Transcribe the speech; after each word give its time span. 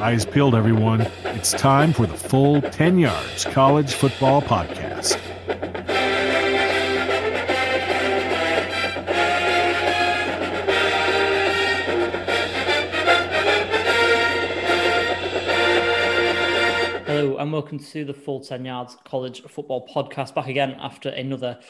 Eyes 0.00 0.24
peeled, 0.24 0.54
everyone. 0.54 1.02
It's 1.24 1.52
time 1.52 1.92
for 1.92 2.06
the 2.06 2.16
full 2.16 2.62
10 2.62 2.98
Yards 2.98 3.44
College 3.44 3.92
Football 3.92 4.40
Podcast. 4.40 5.16
Hello, 17.04 17.36
and 17.36 17.52
welcome 17.52 17.78
to 17.78 18.02
the 18.06 18.14
Full 18.14 18.40
10 18.40 18.64
Yards 18.64 18.96
College 19.04 19.42
Football 19.42 19.86
Podcast. 19.86 20.34
Back 20.34 20.46
again 20.46 20.76
after 20.80 21.10
another 21.10 21.60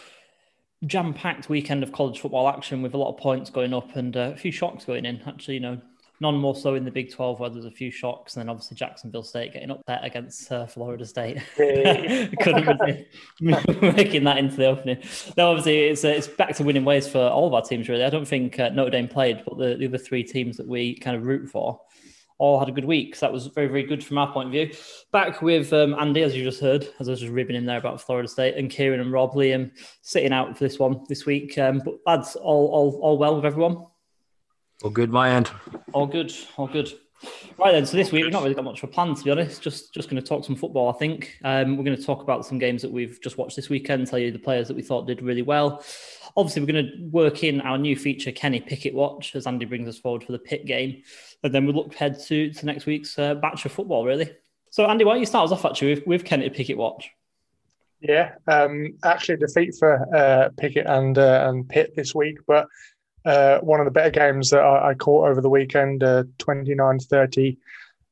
jam 0.87 1.15
packed 1.15 1.49
weekend 1.49 1.83
of 1.83 1.91
college 1.91 2.21
football 2.21 2.49
action 2.49 2.81
with 2.81 2.95
a 2.95 2.97
lot 2.97 3.13
of 3.13 3.17
points 3.17 3.51
going 3.51 3.75
up 3.75 3.97
and 3.97 4.17
uh, 4.17 4.31
a 4.35 4.37
few 4.37 4.53
shocks 4.53 4.85
going 4.85 5.05
in. 5.05 5.21
Actually, 5.27 5.55
you 5.55 5.61
know, 5.61 5.81
none 6.21 6.37
more 6.37 6.55
so 6.55 6.75
in 6.75 6.85
the 6.85 6.91
Big 6.91 7.11
12 7.11 7.41
where 7.41 7.51
there's 7.51 7.65
a 7.65 7.71
few 7.71 7.91
shocks, 7.91 8.37
and 8.37 8.43
then 8.43 8.49
obviously 8.49 8.77
Jacksonville 8.77 9.23
State 9.23 9.55
getting 9.55 9.71
up 9.71 9.83
there 9.87 10.01
against 10.03 10.53
uh, 10.53 10.67
Florida 10.67 11.07
State. 11.07 11.39
Couldn't 11.57 13.07
making 13.41 14.25
that 14.25 14.39
into 14.39 14.57
the 14.57 14.67
opening. 14.67 15.03
No, 15.37 15.51
obviously 15.51 15.85
it's, 15.85 16.05
uh, 16.05 16.09
it's 16.09 16.29
back 16.29 16.55
to 16.57 16.65
winning 16.65 16.85
ways 16.85 17.09
for 17.09 17.19
all 17.19 17.47
of 17.47 17.55
our 17.55 17.63
teams, 17.63 17.89
really. 17.89 18.05
I 18.05 18.11
don't 18.11 18.29
think 18.29 18.59
uh, 18.61 18.69
Notre 18.69 18.91
Dame 18.91 19.09
played, 19.09 19.43
but 19.47 19.59
the, 19.59 19.77
the 19.77 19.87
other 19.87 19.99
three 19.99 20.23
teams 20.23 20.57
that 20.59 20.67
we 20.67 20.97
kind 20.97 21.17
of 21.17 21.25
root 21.25 21.49
for 21.49 21.81
all 22.41 22.59
had 22.59 22.69
a 22.69 22.73
good 22.73 22.87
week. 22.87 23.15
So 23.15 23.27
that 23.27 23.33
was 23.33 23.47
very, 23.49 23.67
very 23.67 23.83
good 23.83 24.03
from 24.03 24.17
our 24.17 24.33
point 24.33 24.47
of 24.47 24.53
view. 24.53 24.73
Back 25.13 25.43
with 25.43 25.73
um, 25.75 25.95
Andy, 25.95 26.23
as 26.23 26.35
you 26.35 26.43
just 26.43 26.61
heard, 26.61 26.89
as 26.99 27.07
I 27.07 27.13
was 27.13 27.21
just 27.21 27.33
ribbing 27.33 27.55
in 27.55 27.67
there 27.67 27.77
about 27.77 28.01
Florida 28.01 28.29
State, 28.29 28.57
and 28.57 28.71
Kieran 28.71 29.01
and 29.01 29.13
Rob 29.13 29.35
Liam 29.35 29.71
sitting 30.01 30.33
out 30.33 30.57
for 30.57 30.65
this 30.65 30.79
one 30.79 31.05
this 31.09 31.27
week. 31.27 31.59
Um, 31.59 31.83
but 31.85 31.97
lads, 32.07 32.37
all, 32.37 32.69
all, 32.69 32.99
all 33.03 33.19
well 33.19 33.37
with 33.37 33.45
everyone? 33.45 33.85
All 34.83 34.91
good, 34.91 35.11
my 35.11 35.31
end. 35.31 35.51
All 35.93 36.07
good, 36.07 36.33
all 36.57 36.67
good. 36.67 36.91
Right 37.59 37.73
then, 37.73 37.85
so 37.85 37.99
this 37.99 38.11
week 38.13 38.25
we've 38.25 38.33
not 38.33 38.43
really 38.43 38.55
got 38.55 38.65
much 38.65 38.83
of 38.83 38.89
a 38.89 38.93
plan 38.93 39.15
to 39.15 39.23
be 39.23 39.31
honest. 39.31 39.61
Just 39.61 39.93
just 39.93 40.09
going 40.09 40.21
to 40.21 40.27
talk 40.27 40.43
some 40.45 40.57
football. 40.57 40.89
I 40.89 40.97
think 40.97 41.37
um, 41.45 41.77
we're 41.77 41.85
going 41.85 41.97
to 41.97 42.03
talk 42.03 42.23
about 42.23 42.47
some 42.47 42.59
games 42.59 42.81
that 42.81 42.91
we've 42.91 43.21
just 43.23 43.37
watched 43.37 43.57
this 43.57 43.69
weekend. 43.69 44.07
Tell 44.07 44.19
you 44.19 44.31
the 44.31 44.39
players 44.39 44.69
that 44.69 44.77
we 44.77 44.83
thought 44.83 45.07
did 45.07 45.21
really 45.21 45.43
well. 45.43 45.85
Obviously, 46.35 46.63
we're 46.63 46.73
going 46.73 46.87
to 46.87 47.09
work 47.11 47.45
in 47.45 47.61
our 47.61 47.77
new 47.77 47.95
feature, 47.95 48.33
Kenny 48.33 48.61
Pickett 48.61 48.95
Watch, 48.95 49.35
as 49.35 49.47
Andy 49.47 49.67
brings 49.67 49.89
us 49.89 49.99
forward 49.99 50.25
for 50.25 50.33
the 50.33 50.39
Pitt 50.39 50.65
game, 50.65 51.03
and 51.43 51.55
then 51.55 51.67
we 51.67 51.75
look 51.75 51.95
ahead 51.95 52.19
to 52.29 52.51
to 52.51 52.67
next 52.67 52.87
week's 52.87 53.19
uh, 53.19 53.35
batch 53.35 53.67
of 53.67 53.73
football. 53.73 54.07
Really. 54.07 54.31
So, 54.71 54.87
Andy, 54.87 55.05
why 55.05 55.13
don't 55.13 55.21
you 55.21 55.27
start 55.27 55.45
us 55.45 55.53
off 55.53 55.65
actually 55.67 55.97
with, 55.97 56.07
with 56.07 56.25
Kenny 56.25 56.49
Pickett 56.49 56.79
Watch? 56.79 57.11
Yeah, 58.01 58.37
um, 58.47 58.95
actually, 59.05 59.35
a 59.35 59.39
defeat 59.39 59.75
for 59.79 60.17
uh, 60.17 60.49
Pickett 60.57 60.87
and 60.87 61.19
uh, 61.19 61.49
and 61.51 61.69
Pitt 61.69 61.95
this 61.95 62.15
week, 62.15 62.39
but 62.47 62.67
uh, 63.25 63.59
one 63.59 63.81
of 63.81 63.85
the 63.85 63.91
better 63.91 64.11
games 64.11 64.51
that 64.51 64.61
I, 64.61 64.91
I 64.91 64.95
caught 64.95 65.29
over 65.29 65.41
the 65.41 65.51
weekend, 65.51 66.03
uh, 66.03 66.25
29-30 66.39 67.57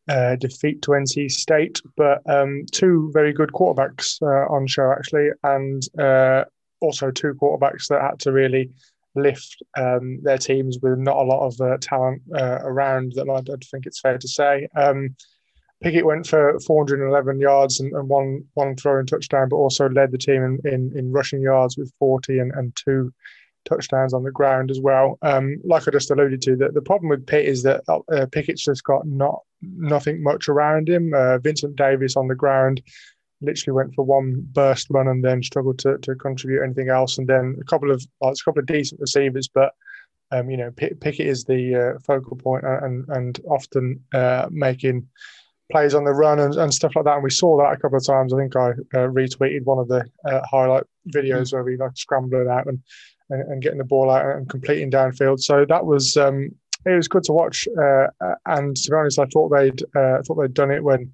uh, 0.08 0.36
defeat 0.36 0.82
to 0.82 0.92
NC 0.92 1.30
State, 1.30 1.80
but 1.96 2.22
um, 2.30 2.64
two 2.72 3.10
very 3.12 3.32
good 3.32 3.52
quarterbacks 3.52 4.20
uh, 4.22 4.52
on 4.52 4.66
show 4.66 4.90
actually, 4.90 5.28
and 5.42 5.82
uh, 5.98 6.44
also 6.80 7.10
two 7.10 7.34
quarterbacks 7.34 7.88
that 7.88 8.00
had 8.00 8.18
to 8.20 8.32
really 8.32 8.70
lift 9.14 9.62
um, 9.76 10.20
their 10.22 10.38
teams 10.38 10.78
with 10.80 10.98
not 10.98 11.16
a 11.16 11.22
lot 11.22 11.46
of 11.46 11.60
uh, 11.60 11.76
talent 11.80 12.22
around 12.32 13.12
them. 13.12 13.30
I, 13.30 13.36
I 13.36 13.56
think 13.70 13.86
it's 13.86 14.00
fair 14.00 14.18
to 14.18 14.28
say. 14.28 14.68
Um, 14.76 15.14
Pickett 15.80 16.06
went 16.06 16.26
for 16.26 16.58
411 16.60 17.38
yards 17.38 17.78
and, 17.78 17.92
and, 17.92 18.08
one 18.08 18.44
one 18.54 18.74
throwing 18.74 19.06
touchdown, 19.06 19.48
but 19.48 19.56
also 19.56 19.88
led 19.88 20.10
the 20.10 20.18
team 20.18 20.42
in, 20.42 20.72
in, 20.72 20.92
in 20.96 21.12
rushing 21.12 21.40
yards 21.40 21.76
with 21.76 21.92
40 22.00 22.38
and, 22.38 22.52
and 22.52 22.74
two 22.74 23.12
touchdowns 23.68 24.14
on 24.14 24.22
the 24.22 24.30
ground 24.30 24.70
as 24.70 24.80
well. 24.80 25.18
Um, 25.22 25.56
like 25.64 25.86
I 25.86 25.90
just 25.90 26.10
alluded 26.10 26.42
to, 26.42 26.56
the, 26.56 26.68
the 26.70 26.82
problem 26.82 27.08
with 27.10 27.26
Pitt 27.26 27.44
is 27.44 27.62
that 27.64 27.82
uh, 27.88 28.26
Pickett's 28.32 28.64
just 28.64 28.84
got 28.84 29.06
not 29.06 29.42
nothing 29.62 30.22
much 30.22 30.48
around 30.48 30.88
him. 30.88 31.12
Uh, 31.14 31.38
Vincent 31.38 31.76
Davis 31.76 32.16
on 32.16 32.28
the 32.28 32.34
ground 32.34 32.82
literally 33.40 33.74
went 33.74 33.94
for 33.94 34.04
one 34.04 34.46
burst 34.52 34.88
run 34.90 35.08
and 35.08 35.24
then 35.24 35.42
struggled 35.42 35.78
to, 35.80 35.98
to 35.98 36.14
contribute 36.14 36.62
anything 36.62 36.88
else. 36.88 37.18
And 37.18 37.26
then 37.26 37.56
a 37.60 37.64
couple 37.64 37.90
of 37.90 38.04
well, 38.20 38.30
it's 38.30 38.40
a 38.40 38.44
couple 38.44 38.60
of 38.60 38.66
decent 38.66 39.00
receivers, 39.00 39.48
but 39.48 39.72
um, 40.30 40.50
you 40.50 40.56
know 40.56 40.70
Pickett 40.72 41.26
is 41.26 41.44
the 41.44 41.74
uh, 41.74 41.98
focal 42.06 42.36
point 42.36 42.64
and 42.64 43.06
and 43.08 43.40
often 43.48 44.02
uh, 44.12 44.46
making 44.50 45.08
plays 45.70 45.94
on 45.94 46.04
the 46.04 46.12
run 46.12 46.38
and, 46.38 46.54
and 46.54 46.72
stuff 46.72 46.92
like 46.96 47.04
that. 47.04 47.14
And 47.14 47.22
we 47.22 47.30
saw 47.30 47.58
that 47.58 47.72
a 47.72 47.76
couple 47.76 47.98
of 47.98 48.06
times. 48.06 48.32
I 48.32 48.38
think 48.38 48.56
I 48.56 48.70
uh, 48.70 49.08
retweeted 49.08 49.64
one 49.64 49.78
of 49.78 49.88
the 49.88 50.04
uh, 50.24 50.40
highlight 50.50 50.84
videos 51.14 51.48
mm. 51.48 51.52
where 51.54 51.64
we 51.64 51.76
like 51.76 51.96
scrambling 51.96 52.48
out 52.48 52.66
and 52.66 52.80
and, 53.30 53.42
and, 53.42 53.62
getting 53.62 53.78
the 53.78 53.84
ball 53.84 54.10
out 54.10 54.36
and 54.36 54.48
completing 54.48 54.90
downfield. 54.90 55.40
So 55.40 55.64
that 55.68 55.86
was 55.86 56.16
um, 56.16 56.50
it 56.86 56.94
was 56.94 57.08
good 57.08 57.24
to 57.24 57.32
watch. 57.32 57.68
Uh, 57.68 58.06
and 58.46 58.76
to 58.76 58.90
be 58.90 58.96
honest, 58.96 59.18
I 59.18 59.26
thought 59.26 59.50
they'd 59.50 59.82
uh, 59.96 60.22
thought 60.22 60.40
they'd 60.40 60.54
done 60.54 60.70
it 60.70 60.84
when 60.84 61.12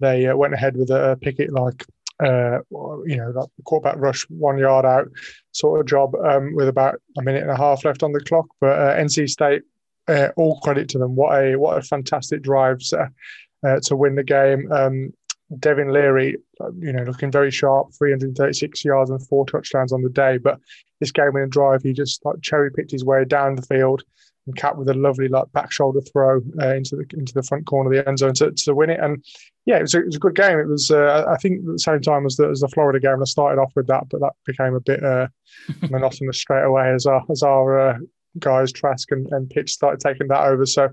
they 0.00 0.26
uh, 0.26 0.36
went 0.36 0.54
ahead 0.54 0.76
with 0.76 0.90
a, 0.90 1.18
Pickett 1.20 1.52
like 1.52 1.84
uh, 2.22 2.58
you 3.04 3.16
know 3.16 3.30
like 3.34 3.48
quarterback 3.64 3.96
rush 3.98 4.24
one 4.28 4.58
yard 4.58 4.84
out 4.84 5.08
sort 5.52 5.80
of 5.80 5.86
job 5.86 6.14
um, 6.16 6.54
with 6.54 6.68
about 6.68 7.00
a 7.16 7.22
minute 7.22 7.42
and 7.42 7.50
a 7.50 7.56
half 7.56 7.84
left 7.84 8.02
on 8.02 8.12
the 8.12 8.20
clock. 8.20 8.46
But 8.60 8.78
uh, 8.78 8.96
NC 8.96 9.28
State, 9.28 9.62
uh, 10.08 10.28
all 10.36 10.60
credit 10.60 10.88
to 10.90 10.98
them. 10.98 11.16
What 11.16 11.42
a 11.42 11.56
what 11.56 11.78
a 11.78 11.82
fantastic 11.82 12.42
drive 12.42 12.80
to 12.80 13.96
win 13.96 14.14
the 14.14 14.24
game. 14.24 14.70
Um, 14.70 15.12
Devin 15.58 15.92
Leary, 15.92 16.36
you 16.78 16.92
know, 16.92 17.04
looking 17.04 17.32
very 17.32 17.50
sharp, 17.50 17.92
336 17.94 18.84
yards 18.84 19.10
and 19.10 19.26
four 19.26 19.46
touchdowns 19.46 19.92
on 19.92 20.02
the 20.02 20.10
day. 20.10 20.36
But 20.36 20.60
this 21.00 21.12
game 21.12 21.32
winning 21.32 21.48
drive, 21.48 21.82
he 21.82 21.92
just 21.92 22.24
like 22.24 22.40
cherry 22.42 22.70
picked 22.70 22.90
his 22.90 23.04
way 23.04 23.24
down 23.24 23.56
the 23.56 23.62
field 23.62 24.02
and 24.46 24.56
capped 24.56 24.76
with 24.76 24.88
a 24.88 24.94
lovely 24.94 25.28
like 25.28 25.50
back 25.52 25.70
shoulder 25.70 26.00
throw 26.00 26.40
uh, 26.60 26.74
into 26.74 26.96
the 26.96 27.04
into 27.16 27.32
the 27.32 27.42
front 27.42 27.66
corner 27.66 27.90
of 27.90 27.96
the 27.96 28.08
end 28.08 28.18
zone 28.18 28.34
to, 28.34 28.50
to 28.50 28.74
win 28.74 28.90
it. 28.90 29.00
And 29.00 29.24
yeah, 29.64 29.78
it 29.78 29.82
was 29.82 29.94
a, 29.94 30.00
it 30.00 30.06
was 30.06 30.16
a 30.16 30.20
good 30.20 30.34
game. 30.34 30.58
It 30.58 30.68
was 30.68 30.90
uh, 30.90 31.24
I 31.28 31.36
think 31.36 31.60
at 31.60 31.72
the 31.72 31.78
same 31.78 32.00
time 32.00 32.26
as 32.26 32.36
the, 32.36 32.48
as 32.48 32.60
the 32.60 32.68
Florida 32.68 33.00
game. 33.00 33.20
I 33.20 33.24
started 33.24 33.60
off 33.60 33.72
with 33.74 33.86
that, 33.86 34.08
but 34.10 34.20
that 34.20 34.32
became 34.44 34.74
a 34.74 34.80
bit 34.80 35.02
uh, 35.02 35.28
monotonous 35.90 36.38
straight 36.38 36.64
away 36.64 36.92
as 36.92 37.06
our 37.06 37.24
as 37.30 37.42
our 37.42 37.78
uh, 37.78 37.98
guys 38.38 38.72
Trask 38.72 39.10
and, 39.12 39.26
and 39.32 39.48
Pitts 39.48 39.72
started 39.72 40.00
taking 40.00 40.28
that 40.28 40.42
over. 40.42 40.66
So 40.66 40.88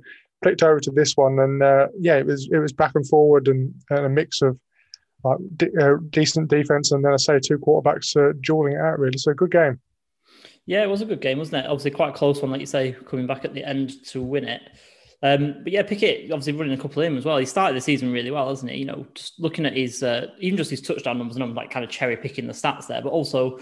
flicked 0.45 0.61
over 0.61 0.79
to 0.79 0.91
this 0.91 1.17
one, 1.17 1.39
and 1.39 1.63
uh, 1.63 1.87
yeah, 1.99 2.17
it 2.17 2.27
was 2.27 2.47
it 2.51 2.59
was 2.59 2.71
back 2.71 2.91
and 2.93 3.07
forward 3.07 3.47
and, 3.47 3.73
and 3.89 4.05
a 4.05 4.09
mix 4.09 4.43
of 4.43 4.59
like 5.23 5.39
de- 5.57 5.75
uh, 5.83 5.97
decent 6.11 6.51
defense, 6.51 6.91
and 6.91 7.03
then 7.03 7.13
I 7.13 7.17
say 7.17 7.39
two 7.39 7.57
quarterbacks 7.57 8.15
uh, 8.15 8.33
dueling 8.41 8.73
it 8.73 8.79
out 8.79 8.99
really. 8.99 9.17
So 9.17 9.33
good 9.33 9.49
game. 9.49 9.79
Yeah, 10.67 10.83
it 10.83 10.89
was 10.89 11.01
a 11.01 11.05
good 11.05 11.19
game, 11.19 11.39
wasn't 11.39 11.65
it? 11.65 11.67
Obviously, 11.67 11.91
quite 11.91 12.09
a 12.09 12.17
close 12.17 12.43
one, 12.43 12.51
like 12.51 12.59
you 12.59 12.67
say, 12.67 12.95
coming 13.09 13.25
back 13.25 13.43
at 13.43 13.55
the 13.55 13.63
end 13.63 14.03
to 14.09 14.21
win 14.21 14.45
it. 14.45 14.61
Um, 15.23 15.63
but 15.63 15.73
yeah, 15.73 15.81
Pickett 15.81 16.31
obviously 16.31 16.53
running 16.53 16.77
a 16.77 16.81
couple 16.81 17.01
of 17.01 17.07
him 17.07 17.17
as 17.17 17.25
well. 17.25 17.37
He 17.37 17.47
started 17.47 17.75
the 17.75 17.81
season 17.81 18.11
really 18.11 18.29
well, 18.29 18.49
hasn't 18.49 18.71
he? 18.71 18.77
You 18.77 18.85
know, 18.85 19.07
just 19.15 19.39
looking 19.39 19.65
at 19.65 19.75
his 19.75 20.03
uh, 20.03 20.27
even 20.37 20.57
just 20.57 20.69
his 20.69 20.81
touchdown 20.81 21.17
numbers, 21.17 21.37
and 21.37 21.43
I'm 21.43 21.55
like 21.55 21.71
kind 21.71 21.83
of 21.83 21.89
cherry 21.89 22.17
picking 22.17 22.45
the 22.45 22.53
stats 22.53 22.85
there, 22.85 23.01
but 23.01 23.09
also 23.09 23.57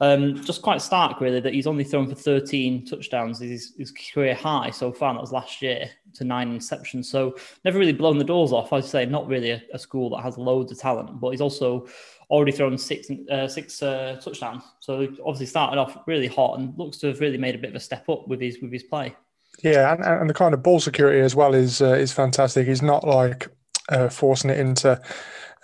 um, 0.00 0.42
just 0.44 0.62
quite 0.62 0.80
stark, 0.80 1.20
really, 1.20 1.40
that 1.40 1.52
he's 1.52 1.66
only 1.66 1.84
thrown 1.84 2.08
for 2.08 2.14
13 2.14 2.86
touchdowns, 2.86 3.38
his, 3.38 3.74
his 3.78 3.92
career 3.92 4.34
high 4.34 4.70
so 4.70 4.92
far. 4.92 5.12
That 5.12 5.20
was 5.20 5.32
last 5.32 5.60
year 5.60 5.90
to 6.14 6.24
nine 6.24 6.58
interceptions. 6.58 7.04
So 7.06 7.36
never 7.64 7.78
really 7.78 7.92
blown 7.92 8.18
the 8.18 8.24
doors 8.24 8.52
off. 8.52 8.72
I'd 8.72 8.84
say 8.84 9.04
not 9.04 9.26
really 9.26 9.50
a, 9.50 9.62
a 9.74 9.78
school 9.78 10.10
that 10.10 10.22
has 10.22 10.38
loads 10.38 10.72
of 10.72 10.78
talent, 10.78 11.20
but 11.20 11.30
he's 11.30 11.42
also 11.42 11.86
already 12.30 12.52
thrown 12.52 12.78
six 12.78 13.08
uh, 13.30 13.46
six 13.46 13.82
uh, 13.82 14.18
touchdowns. 14.22 14.62
So 14.78 15.02
obviously 15.24 15.46
started 15.46 15.78
off 15.78 15.98
really 16.06 16.28
hot 16.28 16.58
and 16.58 16.76
looks 16.78 16.98
to 16.98 17.08
have 17.08 17.20
really 17.20 17.38
made 17.38 17.54
a 17.54 17.58
bit 17.58 17.70
of 17.70 17.76
a 17.76 17.80
step 17.80 18.08
up 18.08 18.26
with 18.26 18.40
his 18.40 18.58
with 18.62 18.72
his 18.72 18.84
play. 18.84 19.14
Yeah, 19.62 19.92
and, 19.92 20.04
and 20.04 20.30
the 20.30 20.34
kind 20.34 20.54
of 20.54 20.62
ball 20.62 20.80
security 20.80 21.20
as 21.20 21.34
well 21.34 21.54
is 21.54 21.82
uh, 21.82 21.92
is 21.92 22.12
fantastic. 22.12 22.66
He's 22.66 22.82
not 22.82 23.06
like 23.06 23.48
uh, 23.90 24.08
forcing 24.08 24.50
it 24.50 24.58
into 24.58 25.00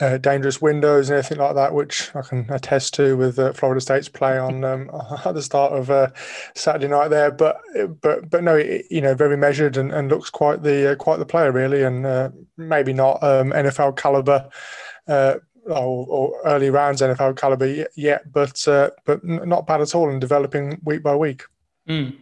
uh, 0.01 0.19
dangerous 0.19 0.61
windows 0.61 1.09
and 1.09 1.19
anything 1.19 1.39
like 1.39 1.55
that, 1.55 1.73
which 1.73 2.15
I 2.15 2.23
can 2.23 2.47
attest 2.51 2.95
to 2.95 3.17
with 3.17 3.39
uh, 3.39 3.53
Florida 3.53 3.81
State's 3.81 4.09
play 4.09 4.39
on 4.39 4.65
um, 4.65 4.91
at 5.25 5.35
the 5.35 5.43
start 5.43 5.73
of 5.73 5.91
uh, 5.91 6.09
Saturday 6.55 6.89
night 6.89 7.09
there. 7.09 7.31
But 7.31 7.61
but 8.01 8.29
but 8.29 8.43
no, 8.43 8.57
you 8.57 9.01
know, 9.01 9.15
very 9.15 9.37
measured 9.37 9.77
and, 9.77 9.93
and 9.93 10.09
looks 10.09 10.31
quite 10.31 10.63
the 10.63 10.93
uh, 10.93 10.95
quite 10.97 11.19
the 11.19 11.27
player 11.27 11.53
really, 11.53 11.83
and 11.83 12.05
uh, 12.05 12.31
maybe 12.57 12.93
not 12.93 13.23
um, 13.23 13.53
NFL 13.53 13.97
caliber. 13.97 14.49
Uh, 15.09 15.37
or, 15.69 16.07
or, 16.07 16.41
early 16.45 16.71
rounds 16.71 17.01
NFL 17.01 17.37
caliber 17.37 17.87
yet, 17.97 18.33
but 18.33 18.63
but 19.05 19.25
not 19.25 19.67
bad 19.67 19.81
at 19.81 19.97
all 19.97 20.09
in 20.09 20.21
developing 20.21 20.81
week 20.85 21.03
by 21.03 21.17
week. 21.17 21.43
Mm. 21.89 22.17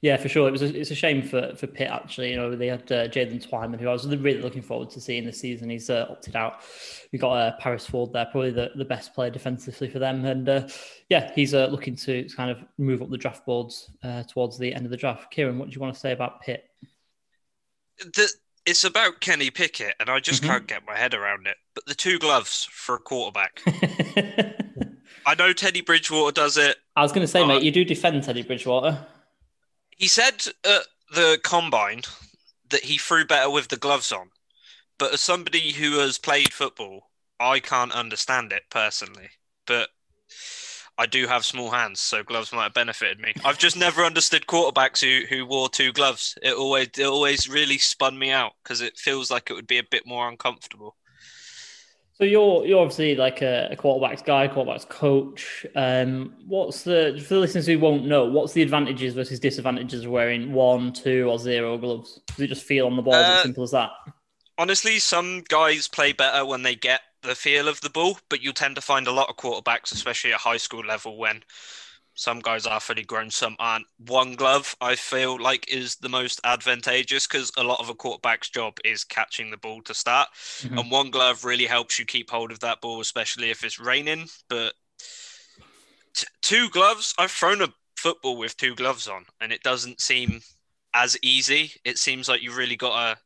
Yeah, 0.00 0.16
for 0.16 0.28
sure. 0.28 0.46
It 0.46 0.52
was 0.52 0.62
a, 0.62 0.78
it's 0.78 0.92
a 0.92 0.94
shame 0.94 1.22
for 1.22 1.54
for 1.56 1.66
Pitt 1.66 1.90
actually. 1.90 2.30
You 2.30 2.36
know, 2.36 2.54
they 2.54 2.68
had 2.68 2.90
uh, 2.92 3.08
Jaylen 3.08 3.44
Twyman, 3.44 3.80
who 3.80 3.88
I 3.88 3.92
was 3.92 4.06
really 4.06 4.40
looking 4.40 4.62
forward 4.62 4.90
to 4.90 5.00
seeing 5.00 5.24
this 5.24 5.40
season. 5.40 5.70
He's 5.70 5.90
uh, 5.90 6.06
opted 6.08 6.36
out. 6.36 6.60
We 7.12 7.18
got 7.18 7.32
uh, 7.32 7.52
Paris 7.58 7.84
Ford 7.84 8.12
there, 8.12 8.26
probably 8.26 8.52
the, 8.52 8.70
the 8.76 8.84
best 8.84 9.12
player 9.12 9.30
defensively 9.30 9.88
for 9.88 9.98
them, 9.98 10.24
and 10.24 10.48
uh, 10.48 10.68
yeah, 11.08 11.32
he's 11.34 11.52
uh, 11.52 11.66
looking 11.66 11.96
to 11.96 12.28
kind 12.36 12.50
of 12.50 12.58
move 12.78 13.02
up 13.02 13.10
the 13.10 13.16
draft 13.16 13.44
boards 13.44 13.90
uh, 14.04 14.22
towards 14.22 14.56
the 14.56 14.72
end 14.72 14.84
of 14.84 14.90
the 14.90 14.96
draft. 14.96 15.32
Kieran, 15.32 15.58
what 15.58 15.68
do 15.68 15.74
you 15.74 15.80
want 15.80 15.94
to 15.94 16.00
say 16.00 16.12
about 16.12 16.42
Pitt? 16.42 16.64
The, 17.98 18.28
it's 18.66 18.84
about 18.84 19.20
Kenny 19.20 19.50
Pickett, 19.50 19.94
and 19.98 20.08
I 20.08 20.20
just 20.20 20.42
mm-hmm. 20.42 20.52
can't 20.52 20.66
get 20.68 20.86
my 20.86 20.96
head 20.96 21.14
around 21.14 21.48
it. 21.48 21.56
But 21.74 21.86
the 21.86 21.94
two 21.94 22.18
gloves 22.20 22.68
for 22.70 22.96
a 22.96 23.00
quarterback. 23.00 23.62
I 25.26 25.34
know 25.34 25.52
Teddy 25.52 25.80
Bridgewater 25.80 26.32
does 26.32 26.56
it. 26.56 26.76
I 26.94 27.02
was 27.02 27.10
going 27.10 27.22
to 27.22 27.28
say, 27.28 27.44
mate, 27.46 27.62
you 27.62 27.72
do 27.72 27.84
defend 27.84 28.22
Teddy 28.22 28.42
Bridgewater. 28.42 29.04
He 29.98 30.08
said 30.08 30.46
at 30.64 30.86
the 31.10 31.40
combine 31.42 32.02
that 32.70 32.84
he 32.84 32.98
threw 32.98 33.26
better 33.26 33.50
with 33.50 33.68
the 33.68 33.76
gloves 33.76 34.12
on. 34.12 34.32
but 34.98 35.14
as 35.14 35.22
somebody 35.22 35.72
who 35.72 35.98
has 36.00 36.18
played 36.18 36.52
football, 36.54 37.10
I 37.40 37.60
can't 37.60 37.92
understand 37.92 38.52
it 38.52 38.64
personally. 38.70 39.30
But 39.66 39.90
I 40.98 41.06
do 41.06 41.26
have 41.28 41.46
small 41.46 41.70
hands, 41.70 42.00
so 42.00 42.22
gloves 42.22 42.52
might 42.52 42.64
have 42.64 42.74
benefited 42.74 43.20
me. 43.20 43.34
I've 43.42 43.58
just 43.58 43.76
never 43.76 44.04
understood 44.04 44.46
quarterbacks 44.46 45.00
who, 45.00 45.26
who 45.26 45.46
wore 45.46 45.70
two 45.70 45.92
gloves. 45.94 46.36
It 46.42 46.54
always 46.54 46.90
it 46.98 47.06
always 47.06 47.48
really 47.48 47.78
spun 47.78 48.18
me 48.18 48.32
out 48.32 48.54
because 48.62 48.82
it 48.82 48.98
feels 48.98 49.30
like 49.30 49.50
it 49.50 49.54
would 49.54 49.66
be 49.68 49.78
a 49.78 49.84
bit 49.84 50.06
more 50.06 50.28
uncomfortable. 50.28 50.97
So 52.18 52.24
you're 52.24 52.66
you're 52.66 52.80
obviously 52.80 53.14
like 53.14 53.42
a, 53.42 53.68
a 53.70 53.76
quarterbacks 53.76 54.24
guy, 54.24 54.48
quarterbacks 54.48 54.88
coach. 54.88 55.64
Um, 55.76 56.34
what's 56.46 56.82
the 56.82 57.22
for 57.24 57.34
the 57.34 57.40
listeners 57.40 57.66
who 57.66 57.78
won't 57.78 58.06
know, 58.06 58.24
what's 58.24 58.52
the 58.52 58.62
advantages 58.62 59.14
versus 59.14 59.38
disadvantages 59.38 60.04
of 60.04 60.10
wearing 60.10 60.52
one, 60.52 60.92
two, 60.92 61.28
or 61.30 61.38
zero 61.38 61.78
gloves? 61.78 62.20
Does 62.26 62.40
it 62.40 62.48
just 62.48 62.64
feel 62.64 62.86
on 62.86 62.96
the 62.96 63.02
ball? 63.02 63.14
Uh, 63.14 63.36
as 63.36 63.42
simple 63.42 63.62
as 63.62 63.70
that. 63.70 63.90
Honestly, 64.58 64.98
some 64.98 65.44
guys 65.48 65.86
play 65.86 66.12
better 66.12 66.44
when 66.44 66.62
they 66.62 66.74
get 66.74 67.02
the 67.22 67.36
feel 67.36 67.68
of 67.68 67.80
the 67.82 67.90
ball, 67.90 68.18
but 68.28 68.42
you 68.42 68.52
tend 68.52 68.74
to 68.74 68.80
find 68.80 69.06
a 69.06 69.12
lot 69.12 69.28
of 69.28 69.36
quarterbacks, 69.36 69.92
especially 69.92 70.32
at 70.32 70.40
high 70.40 70.56
school 70.56 70.84
level, 70.84 71.16
when 71.16 71.44
some 72.18 72.40
guys 72.40 72.66
are 72.66 72.80
fully 72.80 73.04
grown, 73.04 73.30
some 73.30 73.54
aren't. 73.60 73.86
One 74.08 74.34
glove, 74.34 74.74
I 74.80 74.96
feel 74.96 75.40
like, 75.40 75.72
is 75.72 75.94
the 75.94 76.08
most 76.08 76.40
advantageous 76.42 77.28
because 77.28 77.52
a 77.56 77.62
lot 77.62 77.78
of 77.78 77.90
a 77.90 77.94
quarterback's 77.94 78.50
job 78.50 78.76
is 78.84 79.04
catching 79.04 79.52
the 79.52 79.56
ball 79.56 79.82
to 79.82 79.94
start. 79.94 80.26
Mm-hmm. 80.34 80.78
And 80.78 80.90
one 80.90 81.10
glove 81.12 81.44
really 81.44 81.66
helps 81.66 81.96
you 81.96 82.04
keep 82.04 82.28
hold 82.28 82.50
of 82.50 82.58
that 82.58 82.80
ball, 82.80 83.00
especially 83.00 83.50
if 83.50 83.62
it's 83.62 83.78
raining. 83.78 84.26
But 84.48 84.74
t- 86.12 86.26
two 86.42 86.68
gloves, 86.70 87.14
I've 87.20 87.30
thrown 87.30 87.62
a 87.62 87.72
football 87.96 88.36
with 88.36 88.56
two 88.56 88.74
gloves 88.74 89.06
on, 89.06 89.24
and 89.40 89.52
it 89.52 89.62
doesn't 89.62 90.00
seem 90.00 90.40
as 90.94 91.16
easy. 91.22 91.70
It 91.84 91.98
seems 91.98 92.28
like 92.28 92.42
you 92.42 92.50
really 92.52 92.76
got 92.76 93.14
to 93.14 93.20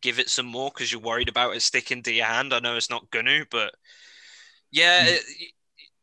give 0.00 0.18
it 0.18 0.30
some 0.30 0.46
more 0.46 0.70
because 0.72 0.90
you're 0.90 0.98
worried 1.02 1.28
about 1.28 1.54
it 1.54 1.60
sticking 1.60 2.02
to 2.04 2.12
your 2.12 2.24
hand. 2.24 2.54
I 2.54 2.60
know 2.60 2.76
it's 2.76 2.88
not 2.88 3.10
going 3.10 3.26
to, 3.26 3.44
but 3.50 3.74
yeah. 4.70 5.04
Mm. 5.04 5.16
It, 5.16 5.52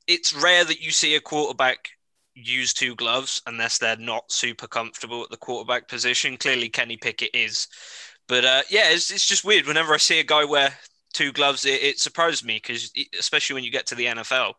it's 0.08 0.36
rare 0.36 0.64
that 0.64 0.82
you 0.82 0.92
see 0.92 1.16
a 1.16 1.20
quarterback 1.20 1.90
use 2.36 2.74
two 2.74 2.96
gloves 2.96 3.42
unless 3.48 3.78
they're 3.78 3.98
not 3.98 4.32
super 4.32 4.68
comfortable 4.68 5.24
at 5.24 5.30
the 5.30 5.38
quarterback 5.38 5.88
position. 5.88 6.38
Clearly, 6.38 6.70
Kenny 6.70 6.98
Pickett 6.98 7.34
is. 7.34 7.68
But 8.28 8.46
uh, 8.46 8.62
yeah, 8.70 8.92
it's, 8.92 9.12
it's 9.12 9.28
just 9.28 9.46
weird. 9.46 9.66
Whenever 9.66 9.94
I 9.94 9.98
see 9.98 10.20
a 10.20 10.24
guy 10.24 10.44
wear 10.44 10.74
two 11.14 11.32
gloves, 11.32 11.66
it, 11.66 11.82
it 11.82 12.00
surprises 12.00 12.44
me 12.44 12.56
because, 12.62 12.92
especially 13.18 13.54
when 13.54 13.64
you 13.64 13.72
get 13.72 13.88
to 13.88 13.96
the 13.96 14.06
NFL, 14.06 14.54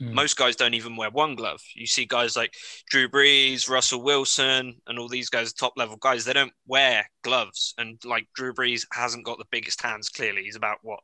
mm. 0.00 0.12
most 0.12 0.36
guys 0.36 0.56
don't 0.56 0.74
even 0.74 0.96
wear 0.96 1.10
one 1.10 1.34
glove. 1.34 1.60
You 1.74 1.86
see 1.86 2.04
guys 2.04 2.36
like 2.36 2.54
Drew 2.90 3.08
Brees, 3.08 3.68
Russell 3.68 4.02
Wilson, 4.02 4.74
and 4.86 4.98
all 4.98 5.08
these 5.08 5.30
guys, 5.30 5.52
top 5.52 5.72
level 5.76 5.96
guys, 5.96 6.24
they 6.24 6.32
don't 6.32 6.52
wear 6.66 7.08
gloves. 7.22 7.74
And 7.78 7.98
like 8.04 8.26
Drew 8.34 8.52
Brees 8.52 8.86
hasn't 8.92 9.24
got 9.24 9.38
the 9.38 9.46
biggest 9.50 9.80
hands, 9.80 10.08
clearly. 10.08 10.42
He's 10.42 10.56
about 10.56 10.78
what, 10.82 11.00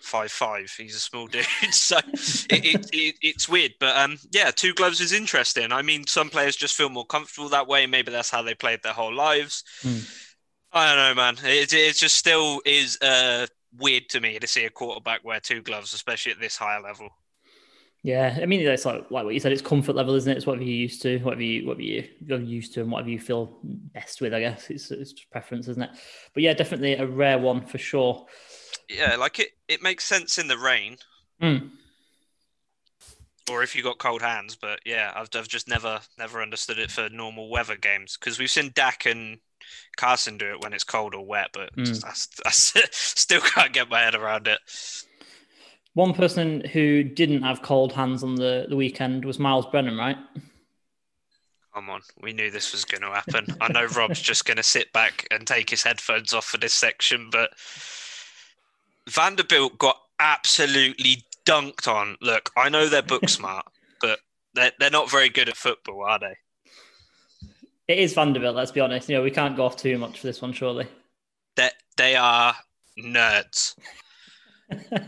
five 0.00 0.30
five. 0.30 0.72
He's 0.76 0.96
a 0.96 1.00
small 1.00 1.26
dude, 1.28 1.44
so 1.70 1.98
it, 1.98 2.64
it, 2.64 2.90
it, 2.92 3.14
it's 3.22 3.48
weird. 3.48 3.72
But 3.80 3.96
um, 3.96 4.18
yeah, 4.30 4.50
two 4.50 4.74
gloves 4.74 5.00
is 5.00 5.12
interesting. 5.12 5.72
I 5.72 5.82
mean, 5.82 6.06
some 6.06 6.28
players 6.28 6.56
just 6.56 6.74
feel 6.74 6.88
more 6.88 7.06
comfortable 7.06 7.48
that 7.50 7.68
way. 7.68 7.86
Maybe 7.86 8.12
that's 8.12 8.30
how 8.30 8.42
they 8.42 8.54
played 8.54 8.82
their 8.82 8.92
whole 8.92 9.14
lives. 9.14 9.64
Mm. 9.82 10.18
I 10.72 10.94
don't 10.94 10.96
know, 10.96 11.22
man. 11.22 11.36
It, 11.44 11.72
it 11.72 11.96
just 11.96 12.16
still 12.16 12.60
is 12.64 12.98
uh, 13.02 13.46
weird 13.78 14.08
to 14.10 14.20
me 14.20 14.38
to 14.38 14.46
see 14.46 14.64
a 14.64 14.70
quarterback 14.70 15.24
wear 15.24 15.40
two 15.40 15.62
gloves, 15.62 15.92
especially 15.92 16.32
at 16.32 16.40
this 16.40 16.56
higher 16.56 16.80
level. 16.80 17.10
Yeah, 18.04 18.36
I 18.42 18.46
mean, 18.46 18.60
it's 18.60 18.84
like 18.84 19.10
like 19.12 19.24
what 19.24 19.32
you 19.32 19.38
said. 19.38 19.52
It's 19.52 19.62
comfort 19.62 19.94
level, 19.94 20.14
isn't 20.14 20.30
it? 20.30 20.36
It's 20.36 20.46
whatever 20.46 20.64
you're 20.64 20.74
used 20.74 21.02
to, 21.02 21.18
whatever 21.18 21.42
you 21.42 21.66
whatever 21.66 21.82
you, 21.82 22.08
you're 22.20 22.40
used 22.40 22.74
to, 22.74 22.80
and 22.80 22.90
whatever 22.90 23.10
you 23.10 23.20
feel 23.20 23.60
best 23.62 24.20
with. 24.20 24.34
I 24.34 24.40
guess 24.40 24.70
it's 24.70 24.90
it's 24.90 25.12
just 25.12 25.30
preference, 25.30 25.68
isn't 25.68 25.82
it? 25.82 25.90
But 26.34 26.42
yeah, 26.42 26.52
definitely 26.52 26.94
a 26.94 27.06
rare 27.06 27.38
one 27.38 27.64
for 27.64 27.78
sure 27.78 28.26
yeah, 28.88 29.16
like 29.16 29.38
it, 29.38 29.50
it 29.68 29.82
makes 29.82 30.04
sense 30.04 30.38
in 30.38 30.48
the 30.48 30.58
rain. 30.58 30.96
Mm. 31.40 31.70
Or 33.50 33.62
if 33.62 33.74
you 33.74 33.82
got 33.82 33.98
cold 33.98 34.22
hands, 34.22 34.54
but 34.54 34.80
yeah, 34.86 35.12
I've, 35.16 35.28
I've 35.34 35.48
just 35.48 35.68
never 35.68 36.00
never 36.16 36.40
understood 36.40 36.78
it 36.78 36.90
for 36.90 37.08
normal 37.08 37.50
weather 37.50 37.76
games 37.76 38.16
because 38.16 38.38
we've 38.38 38.50
seen 38.50 38.70
Dak 38.74 39.04
and 39.06 39.38
Carson 39.96 40.38
do 40.38 40.50
it 40.52 40.62
when 40.62 40.72
it's 40.72 40.84
cold 40.84 41.14
or 41.14 41.24
wet, 41.24 41.50
but 41.52 41.74
mm. 41.76 41.84
just, 41.84 42.04
I, 42.44 42.48
I 42.48 42.50
still 42.90 43.40
can't 43.40 43.72
get 43.72 43.90
my 43.90 44.00
head 44.00 44.14
around 44.14 44.46
it. 44.46 44.60
One 45.94 46.14
person 46.14 46.62
who 46.72 47.02
didn't 47.02 47.42
have 47.42 47.62
cold 47.62 47.92
hands 47.92 48.22
on 48.22 48.36
the, 48.36 48.66
the 48.68 48.76
weekend 48.76 49.24
was 49.24 49.38
Myles 49.38 49.66
Brennan, 49.66 49.98
right? 49.98 50.16
Come 51.74 51.90
on, 51.90 52.00
we 52.20 52.32
knew 52.32 52.50
this 52.50 52.72
was 52.72 52.84
going 52.84 53.02
to 53.02 53.10
happen. 53.10 53.46
I 53.60 53.72
know 53.72 53.86
Rob's 53.86 54.20
just 54.22 54.44
going 54.44 54.56
to 54.58 54.62
sit 54.62 54.92
back 54.92 55.26
and 55.30 55.46
take 55.46 55.70
his 55.70 55.82
headphones 55.82 56.32
off 56.32 56.44
for 56.44 56.58
this 56.58 56.74
section, 56.74 57.28
but 57.30 57.50
Vanderbilt 59.08 59.78
got 59.78 59.96
absolutely 60.18 61.24
dunked 61.44 61.88
on. 61.88 62.16
Look, 62.20 62.50
I 62.56 62.68
know 62.68 62.88
they're 62.88 63.02
book 63.02 63.28
smart, 63.28 63.66
but 64.00 64.20
they're, 64.54 64.72
they're 64.78 64.90
not 64.90 65.10
very 65.10 65.28
good 65.28 65.48
at 65.48 65.56
football, 65.56 66.04
are 66.04 66.18
they? 66.18 66.36
It 67.88 67.98
is 67.98 68.14
Vanderbilt, 68.14 68.56
let's 68.56 68.70
be 68.70 68.80
honest. 68.80 69.08
You 69.08 69.16
know, 69.16 69.22
we 69.22 69.30
can't 69.30 69.56
go 69.56 69.64
off 69.64 69.76
too 69.76 69.98
much 69.98 70.20
for 70.20 70.26
this 70.26 70.40
one, 70.40 70.52
surely. 70.52 70.86
They, 71.56 71.70
they 71.96 72.16
are 72.16 72.54
nerds. 72.98 73.74
That's 74.70 75.00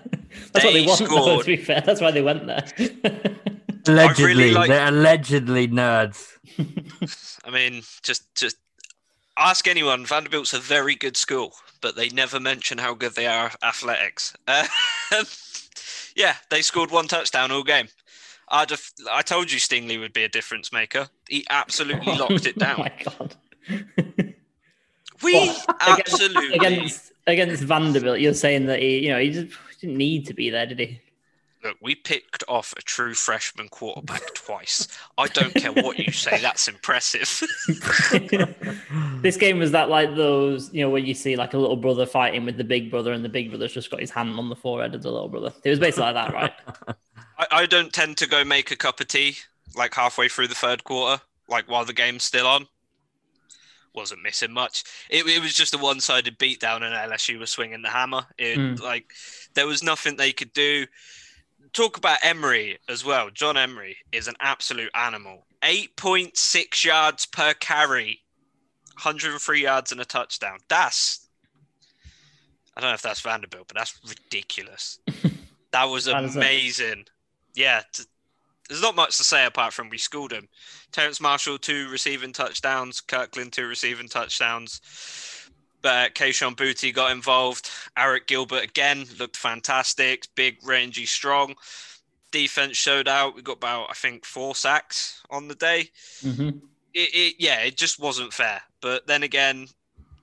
they 0.53 0.65
what 0.65 0.73
they 0.73 0.87
want, 0.87 0.99
scored... 0.99 1.25
though, 1.25 1.43
to 1.43 1.47
be 1.47 1.57
fair. 1.57 1.81
That's 1.81 2.01
why 2.01 2.11
they 2.11 2.23
went 2.23 2.47
there. 2.47 2.65
allegedly, 3.87 4.25
really 4.25 4.53
like... 4.53 4.69
they're 4.69 4.89
allegedly 4.89 5.69
nerds. 5.69 6.33
I 7.45 7.51
mean, 7.51 7.83
just 8.03 8.35
just 8.35 8.57
ask 9.39 9.67
anyone. 9.67 10.05
Vanderbilt's 10.05 10.53
a 10.53 10.59
very 10.59 10.95
good 10.95 11.17
school 11.17 11.55
but 11.85 11.97
they 11.97 12.09
never 12.09 12.41
mention 12.41 12.79
how 12.79 12.95
good 12.95 13.15
they 13.15 13.27
are 13.27 13.53
athletics. 13.63 14.33
Uh, 14.49 14.67
yeah, 16.17 16.35
they 16.49 16.63
scored 16.63 16.91
one 16.91 17.07
touchdown 17.07 17.53
all 17.53 17.63
game. 17.63 17.89
I'd 18.49 18.71
have, 18.71 18.91
I 19.11 19.21
told 19.21 19.53
you 19.53 19.59
Stingley 19.59 20.01
would 20.01 20.15
be 20.15 20.25
a 20.25 20.29
difference 20.31 20.73
maker. 20.73 21.09
He 21.29 21.45
absolutely 21.51 22.15
locked 22.19 22.47
it 22.47 22.59
down. 22.59 22.77
oh 22.79 22.83
my 22.85 22.93
god. 23.05 23.37
we 25.23 25.35
well, 25.35 25.65
absolutely 25.81 26.55
against 26.55 27.13
against 27.27 27.63
Vanderbilt. 27.63 28.19
You're 28.19 28.33
saying 28.33 28.65
that 28.67 28.81
he, 28.81 29.01
you 29.01 29.11
know, 29.11 29.19
he, 29.19 29.31
just, 29.31 29.47
he 29.47 29.87
didn't 29.87 29.99
need 29.99 30.27
to 30.27 30.33
be 30.33 30.49
there, 30.49 30.65
did 30.65 30.79
he? 30.79 31.01
Look, 31.65 31.79
we 31.81 31.95
picked 31.95 32.45
off 32.47 32.75
a 32.77 32.83
true 32.83 33.15
freshman 33.15 33.71
quarterback 33.71 34.35
twice. 34.35 34.87
I 35.17 35.29
don't 35.29 35.55
care 35.55 35.73
what 35.73 35.99
you 35.99 36.13
say. 36.13 36.39
That's 36.39 36.69
impressive. 36.69 37.43
this 39.23 39.39
game 39.39 39.59
was 39.59 39.71
that 39.71 39.89
like 39.89 40.15
those, 40.15 40.73
you 40.75 40.85
know, 40.85 40.91
when 40.91 41.07
you 41.07 41.15
see 41.15 41.37
like 41.37 41.55
a 41.55 41.59
little 41.59 41.77
brother 41.77 42.05
fighting 42.05 42.45
with 42.45 42.59
the 42.59 42.65
big 42.65 42.91
brother, 42.91 43.15
and 43.15 43.25
the 43.25 43.31
big 43.31 43.49
brother's 43.49 43.73
just 43.73 43.91
got 43.91 44.01
his 44.01 44.11
hand 44.11 44.39
on 44.39 44.51
the 44.51 44.57
forehead 44.57 44.95
of 44.95 45.03
the 45.03 45.11
little 45.11 45.29
brother. 45.29 45.55
It 45.65 45.71
was 45.71 45.79
basically 45.79 46.13
like 46.13 46.15
that, 46.15 46.35
right? 46.35 46.53
I, 47.39 47.47
I 47.63 47.67
don't 47.67 47.95
tend 47.95 48.19
to 48.19 48.29
go 48.29 48.45
make 48.45 48.71
a 48.71 48.77
cup 48.77 49.01
of 49.01 49.09
tea 49.09 49.37
like 49.75 49.95
halfway 49.95 50.29
through 50.29 50.49
the 50.49 50.55
third 50.55 50.85
quarter, 50.85 51.23
like 51.49 51.71
while 51.71 51.87
the 51.87 51.95
game's 51.95 52.25
still 52.25 52.47
on. 52.47 52.67
Wasn't 53.95 54.23
missing 54.23 54.53
much. 54.53 54.85
It, 55.09 55.27
it 55.27 55.41
was 55.41 55.55
just 55.55 55.75
a 55.75 55.79
one-sided 55.79 56.39
beatdown, 56.39 56.83
and 56.83 56.95
LSU 57.13 57.39
was 57.39 57.51
swinging 57.51 57.81
the 57.81 57.89
hammer. 57.89 58.27
It, 58.37 58.59
mm. 58.59 58.81
Like 58.83 59.07
there 59.55 59.67
was 59.67 59.83
nothing 59.83 60.17
they 60.17 60.33
could 60.33 60.53
do 60.53 60.87
talk 61.75 61.99
about 61.99 62.19
Emery 62.23 62.79
as 62.89 63.05
well. 63.05 63.29
John 63.31 63.57
Emery 63.57 63.99
is 64.13 64.29
an 64.29 64.37
absolute 64.41 64.91
animal. 64.95 65.45
8.6 65.63 66.85
yards 66.85 67.27
per 67.27 67.53
carry, 67.55 68.21
103 68.95 69.63
yards 69.63 69.93
and 69.93 70.01
a 70.01 70.05
touchdown. 70.05 70.59
That's, 70.69 71.29
I 72.77 72.81
don't 72.81 72.91
know 72.91 72.95
if 72.95 73.03
that's 73.03 73.21
Vanderbilt, 73.21 73.69
but 73.69 73.77
that's 73.77 73.99
ridiculous. 74.09 75.01
that 75.73 75.85
was 75.85 76.07
amazing. 76.07 77.07
Yeah. 77.55 77.83
T- 77.93 78.05
there's 78.69 78.83
not 78.83 78.97
much 78.97 79.19
to 79.19 79.25
say 79.25 79.45
apart 79.45 79.75
from 79.75 79.91
we 79.91 79.99
schooled 79.99 80.33
him. 80.33 80.49
Terrace 80.91 81.21
Marshall, 81.21 81.59
two 81.59 81.89
receiving 81.91 82.33
touchdowns. 82.33 83.01
Kirkland, 83.01 83.53
two 83.53 83.67
receiving 83.67 84.09
touchdowns. 84.09 84.81
But 85.85 86.15
Kayshon 86.15 86.57
Boutte 86.57 86.95
got 86.95 87.13
involved. 87.13 87.69
Arik 87.95 88.27
Gilbert 88.27 88.65
again 88.65 89.05
looked 89.19 89.37
fantastic, 89.37 90.27
big, 90.35 90.57
rangy, 90.65 91.05
strong. 91.05 91.57
Defense 92.33 92.79
showed 92.79 93.07
out. 93.07 93.37
We 93.37 93.43
got 93.43 93.59
about, 93.59 93.91
I 93.91 93.93
think, 93.93 94.25
four 94.25 94.55
sacks 94.55 95.23
on 95.29 95.47
the 95.47 95.55
day. 95.55 95.91
Mm-hmm. 96.23 96.49
It, 96.95 97.11
it, 97.13 97.35
yeah, 97.39 97.61
it 97.61 97.77
just 97.77 98.01
wasn't 98.01 98.33
fair. 98.33 98.63
But 98.81 99.07
then 99.07 99.25
again, 99.25 99.67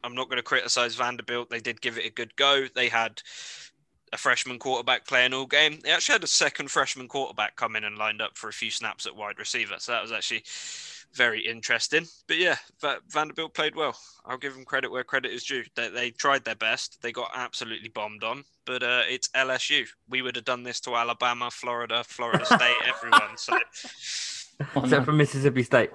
I'm 0.04 0.16
not 0.16 0.30
going 0.30 0.38
to 0.38 0.44
criticize 0.44 0.96
Vanderbilt. 0.96 1.52
They 1.52 1.60
did 1.60 1.80
give 1.80 2.00
it 2.00 2.08
a 2.08 2.12
good 2.12 2.36
go. 2.36 2.66
They 2.74 2.90
had 2.90 3.22
a 4.12 4.18
freshman 4.18 4.58
quarterback 4.58 5.06
playing 5.06 5.36
all 5.36 5.46
game. 5.46 5.78
They 5.84 5.92
actually 5.92 6.14
had 6.14 6.24
a 6.24 6.28
second 6.28 6.72
freshman 6.72 7.08
quarterback 7.08 7.56
come 7.56 7.76
in 7.76 7.84
and 7.84 8.00
lined 8.00 8.20
up 8.20 8.36
for 8.36 8.50
a 8.50 8.54
few 8.54 8.72
snaps 8.72 9.06
at 9.06 9.16
wide 9.16 9.38
receiver. 9.38 9.76
So 9.78 9.92
that 9.92 10.02
was 10.02 10.12
actually 10.12 10.44
very 11.14 11.46
interesting. 11.46 12.06
But 12.28 12.38
yeah, 12.38 12.56
Vanderbilt 13.10 13.54
played 13.54 13.76
well. 13.76 13.98
I'll 14.26 14.38
give 14.38 14.54
them 14.54 14.66
credit 14.66 14.92
where 14.92 15.04
credit 15.04 15.32
is 15.32 15.44
due. 15.44 15.64
They, 15.76 15.90
they 15.90 16.12
tried 16.12 16.44
their 16.44 16.56
best. 16.56 17.02
They 17.02 17.12
got 17.12 17.32
absolutely 17.36 17.90
bombed 17.90 18.24
on, 18.24 18.44
but 18.66 18.84
uh, 18.84 19.04
it's 19.10 19.30
LSU. 19.30 19.88
We 20.10 20.22
would 20.22 20.36
have 20.36 20.46
done 20.46 20.64
this 20.64 20.80
to 20.82 20.96
Alabama, 20.96 21.52
Florida, 21.52 22.04
Florida 22.04 22.46
State, 22.46 22.76
everyone. 22.88 23.38
So, 23.38 23.58
except 24.76 25.06
for 25.06 25.12
Mississippi 25.12 25.64
State. 25.64 25.92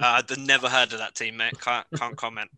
Uh, 0.00 0.22
I've 0.22 0.38
never 0.38 0.68
heard 0.68 0.92
of 0.92 0.98
that 0.98 1.14
team, 1.14 1.36
mate. 1.36 1.58
Can't 1.60 1.86
can't 1.96 2.16
comment. 2.16 2.50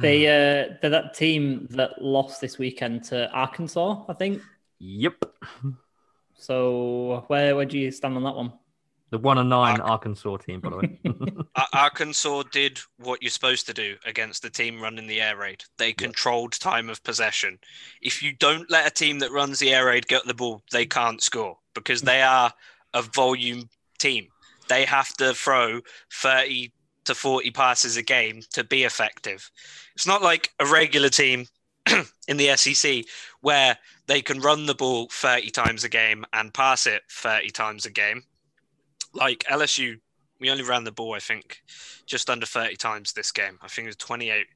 They 0.00 0.26
uh, 0.26 0.74
they're 0.80 0.90
that 0.90 1.14
team 1.14 1.66
that 1.70 2.00
lost 2.00 2.40
this 2.40 2.56
weekend 2.56 3.04
to 3.04 3.28
Arkansas, 3.32 4.04
I 4.08 4.12
think. 4.12 4.40
Yep. 4.78 5.24
So 6.34 7.24
where 7.26 7.56
where 7.56 7.64
do 7.64 7.78
you 7.78 7.90
stand 7.90 8.16
on 8.16 8.22
that 8.22 8.36
one? 8.36 8.52
The 9.12 9.18
one 9.18 9.36
and 9.36 9.50
nine 9.50 9.78
Ar- 9.78 9.90
Arkansas 9.90 10.38
team, 10.38 10.60
by 10.60 10.70
the 10.70 10.76
way. 10.78 11.44
Arkansas 11.74 12.44
did 12.50 12.80
what 12.96 13.22
you're 13.22 13.30
supposed 13.30 13.66
to 13.66 13.74
do 13.74 13.96
against 14.06 14.40
the 14.40 14.48
team 14.48 14.80
running 14.80 15.06
the 15.06 15.20
air 15.20 15.36
raid. 15.36 15.62
They 15.76 15.92
controlled 15.92 16.52
time 16.52 16.88
of 16.88 17.04
possession. 17.04 17.58
If 18.00 18.22
you 18.22 18.32
don't 18.32 18.70
let 18.70 18.86
a 18.86 18.90
team 18.90 19.18
that 19.18 19.30
runs 19.30 19.58
the 19.58 19.74
air 19.74 19.84
raid 19.84 20.06
get 20.06 20.26
the 20.26 20.32
ball, 20.32 20.62
they 20.72 20.86
can't 20.86 21.22
score 21.22 21.58
because 21.74 22.00
they 22.00 22.22
are 22.22 22.54
a 22.94 23.02
volume 23.02 23.68
team. 23.98 24.28
They 24.70 24.86
have 24.86 25.14
to 25.18 25.34
throw 25.34 25.82
30 26.10 26.72
to 27.04 27.14
40 27.14 27.50
passes 27.50 27.98
a 27.98 28.02
game 28.02 28.40
to 28.54 28.64
be 28.64 28.84
effective. 28.84 29.50
It's 29.94 30.06
not 30.06 30.22
like 30.22 30.52
a 30.58 30.64
regular 30.64 31.10
team 31.10 31.48
in 32.28 32.38
the 32.38 32.56
SEC 32.56 33.04
where 33.42 33.76
they 34.06 34.22
can 34.22 34.40
run 34.40 34.64
the 34.64 34.74
ball 34.74 35.08
30 35.10 35.50
times 35.50 35.84
a 35.84 35.90
game 35.90 36.24
and 36.32 36.54
pass 36.54 36.86
it 36.86 37.02
30 37.10 37.50
times 37.50 37.84
a 37.84 37.90
game 37.90 38.22
like 39.14 39.44
LSU, 39.50 39.98
we 40.40 40.50
only 40.50 40.64
ran 40.64 40.84
the 40.84 40.92
ball, 40.92 41.14
I 41.14 41.20
think, 41.20 41.62
just 42.06 42.28
under 42.28 42.46
30 42.46 42.76
times 42.76 43.12
this 43.12 43.32
game. 43.32 43.58
I 43.62 43.68
think 43.68 43.86
it 43.86 43.90
was 43.90 43.96
28 43.96 44.46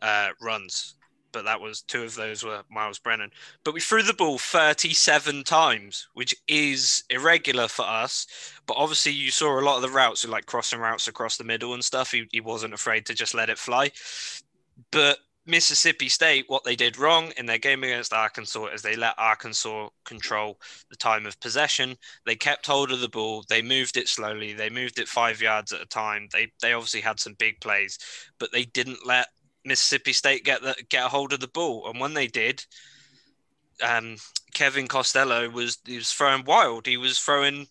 uh, 0.00 0.28
runs, 0.40 0.94
but 1.32 1.44
that 1.44 1.60
was 1.60 1.82
two 1.82 2.02
of 2.02 2.14
those 2.14 2.42
were 2.42 2.62
Myles 2.70 2.98
Brennan. 2.98 3.30
But 3.64 3.74
we 3.74 3.80
threw 3.80 4.02
the 4.02 4.14
ball 4.14 4.38
37 4.38 5.44
times, 5.44 6.08
which 6.14 6.34
is 6.48 7.04
irregular 7.10 7.68
for 7.68 7.84
us. 7.84 8.26
But 8.66 8.78
obviously, 8.78 9.12
you 9.12 9.30
saw 9.30 9.58
a 9.58 9.62
lot 9.62 9.76
of 9.76 9.82
the 9.82 9.90
routes, 9.90 10.26
like 10.26 10.46
crossing 10.46 10.80
routes 10.80 11.08
across 11.08 11.36
the 11.36 11.44
middle 11.44 11.74
and 11.74 11.84
stuff. 11.84 12.12
He, 12.12 12.26
he 12.30 12.40
wasn't 12.40 12.74
afraid 12.74 13.04
to 13.06 13.14
just 13.14 13.34
let 13.34 13.50
it 13.50 13.58
fly. 13.58 13.90
But 14.90 15.18
Mississippi 15.48 16.10
State, 16.10 16.44
what 16.48 16.62
they 16.62 16.76
did 16.76 16.98
wrong 16.98 17.32
in 17.38 17.46
their 17.46 17.58
game 17.58 17.82
against 17.82 18.12
Arkansas 18.12 18.66
is 18.66 18.82
they 18.82 18.96
let 18.96 19.14
Arkansas 19.16 19.88
control 20.04 20.60
the 20.90 20.96
time 20.96 21.24
of 21.24 21.40
possession. 21.40 21.96
They 22.26 22.36
kept 22.36 22.66
hold 22.66 22.92
of 22.92 23.00
the 23.00 23.08
ball. 23.08 23.44
They 23.48 23.62
moved 23.62 23.96
it 23.96 24.08
slowly. 24.08 24.52
They 24.52 24.68
moved 24.68 24.98
it 24.98 25.08
five 25.08 25.40
yards 25.40 25.72
at 25.72 25.80
a 25.80 25.86
time. 25.86 26.28
They 26.32 26.52
they 26.60 26.74
obviously 26.74 27.00
had 27.00 27.18
some 27.18 27.32
big 27.38 27.60
plays, 27.60 27.98
but 28.38 28.52
they 28.52 28.64
didn't 28.64 29.06
let 29.06 29.28
Mississippi 29.64 30.12
State 30.12 30.44
get 30.44 30.60
the, 30.60 30.76
get 30.90 31.06
a 31.06 31.08
hold 31.08 31.32
of 31.32 31.40
the 31.40 31.48
ball. 31.48 31.88
And 31.88 31.98
when 31.98 32.12
they 32.12 32.26
did, 32.26 32.62
um, 33.82 34.16
Kevin 34.52 34.86
Costello 34.86 35.48
was 35.48 35.78
he 35.86 35.96
was 35.96 36.12
throwing 36.12 36.44
wild. 36.44 36.86
He 36.86 36.98
was 36.98 37.18
throwing. 37.18 37.66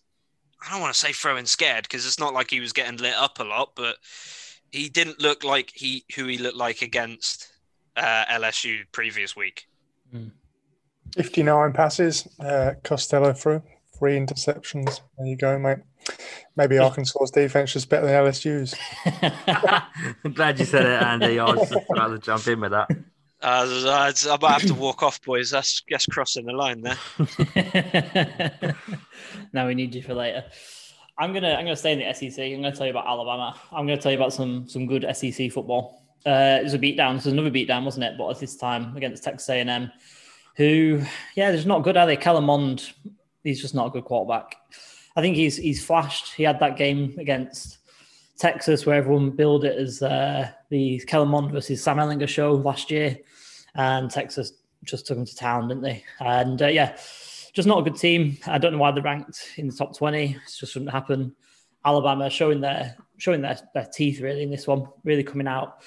I 0.66 0.72
don't 0.72 0.80
want 0.80 0.92
to 0.92 0.98
say 0.98 1.12
throwing 1.12 1.46
scared 1.46 1.84
because 1.84 2.04
it's 2.04 2.18
not 2.18 2.34
like 2.34 2.50
he 2.50 2.58
was 2.58 2.72
getting 2.72 2.98
lit 2.98 3.14
up 3.14 3.38
a 3.38 3.44
lot, 3.44 3.74
but 3.76 3.98
he 4.72 4.88
didn't 4.88 5.22
look 5.22 5.44
like 5.44 5.70
he 5.72 6.04
who 6.16 6.26
he 6.26 6.38
looked 6.38 6.56
like 6.56 6.82
against 6.82 7.52
uh, 7.98 8.24
LSU 8.30 8.80
previous 8.92 9.36
week. 9.36 9.66
Mm. 10.14 10.30
59 11.14 11.72
passes, 11.72 12.28
uh, 12.40 12.74
Costello 12.84 13.32
threw, 13.32 13.62
three 13.98 14.18
interceptions. 14.18 15.00
There 15.16 15.26
you 15.26 15.36
go, 15.36 15.58
mate. 15.58 15.78
Maybe 16.56 16.78
Arkansas's 16.78 17.30
defense 17.30 17.76
is 17.76 17.86
better 17.86 18.06
than 18.06 18.24
LSU's. 18.24 18.74
I'm 20.24 20.32
glad 20.34 20.58
you 20.58 20.64
said 20.64 20.86
it, 20.86 21.02
Andy. 21.02 21.38
I 21.38 21.44
was 21.44 21.72
about 21.90 22.08
to 22.08 22.18
jump 22.18 22.46
in 22.46 22.60
with 22.60 22.72
that. 22.72 22.90
Uh, 23.40 24.10
I 24.28 24.36
might 24.42 24.50
have 24.50 24.66
to 24.66 24.74
walk 24.74 25.04
off, 25.04 25.22
boys. 25.22 25.50
That's 25.50 25.82
just 25.82 26.10
crossing 26.10 26.44
the 26.44 26.52
line 26.52 26.80
there. 26.80 26.98
now 29.52 29.68
we 29.68 29.76
need 29.76 29.94
you 29.94 30.02
for 30.02 30.14
later. 30.14 30.42
I'm 31.16 31.32
gonna 31.32 31.52
I'm 31.52 31.64
gonna 31.64 31.76
stay 31.76 31.92
in 31.92 32.00
the 32.00 32.12
SEC. 32.12 32.44
I'm 32.44 32.62
gonna 32.62 32.74
tell 32.74 32.86
you 32.86 32.90
about 32.90 33.06
Alabama. 33.06 33.56
I'm 33.70 33.86
gonna 33.86 34.00
tell 34.00 34.10
you 34.10 34.18
about 34.18 34.32
some 34.32 34.68
some 34.68 34.86
good 34.86 35.06
SEC 35.14 35.52
football. 35.52 36.02
Uh, 36.28 36.58
it 36.60 36.64
was 36.64 36.74
a 36.74 36.78
beatdown. 36.78 37.12
It 37.12 37.24
was 37.24 37.26
another 37.26 37.50
beatdown, 37.50 37.84
wasn't 37.84 38.04
it? 38.04 38.18
But 38.18 38.28
at 38.28 38.38
this 38.38 38.54
time 38.54 38.94
against 38.96 39.24
Texas 39.24 39.48
A&M, 39.48 39.90
who, 40.56 41.00
yeah, 41.34 41.50
they're 41.50 41.64
not 41.64 41.84
good, 41.84 41.96
are 41.96 42.04
they? 42.04 42.16
Kellen 42.16 42.44
Mond, 42.44 42.92
he's 43.44 43.62
just 43.62 43.74
not 43.74 43.86
a 43.86 43.90
good 43.90 44.04
quarterback. 44.04 44.56
I 45.16 45.22
think 45.22 45.36
he's 45.36 45.56
he's 45.56 45.84
flashed. 45.84 46.34
He 46.34 46.42
had 46.42 46.60
that 46.60 46.76
game 46.76 47.14
against 47.18 47.78
Texas 48.36 48.84
where 48.84 48.96
everyone 48.96 49.30
billed 49.30 49.64
it 49.64 49.78
as 49.78 50.02
uh, 50.02 50.50
the 50.68 50.98
Kellen 51.06 51.30
Mond 51.30 51.50
versus 51.50 51.82
Sam 51.82 51.96
Ehlinger 51.96 52.28
show 52.28 52.52
last 52.52 52.90
year, 52.90 53.16
and 53.74 54.10
Texas 54.10 54.52
just 54.84 55.06
took 55.06 55.16
him 55.16 55.24
to 55.24 55.34
town, 55.34 55.68
didn't 55.68 55.82
they? 55.82 56.04
And 56.20 56.60
uh, 56.60 56.66
yeah, 56.66 56.96
just 57.54 57.66
not 57.66 57.78
a 57.78 57.90
good 57.90 57.98
team. 57.98 58.36
I 58.46 58.58
don't 58.58 58.72
know 58.72 58.78
why 58.78 58.92
they're 58.92 59.02
ranked 59.02 59.54
in 59.56 59.68
the 59.68 59.74
top 59.74 59.96
twenty. 59.96 60.32
It 60.32 60.58
just 60.58 60.72
shouldn't 60.72 60.90
happen. 60.90 61.34
Alabama 61.84 62.28
showing 62.28 62.60
their 62.60 62.96
showing 63.16 63.40
their, 63.40 63.58
their 63.72 63.88
teeth 63.92 64.20
really 64.20 64.42
in 64.42 64.50
this 64.50 64.66
one, 64.66 64.86
really 65.04 65.24
coming 65.24 65.48
out 65.48 65.78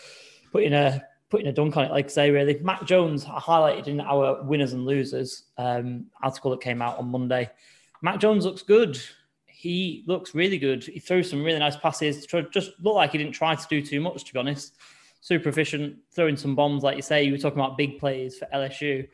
putting 0.51 0.73
a 0.73 1.03
putting 1.29 1.47
a 1.47 1.53
dunk 1.53 1.77
on 1.77 1.85
it, 1.85 1.91
like 1.91 2.05
I 2.05 2.09
say, 2.09 2.29
really. 2.29 2.59
Mac 2.59 2.85
Jones 2.85 3.23
highlighted 3.23 3.87
in 3.87 4.01
our 4.01 4.43
winners 4.43 4.73
and 4.73 4.85
losers 4.85 5.43
um, 5.57 6.07
article 6.21 6.51
that 6.51 6.61
came 6.61 6.81
out 6.81 6.99
on 6.99 7.07
Monday. 7.07 7.49
Mac 8.01 8.19
Jones 8.19 8.43
looks 8.43 8.61
good. 8.61 9.01
He 9.45 10.03
looks 10.07 10.35
really 10.35 10.57
good. 10.57 10.83
He 10.83 10.99
threw 10.99 11.23
some 11.23 11.43
really 11.43 11.59
nice 11.59 11.77
passes. 11.77 12.25
Just 12.25 12.71
looked 12.81 12.95
like 12.95 13.13
he 13.13 13.17
didn't 13.17 13.33
try 13.33 13.55
to 13.55 13.67
do 13.69 13.81
too 13.81 14.01
much, 14.01 14.25
to 14.25 14.33
be 14.33 14.39
honest. 14.39 14.75
Super 15.21 15.49
efficient, 15.49 15.97
throwing 16.11 16.35
some 16.35 16.55
bombs, 16.55 16.83
like 16.83 16.97
you 16.97 17.01
say. 17.01 17.23
You 17.23 17.31
were 17.31 17.37
talking 17.37 17.59
about 17.59 17.77
big 17.77 17.97
plays 17.97 18.37
for 18.37 18.47
LSU. 18.53 19.07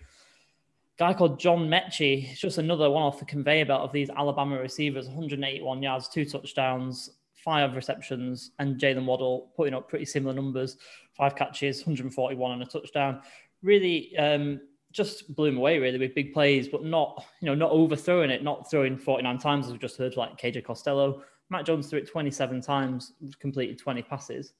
Guy 0.97 1.13
called 1.13 1.39
John 1.39 1.67
Metchie, 1.67 2.35
just 2.35 2.57
another 2.57 2.89
one 2.89 3.03
off 3.03 3.19
the 3.19 3.25
conveyor 3.25 3.65
belt 3.65 3.81
of 3.81 3.91
these 3.91 4.09
Alabama 4.09 4.59
receivers. 4.59 5.05
181 5.05 5.83
yards, 5.83 6.07
two 6.07 6.25
touchdowns, 6.25 7.11
five 7.47 7.77
receptions, 7.77 8.51
and 8.59 8.77
Jaylen 8.77 9.05
Waddle 9.05 9.53
putting 9.55 9.73
up 9.73 9.87
pretty 9.87 10.03
similar 10.03 10.33
numbers 10.33 10.75
five 11.13 11.33
catches, 11.33 11.77
141 11.79 12.51
and 12.51 12.61
a 12.61 12.65
touchdown. 12.65 13.21
Really 13.63 14.15
um, 14.17 14.59
just 14.91 15.33
blew 15.33 15.47
him 15.47 15.57
away, 15.57 15.79
really, 15.79 15.97
with 15.97 16.13
big 16.13 16.33
plays, 16.33 16.67
but 16.67 16.83
not, 16.83 17.25
you 17.39 17.45
know, 17.45 17.55
not 17.55 17.71
overthrowing 17.71 18.31
it, 18.31 18.43
not 18.43 18.69
throwing 18.69 18.97
49 18.97 19.37
times, 19.37 19.65
as 19.65 19.71
we've 19.71 19.79
just 19.79 19.95
heard, 19.95 20.17
like 20.17 20.37
KJ 20.37 20.65
Costello. 20.65 21.23
Mac 21.49 21.63
Jones 21.63 21.87
threw 21.87 21.99
it 21.99 22.09
27 22.09 22.59
times, 22.59 23.13
completed 23.39 23.79
20 23.79 24.01
passes, 24.01 24.51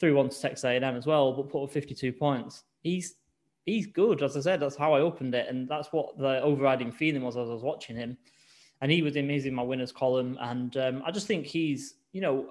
threw 0.00 0.16
one 0.16 0.28
to 0.28 0.40
Texas 0.40 0.64
A&M 0.64 0.82
as 0.82 1.06
well, 1.06 1.32
but 1.32 1.48
put 1.48 1.62
up 1.62 1.70
52 1.70 2.12
points. 2.14 2.64
He's 2.82 3.14
he's 3.64 3.86
good, 3.86 4.24
as 4.24 4.36
I 4.36 4.40
said. 4.40 4.58
That's 4.58 4.74
how 4.74 4.92
I 4.92 5.00
opened 5.00 5.36
it, 5.36 5.46
and 5.48 5.68
that's 5.68 5.92
what 5.92 6.18
the 6.18 6.42
overriding 6.42 6.90
feeling 6.90 7.22
was 7.22 7.36
as 7.36 7.48
I 7.48 7.52
was 7.52 7.62
watching 7.62 7.94
him. 7.94 8.18
And 8.80 8.90
he 8.90 9.02
was 9.02 9.16
amazing, 9.16 9.54
my 9.54 9.62
winners 9.62 9.92
column, 9.92 10.36
and 10.40 10.76
um, 10.76 11.02
I 11.06 11.10
just 11.10 11.26
think 11.26 11.46
he's, 11.46 11.94
you 12.12 12.20
know, 12.20 12.50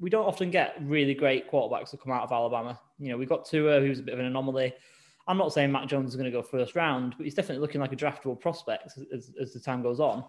we 0.00 0.10
don't 0.10 0.26
often 0.26 0.50
get 0.50 0.76
really 0.80 1.14
great 1.14 1.50
quarterbacks 1.50 1.90
that 1.90 2.00
come 2.00 2.12
out 2.12 2.22
of 2.22 2.32
Alabama. 2.32 2.78
You 2.98 3.10
know, 3.10 3.18
we 3.18 3.26
got 3.26 3.44
Tua, 3.44 3.80
who's 3.80 3.98
a 3.98 4.02
bit 4.02 4.14
of 4.14 4.20
an 4.20 4.26
anomaly. 4.26 4.72
I'm 5.28 5.38
not 5.38 5.52
saying 5.52 5.72
Mac 5.72 5.88
Jones 5.88 6.10
is 6.10 6.16
going 6.16 6.30
to 6.30 6.36
go 6.36 6.42
first 6.42 6.76
round, 6.76 7.14
but 7.16 7.24
he's 7.24 7.34
definitely 7.34 7.60
looking 7.60 7.80
like 7.80 7.92
a 7.92 7.96
draftable 7.96 8.38
prospect 8.38 8.92
as, 9.12 9.32
as 9.40 9.52
the 9.52 9.60
time 9.60 9.82
goes 9.82 10.00
on. 10.00 10.24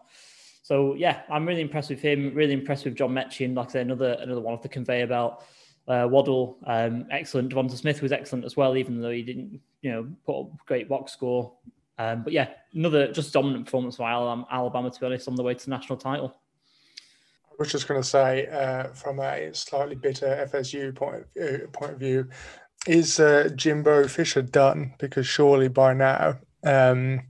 So 0.63 0.95
yeah, 0.95 1.21
I'm 1.29 1.45
really 1.45 1.61
impressed 1.61 1.89
with 1.89 2.01
him. 2.01 2.33
Really 2.33 2.53
impressed 2.53 2.83
with 2.85 2.95
John 2.95 3.11
Metchie, 3.11 3.53
like 3.55 3.69
I 3.69 3.71
say, 3.71 3.81
another 3.81 4.17
another 4.19 4.41
one 4.41 4.53
off 4.53 4.61
the 4.61 4.69
conveyor 4.69 5.07
belt. 5.07 5.43
Uh, 5.87 6.07
Waddle, 6.09 6.57
um, 6.67 7.05
excellent. 7.09 7.53
Devonta 7.53 7.77
Smith 7.77 8.01
was 8.01 8.11
excellent 8.11 8.43
as 8.43 8.57
well, 8.57 8.75
even 8.75 8.99
though 8.99 9.11
he 9.11 9.23
didn't, 9.23 9.61
you 9.81 9.91
know, 9.91 10.07
put 10.25 10.41
up 10.41 10.65
great 10.65 10.89
box 10.89 11.13
score. 11.13 11.53
Um, 11.99 12.23
but 12.23 12.33
yeah, 12.33 12.49
another 12.73 13.11
just 13.11 13.33
dominant 13.33 13.65
performance 13.65 13.97
by 13.97 14.11
Alabama, 14.11 14.91
to 14.91 14.99
be 14.99 15.05
honest, 15.05 15.27
on 15.27 15.35
the 15.35 15.43
way 15.43 15.53
to 15.53 15.65
the 15.65 15.71
national 15.71 15.97
title 15.97 16.35
I 17.59 17.63
was 17.63 17.71
just 17.71 17.87
going 17.87 17.99
to 17.99 18.07
say, 18.07 18.45
uh, 18.47 18.93
from 18.93 19.19
a 19.19 19.51
slightly 19.51 19.95
bitter 19.95 20.47
FSU 20.53 20.93
point 20.93 21.15
of 21.15 21.33
view, 21.33 21.67
point 21.73 21.93
of 21.93 21.99
view 21.99 22.29
is 22.85 23.19
uh, 23.19 23.49
Jimbo 23.55 24.07
Fisher 24.07 24.43
done? 24.43 24.93
Because 24.99 25.25
surely 25.25 25.67
by 25.67 25.93
now 25.93 26.37
um, 26.63 27.21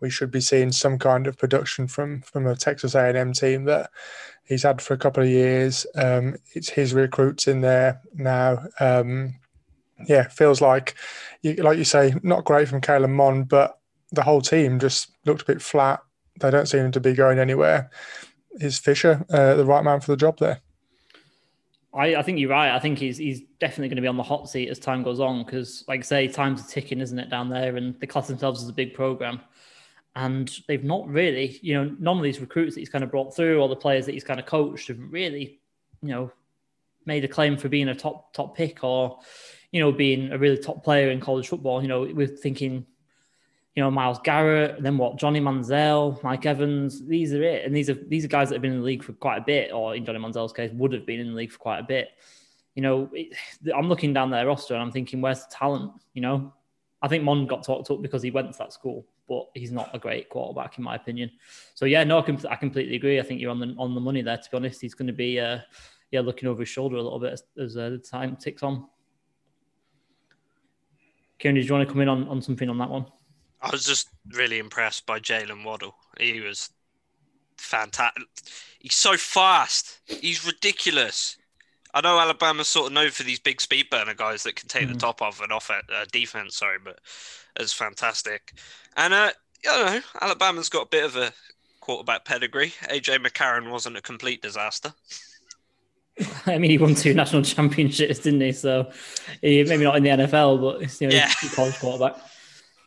we 0.00 0.08
should 0.08 0.30
be 0.30 0.40
seeing 0.40 0.72
some 0.72 0.98
kind 0.98 1.26
of 1.26 1.36
production 1.36 1.88
from 1.88 2.22
from 2.22 2.46
a 2.46 2.56
Texas 2.56 2.94
A&M 2.94 3.34
team 3.34 3.64
that 3.64 3.90
he's 4.44 4.62
had 4.62 4.80
for 4.80 4.94
a 4.94 4.98
couple 4.98 5.22
of 5.22 5.28
years. 5.28 5.86
Um, 5.94 6.36
it's 6.54 6.70
his 6.70 6.94
recruits 6.94 7.46
in 7.46 7.60
there 7.60 8.00
now. 8.14 8.64
Um, 8.80 9.34
yeah, 10.08 10.28
feels 10.28 10.62
like, 10.62 10.94
like 11.44 11.76
you 11.76 11.84
say, 11.84 12.14
not 12.22 12.46
great 12.46 12.66
from 12.66 12.80
Kellen 12.80 13.12
Mond, 13.12 13.50
but 13.50 13.78
the 14.12 14.22
whole 14.22 14.40
team 14.40 14.78
just 14.78 15.12
looked 15.24 15.42
a 15.42 15.46
bit 15.46 15.62
flat. 15.62 16.00
They 16.40 16.50
don't 16.50 16.66
seem 16.66 16.90
to 16.92 17.00
be 17.00 17.12
going 17.12 17.38
anywhere 17.38 17.90
is 18.58 18.78
Fisher 18.78 19.24
uh, 19.30 19.54
the 19.54 19.64
right 19.64 19.84
man 19.84 20.00
for 20.00 20.12
the 20.12 20.16
job 20.16 20.38
there? 20.38 20.60
I, 21.92 22.16
I 22.16 22.22
think 22.22 22.38
you're 22.38 22.50
right. 22.50 22.74
I 22.74 22.78
think 22.78 22.98
he's 22.98 23.16
he's 23.16 23.42
definitely 23.58 23.88
going 23.88 23.96
to 23.96 24.02
be 24.02 24.08
on 24.08 24.16
the 24.16 24.22
hot 24.22 24.48
seat 24.48 24.68
as 24.68 24.78
time 24.78 25.02
goes 25.02 25.20
on 25.20 25.44
because, 25.44 25.84
like 25.88 26.00
I 26.00 26.02
say, 26.02 26.28
time's 26.28 26.66
ticking, 26.66 27.00
isn't 27.00 27.18
it, 27.18 27.30
down 27.30 27.48
there? 27.48 27.76
And 27.76 27.98
they 28.00 28.06
class 28.06 28.28
themselves 28.28 28.62
as 28.62 28.68
a 28.68 28.72
big 28.72 28.94
program, 28.94 29.40
and 30.14 30.50
they've 30.68 30.84
not 30.84 31.08
really, 31.08 31.58
you 31.62 31.74
know, 31.74 31.96
none 31.98 32.16
of 32.16 32.22
these 32.22 32.40
recruits 32.40 32.74
that 32.74 32.80
he's 32.80 32.88
kind 32.88 33.02
of 33.02 33.10
brought 33.10 33.34
through 33.34 33.60
or 33.60 33.68
the 33.68 33.76
players 33.76 34.06
that 34.06 34.12
he's 34.12 34.24
kind 34.24 34.38
of 34.38 34.46
coached 34.46 34.88
have 34.88 34.98
really, 35.00 35.60
you 36.02 36.08
know, 36.08 36.32
made 37.06 37.24
a 37.24 37.28
claim 37.28 37.56
for 37.56 37.68
being 37.68 37.88
a 37.88 37.94
top 37.94 38.32
top 38.34 38.56
pick 38.56 38.84
or, 38.84 39.18
you 39.72 39.80
know, 39.80 39.90
being 39.90 40.30
a 40.30 40.38
really 40.38 40.58
top 40.58 40.84
player 40.84 41.10
in 41.10 41.20
college 41.20 41.48
football. 41.48 41.82
You 41.82 41.88
know, 41.88 42.02
we're 42.02 42.28
thinking 42.28 42.86
you 43.76 43.82
know, 43.82 43.90
Myles 43.90 44.18
Garrett, 44.24 44.82
then 44.82 44.98
what? 44.98 45.16
Johnny 45.16 45.40
Manziel, 45.40 46.22
Mike 46.24 46.44
Evans. 46.44 47.06
These 47.06 47.32
are 47.32 47.42
it, 47.42 47.64
and 47.64 47.74
these 47.74 47.88
are 47.88 47.94
these 47.94 48.24
are 48.24 48.28
guys 48.28 48.48
that 48.48 48.56
have 48.56 48.62
been 48.62 48.72
in 48.72 48.80
the 48.80 48.84
league 48.84 49.04
for 49.04 49.12
quite 49.12 49.38
a 49.38 49.44
bit, 49.44 49.72
or 49.72 49.94
in 49.94 50.04
Johnny 50.04 50.18
Manziel's 50.18 50.52
case, 50.52 50.70
would 50.74 50.92
have 50.92 51.06
been 51.06 51.20
in 51.20 51.28
the 51.28 51.34
league 51.34 51.52
for 51.52 51.58
quite 51.58 51.78
a 51.78 51.84
bit. 51.84 52.08
you 52.74 52.82
know, 52.82 53.10
it, 53.12 53.36
I'm 53.76 53.88
looking 53.88 54.12
down 54.12 54.30
their 54.30 54.46
roster 54.46 54.74
and 54.74 54.82
I'm 54.82 54.92
thinking, 54.92 55.20
where's 55.20 55.40
the 55.40 55.52
talent? 55.52 55.92
You 56.14 56.22
know, 56.22 56.52
I 57.02 57.08
think 57.08 57.24
Mond 57.24 57.48
got 57.48 57.64
talked 57.64 57.90
up 57.90 58.02
because 58.02 58.22
he 58.22 58.30
went 58.30 58.52
to 58.52 58.58
that 58.58 58.72
school, 58.72 59.06
but 59.28 59.48
he's 59.54 59.72
not 59.72 59.90
a 59.94 59.98
great 59.98 60.28
quarterback 60.28 60.78
in 60.78 60.84
my 60.84 60.94
opinion. 60.94 61.30
So 61.74 61.84
yeah, 61.84 62.04
no, 62.04 62.18
I, 62.18 62.22
com- 62.22 62.38
I 62.48 62.56
completely 62.56 62.96
agree. 62.96 63.18
I 63.18 63.22
think 63.22 63.40
you're 63.40 63.50
on 63.50 63.60
the 63.60 63.74
on 63.78 63.94
the 63.94 64.00
money 64.00 64.22
there. 64.22 64.36
To 64.36 64.50
be 64.50 64.56
honest, 64.56 64.80
he's 64.80 64.94
going 64.94 65.08
to 65.08 65.12
be 65.12 65.40
uh, 65.40 65.58
yeah 66.10 66.20
looking 66.20 66.48
over 66.48 66.60
his 66.60 66.68
shoulder 66.68 66.96
a 66.96 67.02
little 67.02 67.20
bit 67.20 67.32
as, 67.32 67.42
as 67.58 67.76
uh, 67.76 67.90
the 67.90 67.98
time 67.98 68.36
ticks 68.36 68.62
on. 68.62 68.86
Kieran, 71.38 71.54
did 71.54 71.66
you 71.66 71.72
want 71.72 71.88
to 71.88 71.92
come 71.92 72.02
in 72.02 72.08
on, 72.08 72.28
on 72.28 72.42
something 72.42 72.68
on 72.68 72.76
that 72.78 72.90
one? 72.90 73.06
I 73.62 73.70
was 73.70 73.84
just 73.84 74.08
really 74.32 74.58
impressed 74.58 75.06
by 75.06 75.20
Jaylen 75.20 75.64
Waddle. 75.64 75.94
He 76.18 76.40
was 76.40 76.70
fantastic. 77.58 78.22
He's 78.78 78.94
so 78.94 79.16
fast. 79.16 79.98
He's 80.06 80.46
ridiculous. 80.46 81.36
I 81.92 82.00
know 82.00 82.18
Alabama's 82.18 82.68
sort 82.68 82.86
of 82.86 82.92
known 82.92 83.10
for 83.10 83.22
these 83.24 83.40
big 83.40 83.60
speed 83.60 83.90
burner 83.90 84.14
guys 84.14 84.44
that 84.44 84.56
can 84.56 84.68
take 84.68 84.88
Mhm. 84.88 84.94
the 84.94 84.98
top 84.98 85.20
off 85.22 85.40
an 85.42 85.52
off 85.52 85.70
uh, 85.70 85.82
defense. 86.12 86.56
Sorry, 86.56 86.78
but 86.82 87.00
it's 87.56 87.72
fantastic. 87.72 88.54
And 88.96 89.12
uh, 89.12 89.32
you 89.64 89.70
know, 89.70 90.00
Alabama's 90.22 90.68
got 90.68 90.82
a 90.86 90.88
bit 90.88 91.04
of 91.04 91.16
a 91.16 91.32
quarterback 91.80 92.24
pedigree. 92.24 92.72
AJ 92.88 93.18
McCarron 93.18 93.70
wasn't 93.70 93.96
a 93.96 94.00
complete 94.02 94.40
disaster. 94.40 94.94
I 96.46 96.58
mean, 96.58 96.70
he 96.70 96.78
won 96.78 96.94
two 96.94 97.12
national 97.14 97.42
championships, 97.54 98.20
didn't 98.20 98.40
he? 98.40 98.52
So 98.52 98.90
he, 99.42 99.64
maybe 99.64 99.84
not 99.84 99.96
in 99.96 100.02
the 100.02 100.10
NFL, 100.10 100.60
but 100.60 101.00
you 101.00 101.08
know, 101.08 101.14
Yeah. 101.14 101.30
he's 101.40 101.52
a 101.52 101.56
college 101.56 101.78
quarterback. 101.78 102.16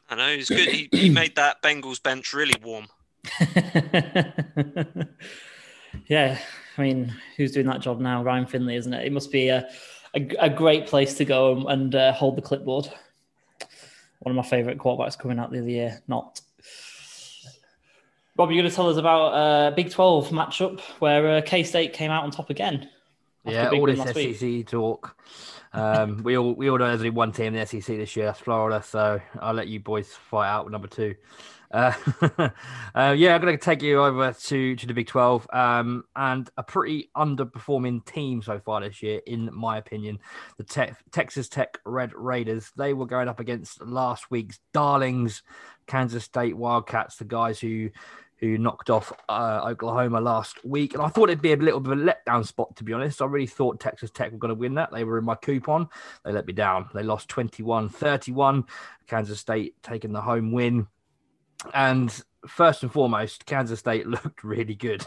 I 0.10 0.16
know 0.16 0.36
he's 0.36 0.50
good. 0.50 0.68
He, 0.68 0.90
he 0.92 1.10
made 1.12 1.36
that 1.36 1.62
Bengals 1.62 2.02
bench 2.02 2.34
really 2.34 2.56
warm. 2.64 2.88
yeah, 6.08 6.40
I 6.78 6.82
mean, 6.82 7.14
who's 7.38 7.52
doing 7.52 7.68
that 7.68 7.82
job 7.82 8.00
now? 8.00 8.24
Ryan 8.24 8.46
Finley, 8.46 8.76
isn't 8.76 8.94
it? 8.94 9.06
It 9.06 9.14
must 9.14 9.32
be 9.32 9.50
a, 9.50 9.68
a, 10.16 10.28
a 10.40 10.50
great 10.50 10.88
place 10.88 11.16
to 11.16 11.26
go 11.26 11.56
and, 11.56 11.66
and 11.70 11.96
uh, 11.96 12.14
hold 12.14 12.36
the 12.36 12.42
clipboard. 12.42 12.92
One 14.20 14.32
of 14.32 14.36
my 14.36 14.50
favourite 14.50 14.78
quarterbacks 14.78 15.18
coming 15.18 15.40
out 15.40 15.52
the 15.52 15.60
other 15.60 15.70
year. 15.70 16.02
Not. 16.08 16.42
Rob, 18.38 18.50
you're 18.50 18.62
going 18.62 18.70
to 18.70 18.76
tell 18.76 18.90
us 18.90 18.98
about 18.98 19.28
uh, 19.28 19.72
Big 19.72 19.92
12 19.92 20.30
matchup 20.30 20.80
where 21.00 21.38
uh, 21.38 21.42
K 21.42 21.64
State 21.64 21.94
came 21.94 22.10
out 22.10 22.24
on 22.24 22.32
top 22.32 22.50
again. 22.50 22.90
Yeah, 23.46 23.70
all 23.70 23.86
this 23.86 24.00
last 24.00 24.16
week. 24.16 24.38
SEC 24.38 24.66
talk. 24.68 25.16
Um, 25.74 26.22
we 26.24 26.38
all 26.38 26.54
we 26.54 26.70
all 26.70 26.78
know 26.78 26.88
there's 26.88 27.00
only 27.00 27.10
one 27.10 27.32
team 27.32 27.48
in 27.48 27.54
the 27.56 27.66
SEC 27.66 27.98
this 27.98 28.16
year, 28.16 28.26
that's 28.26 28.40
Florida. 28.40 28.84
So 28.84 29.20
I'll 29.40 29.54
let 29.54 29.68
you 29.68 29.80
boys 29.80 30.08
fight 30.08 30.50
out 30.50 30.70
number 30.70 30.88
two. 30.88 31.16
Uh, 31.74 31.92
uh, 32.96 33.16
yeah, 33.18 33.34
I'm 33.34 33.42
going 33.42 33.58
to 33.58 33.64
take 33.64 33.82
you 33.82 34.04
over 34.04 34.32
to, 34.32 34.76
to 34.76 34.86
the 34.86 34.94
Big 34.94 35.08
12 35.08 35.48
um, 35.52 36.04
and 36.16 36.48
a 36.56 36.62
pretty 36.62 37.10
underperforming 37.18 38.06
team 38.06 38.44
so 38.44 38.60
far 38.60 38.82
this 38.82 39.02
year, 39.02 39.22
in 39.26 39.50
my 39.52 39.78
opinion. 39.78 40.20
The 40.58 40.64
Te- 40.64 40.94
Texas 41.12 41.50
Tech 41.50 41.80
Red 41.84 42.14
Raiders. 42.14 42.72
They 42.78 42.94
were 42.94 43.08
going 43.08 43.28
up 43.28 43.40
against 43.40 43.82
last 43.82 44.30
week's 44.30 44.60
darlings, 44.72 45.42
Kansas 45.88 46.24
State 46.24 46.56
Wildcats, 46.56 47.16
the 47.16 47.26
guys 47.26 47.60
who 47.60 47.90
who 48.44 48.58
knocked 48.58 48.90
off 48.90 49.14
uh, 49.30 49.62
Oklahoma 49.66 50.20
last 50.20 50.64
week. 50.66 50.94
And 50.94 51.02
I 51.02 51.08
thought 51.08 51.30
it'd 51.30 51.42
be 51.42 51.54
a 51.54 51.58
little 51.58 51.80
bit 51.80 51.94
of 51.94 52.00
a 52.00 52.02
letdown 52.02 52.46
spot, 52.46 52.76
to 52.76 52.84
be 52.84 52.92
honest. 52.92 53.22
I 53.22 53.26
really 53.26 53.48
thought 53.48 53.80
Texas 53.80 54.12
Tech 54.12 54.34
were 54.34 54.38
going 54.38 54.50
to 54.50 54.56
win 54.56 54.76
that. 54.76 54.92
They 54.92 55.06
were 55.06 55.18
in 55.18 55.24
my 55.24 55.36
coupon. 55.36 55.88
They 56.26 56.34
let 56.34 56.46
me 56.46 56.52
down. 56.52 56.90
They 56.94 57.04
lost 57.04 57.30
21 57.30 57.88
31. 57.88 58.66
Kansas 59.08 59.40
State 59.40 59.82
taking 59.82 60.12
the 60.12 60.20
home 60.20 60.52
win. 60.52 60.88
And 61.74 62.14
first 62.46 62.84
and 62.84 62.92
foremost, 62.92 63.46
Kansas 63.46 63.80
State 63.80 64.08
looked 64.08 64.44
really 64.44 64.76
good. 64.76 65.06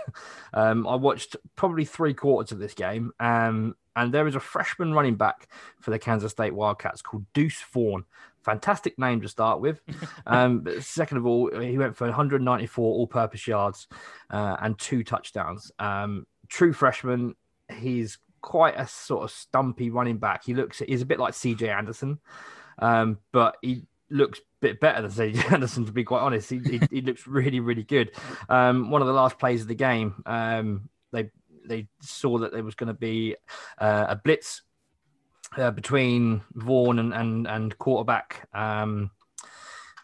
Um, 0.54 0.86
I 0.86 0.94
watched 0.94 1.36
probably 1.56 1.84
three 1.84 2.14
quarters 2.14 2.52
of 2.52 2.58
this 2.58 2.72
game. 2.72 3.12
Um, 3.20 3.76
and 3.94 4.14
there 4.14 4.26
is 4.26 4.34
a 4.34 4.40
freshman 4.40 4.94
running 4.94 5.16
back 5.16 5.48
for 5.78 5.90
the 5.90 5.98
Kansas 5.98 6.32
State 6.32 6.54
Wildcats 6.54 7.02
called 7.02 7.26
Deuce 7.34 7.62
Vaughn. 7.70 8.04
Fantastic 8.46 8.96
name 8.96 9.20
to 9.20 9.28
start 9.28 9.60
with. 9.60 9.80
Um, 10.28 10.66
second 10.80 11.18
of 11.18 11.26
all, 11.26 11.50
he 11.60 11.78
went 11.78 11.96
for 11.96 12.06
194 12.06 12.84
all-purpose 12.84 13.46
yards 13.46 13.86
uh, 14.30 14.56
and 14.60 14.76
two 14.76 15.04
touchdowns. 15.04 15.70
Um, 15.78 16.26
true 16.48 16.72
freshman. 16.72 17.36
He's 17.72 18.18
quite 18.40 18.78
a 18.78 18.86
sort 18.86 19.24
of 19.24 19.30
stumpy 19.30 19.90
running 19.90 20.18
back. 20.18 20.44
He 20.44 20.54
looks 20.54 20.80
he's 20.80 21.02
a 21.02 21.06
bit 21.06 21.20
like 21.20 21.34
CJ 21.34 21.68
Anderson, 21.68 22.18
um, 22.78 23.18
but 23.32 23.56
he 23.62 23.86
looks 24.10 24.38
a 24.38 24.42
bit 24.60 24.80
better 24.80 25.06
than 25.06 25.10
CJ 25.10 25.52
Anderson 25.52 25.84
to 25.84 25.92
be 25.92 26.04
quite 26.04 26.20
honest. 26.20 26.50
He, 26.50 26.58
he, 26.58 26.80
he 26.90 27.00
looks 27.02 27.26
really 27.26 27.60
really 27.60 27.84
good. 27.84 28.12
Um, 28.48 28.90
one 28.90 29.00
of 29.02 29.08
the 29.08 29.14
last 29.14 29.38
plays 29.38 29.62
of 29.62 29.68
the 29.68 29.74
game, 29.74 30.22
um, 30.26 30.88
they 31.12 31.30
they 31.66 31.88
saw 32.00 32.38
that 32.38 32.52
there 32.52 32.64
was 32.64 32.74
going 32.74 32.88
to 32.88 32.94
be 32.94 33.36
uh, 33.78 34.06
a 34.08 34.16
blitz 34.16 34.62
uh, 35.56 35.70
between 35.70 36.42
Vaughn 36.54 36.98
and 36.98 37.14
and, 37.14 37.46
and 37.46 37.78
quarterback. 37.78 38.48
Um, 38.54 39.10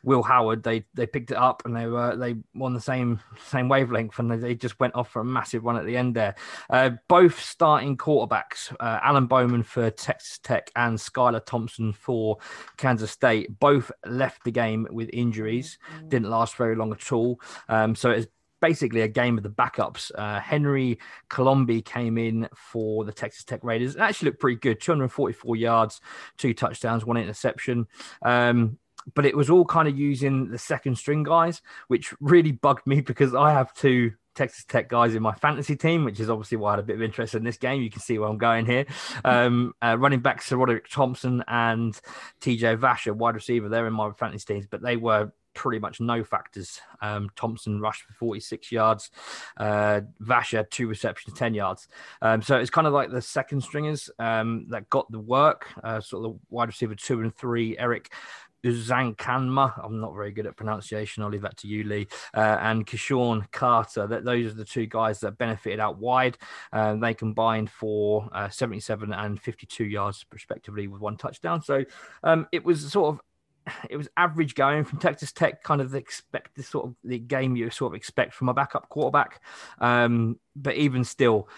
Will 0.04 0.22
Howard, 0.22 0.64
they 0.64 0.84
they 0.94 1.06
picked 1.06 1.30
it 1.30 1.36
up 1.36 1.62
and 1.64 1.76
they 1.76 1.86
were 1.86 2.16
they 2.16 2.34
won 2.54 2.74
the 2.74 2.80
same 2.80 3.20
same 3.46 3.68
wavelength 3.68 4.18
and 4.18 4.30
they, 4.30 4.36
they 4.36 4.54
just 4.54 4.78
went 4.80 4.96
off 4.96 5.10
for 5.10 5.20
a 5.20 5.24
massive 5.24 5.64
run 5.64 5.76
at 5.76 5.86
the 5.86 5.96
end 5.96 6.16
there. 6.16 6.34
Uh, 6.68 6.90
both 7.08 7.40
starting 7.40 7.96
quarterbacks, 7.96 8.74
uh, 8.80 8.98
Alan 9.02 9.26
Bowman 9.26 9.62
for 9.62 9.90
Texas 9.90 10.40
Tech 10.42 10.70
and 10.74 10.98
Skylar 10.98 11.44
Thompson 11.44 11.92
for 11.92 12.38
Kansas 12.76 13.12
State, 13.12 13.58
both 13.60 13.92
left 14.04 14.42
the 14.44 14.50
game 14.50 14.88
with 14.90 15.08
injuries. 15.12 15.78
Didn't 16.08 16.30
last 16.30 16.56
very 16.56 16.74
long 16.74 16.92
at 16.92 17.12
all. 17.12 17.40
Um, 17.68 17.94
so 17.94 18.10
it's 18.10 18.26
basically 18.62 19.02
a 19.02 19.08
game 19.08 19.36
of 19.36 19.42
the 19.42 19.50
backups. 19.50 20.10
Uh, 20.14 20.40
Henry 20.40 20.98
Colombi 21.28 21.82
came 21.82 22.16
in 22.16 22.48
for 22.54 23.04
the 23.04 23.12
Texas 23.12 23.44
Tech 23.44 23.62
Raiders. 23.62 23.96
It 23.96 24.00
actually 24.00 24.26
looked 24.26 24.40
pretty 24.40 24.60
good 24.60 24.80
244 24.80 25.56
yards, 25.56 26.00
two 26.38 26.54
touchdowns, 26.54 27.04
one 27.04 27.18
interception. 27.18 27.86
Um, 28.22 28.78
but 29.14 29.26
it 29.26 29.36
was 29.36 29.50
all 29.50 29.64
kind 29.64 29.88
of 29.88 29.98
using 29.98 30.48
the 30.48 30.58
second 30.58 30.96
string 30.96 31.24
guys, 31.24 31.60
which 31.88 32.14
really 32.20 32.52
bugged 32.52 32.86
me 32.86 33.00
because 33.00 33.34
I 33.34 33.50
have 33.52 33.74
two 33.74 34.12
Texas 34.34 34.64
Tech 34.64 34.88
guys 34.88 35.14
in 35.16 35.22
my 35.22 35.34
fantasy 35.34 35.76
team, 35.76 36.04
which 36.04 36.20
is 36.20 36.30
obviously 36.30 36.56
why 36.56 36.70
I 36.70 36.72
had 36.74 36.80
a 36.80 36.84
bit 36.84 36.96
of 36.96 37.02
interest 37.02 37.34
in 37.34 37.44
this 37.44 37.56
game. 37.56 37.82
You 37.82 37.90
can 37.90 38.00
see 38.00 38.16
where 38.18 38.28
I'm 38.28 38.38
going 38.38 38.64
here. 38.64 38.86
Um, 39.24 39.74
uh, 39.82 39.96
running 39.98 40.20
back 40.20 40.40
SaRodorick 40.40 40.88
Thompson 40.88 41.42
and 41.48 41.98
TJ 42.40 42.78
Vasher, 42.78 43.12
wide 43.12 43.34
receiver, 43.34 43.68
they're 43.68 43.86
in 43.86 43.92
my 43.92 44.12
fantasy 44.12 44.54
teams, 44.54 44.66
but 44.70 44.82
they 44.82 44.96
were 44.96 45.32
pretty 45.54 45.78
much 45.78 46.00
no 46.00 46.24
factors. 46.24 46.80
Um, 47.00 47.30
Thompson 47.36 47.80
rushed 47.80 48.02
for 48.02 48.12
46 48.14 48.72
yards. 48.72 49.10
Uh, 49.56 50.02
had 50.28 50.70
two 50.70 50.88
receptions, 50.88 51.36
10 51.36 51.54
yards. 51.54 51.88
Um, 52.20 52.42
so 52.42 52.56
it's 52.58 52.70
kind 52.70 52.86
of 52.86 52.92
like 52.92 53.10
the 53.10 53.22
second 53.22 53.62
stringers 53.62 54.10
um, 54.18 54.66
that 54.68 54.88
got 54.90 55.10
the 55.10 55.20
work, 55.20 55.66
uh, 55.82 56.00
sort 56.00 56.24
of 56.24 56.32
the 56.32 56.38
wide 56.50 56.68
receiver 56.68 56.94
two 56.94 57.20
and 57.20 57.34
three, 57.34 57.76
Eric 57.78 58.12
Uzankanma. 58.64 59.84
I'm 59.84 60.00
not 60.00 60.14
very 60.14 60.30
good 60.30 60.46
at 60.46 60.56
pronunciation. 60.56 61.22
I'll 61.22 61.30
leave 61.30 61.42
that 61.42 61.56
to 61.58 61.68
you, 61.68 61.84
Lee. 61.84 62.06
Uh, 62.34 62.58
and 62.60 62.86
KeSean 62.86 63.50
Carter. 63.50 64.06
That 64.06 64.24
those 64.24 64.52
are 64.52 64.56
the 64.56 64.64
two 64.64 64.86
guys 64.86 65.20
that 65.20 65.38
benefited 65.38 65.80
out 65.80 65.98
wide. 65.98 66.38
Um, 66.72 67.00
they 67.00 67.14
combined 67.14 67.70
for 67.70 68.28
uh, 68.32 68.48
77 68.48 69.12
and 69.12 69.40
52 69.40 69.84
yards 69.84 70.24
respectively 70.32 70.88
with 70.88 71.00
one 71.00 71.16
touchdown. 71.16 71.62
So 71.62 71.84
um, 72.22 72.46
it 72.52 72.64
was 72.64 72.90
sort 72.90 73.14
of 73.14 73.20
it 73.90 73.96
was 73.96 74.08
average 74.16 74.54
going 74.54 74.84
from 74.84 74.98
Texas 74.98 75.32
Tech, 75.32 75.62
kind 75.62 75.80
of 75.80 75.90
the 75.90 75.98
expect 75.98 76.56
the 76.56 76.62
sort 76.62 76.86
of 76.86 76.94
the 77.04 77.18
game 77.18 77.56
you 77.56 77.70
sort 77.70 77.92
of 77.92 77.96
expect 77.96 78.34
from 78.34 78.48
a 78.48 78.54
backup 78.54 78.88
quarterback. 78.88 79.40
Um, 79.78 80.38
but 80.56 80.76
even 80.76 81.04
still, 81.04 81.48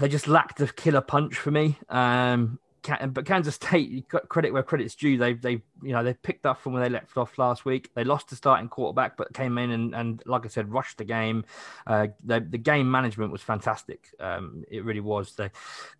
they 0.00 0.08
just 0.08 0.28
lacked 0.28 0.58
the 0.58 0.68
killer 0.68 1.00
punch 1.00 1.36
for 1.36 1.50
me. 1.50 1.78
Um, 1.88 2.58
but 3.08 3.26
Kansas 3.26 3.54
State, 3.54 3.88
you 3.88 4.02
got 4.02 4.28
credit 4.28 4.52
where 4.52 4.62
credit's 4.62 4.94
due. 4.94 5.16
They 5.18 5.34
they 5.34 5.62
you 5.82 5.92
know 5.92 6.02
they 6.02 6.14
picked 6.14 6.46
up 6.46 6.60
from 6.60 6.72
where 6.72 6.82
they 6.82 6.88
left 6.88 7.16
off 7.16 7.38
last 7.38 7.64
week. 7.64 7.90
They 7.94 8.04
lost 8.04 8.28
the 8.28 8.36
starting 8.36 8.68
quarterback, 8.68 9.16
but 9.16 9.32
came 9.34 9.58
in 9.58 9.70
and, 9.70 9.94
and 9.94 10.22
like 10.26 10.44
I 10.44 10.48
said, 10.48 10.70
rushed 10.70 10.98
the 10.98 11.04
game. 11.04 11.44
Uh, 11.86 12.08
the, 12.24 12.40
the 12.40 12.58
game 12.58 12.90
management 12.90 13.32
was 13.32 13.42
fantastic. 13.42 14.08
Um, 14.20 14.64
it 14.70 14.84
really 14.84 15.00
was. 15.00 15.34
They 15.34 15.50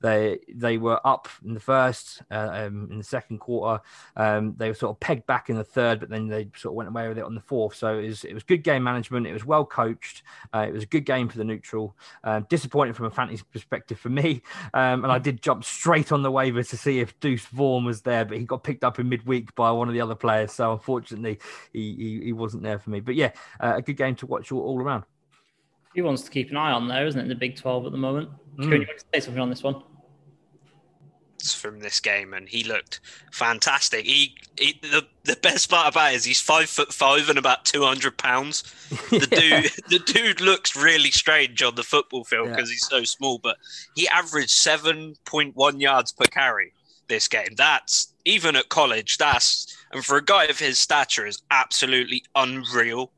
they 0.01 0.39
they 0.49 0.79
were 0.79 1.01
up 1.05 1.29
in 1.45 1.55
the 1.55 1.61
first, 1.61 2.23
uh, 2.31 2.51
um, 2.53 2.89
in 2.91 2.99
the 2.99 3.05
second 3.05 3.39
quarter. 3.39 3.83
Um, 4.17 4.55
they 4.57 4.69
were 4.69 4.75
sort 4.75 4.95
of 4.95 5.01
pegged 5.01 5.27
back 5.27 5.51
in 5.51 5.57
the 5.57 5.65
third, 5.65 6.01
but 6.01 6.09
then 6.09 6.29
they 6.29 6.49
sort 6.57 6.73
of 6.73 6.77
went 6.77 6.89
away 6.89 7.09
with 7.09 7.19
it 7.19 7.25
on 7.25 7.35
the 7.35 7.41
fourth. 7.41 7.75
So 7.75 7.99
it 7.99 8.07
was 8.07 8.25
it 8.25 8.35
was 8.35 8.43
good 8.43 8.63
game 8.63 8.83
management. 8.83 9.27
It 9.27 9.33
was 9.33 9.45
well 9.45 9.65
coached. 9.65 10.23
Uh, 10.55 10.67
it 10.69 10.73
was 10.73 10.85
a 10.85 10.87
good 10.87 11.05
game 11.05 11.29
for 11.29 11.39
the 11.39 11.45
neutral. 11.45 11.97
Um, 12.25 12.47
disappointing 12.49 12.95
from 12.95 13.07
a 13.07 13.11
fantasy 13.11 13.45
perspective 13.53 13.99
for 13.99 14.09
me, 14.09 14.43
um, 14.75 15.05
and 15.05 15.13
I 15.13 15.19
did 15.19 15.43
jump 15.43 15.65
straight 15.65 16.13
on 16.13 16.23
the 16.23 16.31
waiver 16.31 16.63
to 16.77 16.83
see 16.83 17.01
if 17.01 17.19
Deuce 17.21 17.47
Vaughn 17.47 17.85
was 17.85 18.03
there, 18.03 18.25
but 18.25 18.39
he 18.39 18.45
got 18.45 18.63
picked 18.63 18.85
up 18.85 18.99
in 18.99 19.09
midweek 19.09 19.55
by 19.55 19.71
one 19.71 19.89
of 19.89 19.95
the 19.95 20.01
other 20.01 20.15
players. 20.15 20.53
So 20.53 20.73
unfortunately, 20.73 21.39
he 21.73 21.95
he, 21.95 22.21
he 22.27 22.33
wasn't 22.33 22.63
there 22.63 22.79
for 22.79 22.91
me. 22.91 23.01
But 23.01 23.15
yeah, 23.15 23.33
uh, 23.61 23.75
a 23.77 23.83
good 23.83 23.97
game 23.97 24.15
to 24.17 24.27
watch 24.27 24.53
all, 24.53 24.61
all 24.61 24.81
around. 24.81 25.05
He 25.95 26.03
wants 26.03 26.23
to 26.23 26.31
keep 26.31 26.51
an 26.51 26.57
eye 26.57 26.73
on 26.73 26.89
there, 26.89 27.07
isn't 27.07 27.19
it? 27.19 27.23
In 27.25 27.29
the 27.29 27.35
Big 27.35 27.57
12 27.57 27.87
at 27.87 27.93
the 27.93 27.99
moment. 27.99 28.29
Mm. 28.59 28.65
Kieran, 28.65 28.81
you 28.83 28.87
want 28.87 28.99
to 28.99 29.05
say 29.15 29.21
something 29.21 29.41
on 29.41 29.49
this 29.49 29.63
one? 29.63 29.83
From 31.55 31.81
this 31.81 32.01
game, 32.01 32.35
and 32.35 32.49
he 32.49 32.65
looked 32.65 33.01
fantastic. 33.33 34.07
He, 34.07 34.35
he 34.59 34.79
the 34.83 35.07
the 35.25 35.37
best 35.37 35.71
part 35.71 35.93
about 35.93 36.13
it 36.13 36.17
is 36.17 36.25
he's 36.25 36.41
five 36.41 36.69
foot 36.69 36.93
five 36.93 37.29
and 37.29 37.39
about 37.39 37.65
two 37.65 37.83
hundred 37.83 38.17
pounds. 38.19 38.65
The 39.11 39.29
yeah. 39.31 39.61
dude 39.61 39.73
the 39.89 40.13
dude 40.13 40.41
looks 40.41 40.77
really 40.77 41.11
strange 41.11 41.63
on 41.63 41.75
the 41.75 41.83
football 41.83 42.25
field 42.25 42.49
because 42.51 42.69
yeah. 42.69 42.75
he's 42.75 42.89
so 42.89 43.05
small, 43.05 43.39
but 43.39 43.57
he 43.95 44.09
averaged 44.09 44.51
seven 44.51 45.15
point 45.25 45.57
one 45.57 45.81
yards 45.81 46.13
per 46.13 46.27
carry 46.27 46.73
this 47.09 47.29
game. 47.29 47.55
That's 47.57 48.13
even 48.25 48.57
at 48.57 48.69
college. 48.69 49.19
That's 49.19 49.77
and 49.93 50.05
for 50.05 50.17
a 50.17 50.25
guy 50.25 50.45
of 50.45 50.59
his 50.59 50.79
stature 50.79 51.27
is 51.27 51.43
absolutely 51.51 52.25
unreal. 52.35 53.11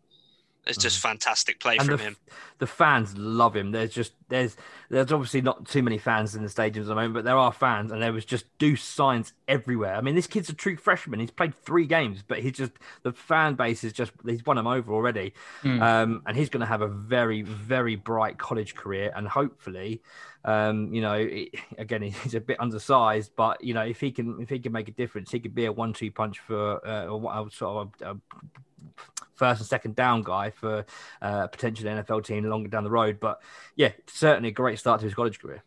It's 0.67 0.79
just 0.79 0.99
mm. 0.99 1.03
fantastic 1.03 1.61
play 1.61 1.77
and 1.79 1.87
from 1.89 1.97
the, 1.97 2.03
him. 2.03 2.17
The 2.59 2.67
fans 2.67 3.17
love 3.17 3.57
him. 3.57 3.73
There's 3.73 3.93
just 3.93 4.13
there's 4.29 4.57
there's 4.91 5.13
obviously 5.13 5.43
not 5.43 5.67
too 5.67 5.83
many 5.83 5.99
fans 5.99 6.35
in 6.35 6.43
the 6.43 6.49
stadiums 6.49 6.83
at 6.83 6.87
the 6.87 6.95
moment, 6.95 7.15
but 7.15 7.25
there 7.25 7.37
are 7.37 7.53
fans, 7.53 7.93
and 7.93 8.03
there 8.03 8.13
was 8.13 8.25
just 8.25 8.47
deuce 8.59 8.83
signs 8.83 9.35
everywhere. 9.47 9.95
I 9.95 10.01
mean, 10.01 10.15
this 10.15 10.27
kid's 10.27 10.49
a 10.49 10.55
true 10.55 10.77
freshman. 10.77 11.21
He's 11.21 11.31
played 11.31 11.55
three 11.55 11.87
games, 11.87 12.23
but 12.27 12.39
he's 12.39 12.53
just 12.53 12.73
the 13.03 13.13
fan 13.13 13.55
base 13.55 13.85
is 13.85 13.93
just 13.93 14.13
he's 14.25 14.45
won 14.47 14.57
him 14.57 14.67
over 14.67 14.93
already, 14.93 15.35
mm. 15.63 15.83
um, 15.83 16.23
and 16.27 16.37
he's 16.37 16.49
going 16.49 16.61
to 16.61 16.67
have 16.67 16.81
a 16.81 16.89
very 16.89 17.43
very 17.43 17.97
bright 17.97 18.39
college 18.39 18.75
career, 18.75 19.13
and 19.15 19.29
hopefully. 19.29 20.03
Um, 20.45 20.95
you 20.95 21.03
know, 21.03 21.15
it, 21.15 21.51
again, 21.79 22.01
he's 22.01 22.35
a 22.35 22.41
bit 22.41 22.59
undersized, 22.61 23.33
but 23.37 23.63
you 23.63 23.75
know, 23.75 23.83
if 23.83 24.01
he 24.01 24.13
can, 24.13 24.41
if 24.41 24.49
he 24.49 24.59
can 24.59 24.73
make 24.73 24.89
a 24.89 24.93
difference, 24.93 25.31
he 25.31 25.41
could 25.41 25.55
be 25.55 25.67
a 25.67 25.73
one-two 25.73 26.13
punch 26.13 26.39
for 26.39 26.87
uh, 26.87 27.13
a, 27.13 27.51
sort 27.51 27.89
of 28.01 28.01
a, 28.01 28.11
a 28.13 29.18
first 29.39 29.61
and 29.61 29.69
second 29.69 29.97
down 29.97 30.23
guy 30.23 30.51
for 30.51 30.85
uh, 31.23 31.43
a 31.45 31.49
potential 31.49 31.87
NFL 31.87 32.25
team 32.25 32.45
longer 32.45 32.69
down 32.69 32.85
the 32.85 32.91
road. 32.91 33.21
But 33.21 33.41
yeah, 33.77 33.93
certainly 34.07 34.51
a 34.51 34.53
great 34.53 34.79
start 34.79 35.01
to 35.01 35.05
his 35.07 35.15
college 35.15 35.39
career. 35.39 35.63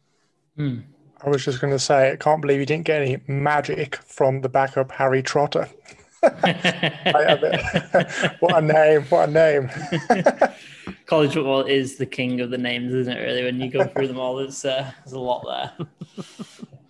Mm. 0.58 0.84
I 1.24 1.30
was 1.30 1.46
just 1.46 1.62
going 1.62 1.72
to 1.72 1.80
say, 1.80 2.12
I 2.12 2.16
can't 2.16 2.42
believe 2.42 2.60
you 2.60 2.66
didn't 2.66 2.86
get 2.86 3.02
any 3.02 3.18
magic 3.28 3.96
from 3.98 4.42
the 4.42 4.50
backup 4.50 4.92
Harry 4.92 5.24
Trotter. 5.24 5.70
what 6.22 6.44
a 8.58 8.62
name! 8.62 9.02
What 9.04 9.30
a 9.30 9.32
name! 9.32 9.72
College 11.08 11.34
football 11.34 11.64
is 11.64 11.98
the 11.98 12.06
king 12.06 12.42
of 12.42 12.52
the 12.52 12.60
names, 12.60 12.94
isn't 12.94 13.12
it? 13.12 13.20
Really, 13.20 13.44
when 13.44 13.60
you 13.60 13.72
go 13.72 13.86
through 13.86 14.08
them 14.08 14.20
all, 14.20 14.36
there's 14.36 14.64
uh, 14.64 14.92
there's 15.04 15.14
a 15.14 15.20
lot 15.20 15.44
there. 15.48 15.88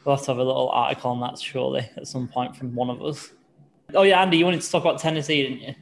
We'll 0.04 0.18
have 0.18 0.26
to 0.26 0.32
have 0.32 0.38
a 0.38 0.44
little 0.44 0.70
article 0.70 1.12
on 1.12 1.22
that 1.22 1.40
surely 1.40 1.90
at 1.96 2.08
some 2.08 2.28
point 2.28 2.58
from 2.58 2.76
one 2.76 2.90
of 2.90 3.02
us. 3.02 3.32
Oh 3.94 4.04
yeah, 4.04 4.22
Andy, 4.22 4.38
you 4.38 4.44
wanted 4.44 4.62
to 4.62 4.70
talk 4.70 4.84
about 4.84 5.00
Tennessee, 5.00 5.44
didn't 5.44 5.62
you? 5.62 5.76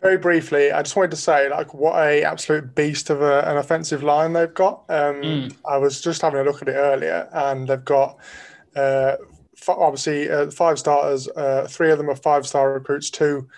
Very 0.00 0.16
briefly, 0.16 0.70
I 0.70 0.82
just 0.82 0.94
wanted 0.94 1.10
to 1.10 1.16
say, 1.16 1.50
like, 1.50 1.74
what 1.74 1.96
a 1.96 2.22
absolute 2.22 2.74
beast 2.76 3.10
of 3.10 3.20
a, 3.20 3.40
an 3.48 3.56
offensive 3.56 4.04
line 4.04 4.32
they've 4.32 4.54
got. 4.54 4.84
Um, 4.88 5.16
mm. 5.16 5.56
I 5.68 5.76
was 5.76 6.00
just 6.00 6.22
having 6.22 6.40
a 6.40 6.44
look 6.44 6.62
at 6.62 6.68
it 6.68 6.74
earlier, 6.74 7.28
and 7.32 7.66
they've 7.66 7.84
got 7.84 8.16
uh, 8.76 9.16
obviously 9.66 10.30
uh, 10.30 10.50
five 10.52 10.78
starters. 10.78 11.28
Uh, 11.28 11.66
three 11.68 11.90
of 11.90 11.98
them 11.98 12.08
are 12.08 12.14
five-star 12.14 12.72
recruits, 12.72 13.10
two 13.10 13.48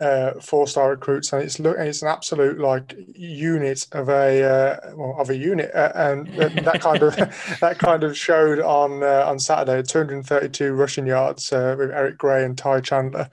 uh, 0.00 0.32
four-star 0.40 0.88
recruits, 0.88 1.34
and 1.34 1.42
it's 1.42 1.60
look, 1.60 1.76
it's 1.78 2.00
an 2.00 2.08
absolute 2.08 2.58
like 2.58 2.96
unit 3.14 3.86
of 3.92 4.08
a 4.08 4.42
uh, 4.42 4.94
well, 4.94 5.16
of 5.18 5.28
a 5.28 5.36
unit, 5.36 5.70
uh, 5.74 5.92
and 5.94 6.28
that 6.64 6.80
kind 6.80 7.02
of 7.02 7.14
that 7.60 7.78
kind 7.78 8.04
of 8.04 8.16
showed 8.16 8.58
on 8.60 9.02
on 9.02 9.38
Saturday. 9.38 9.82
232 9.82 10.72
rushing 10.72 11.06
yards 11.06 11.50
with 11.50 11.90
Eric 11.90 12.16
Gray 12.16 12.42
and 12.42 12.56
Ty 12.56 12.80
Chandler 12.80 13.28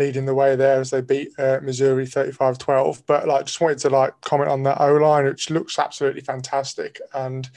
leading 0.00 0.26
the 0.26 0.34
way 0.34 0.56
there 0.56 0.80
as 0.80 0.90
they 0.90 1.00
beat 1.00 1.30
uh, 1.38 1.60
Missouri 1.62 2.06
35-12. 2.06 3.02
But 3.06 3.28
like, 3.28 3.46
just 3.46 3.60
wanted 3.60 3.78
to 3.78 3.90
like 3.90 4.20
comment 4.22 4.50
on 4.50 4.64
that 4.64 4.80
O 4.80 4.94
line, 4.94 5.26
which 5.26 5.50
looks 5.50 5.78
absolutely 5.78 6.22
fantastic. 6.22 7.00
And 7.14 7.48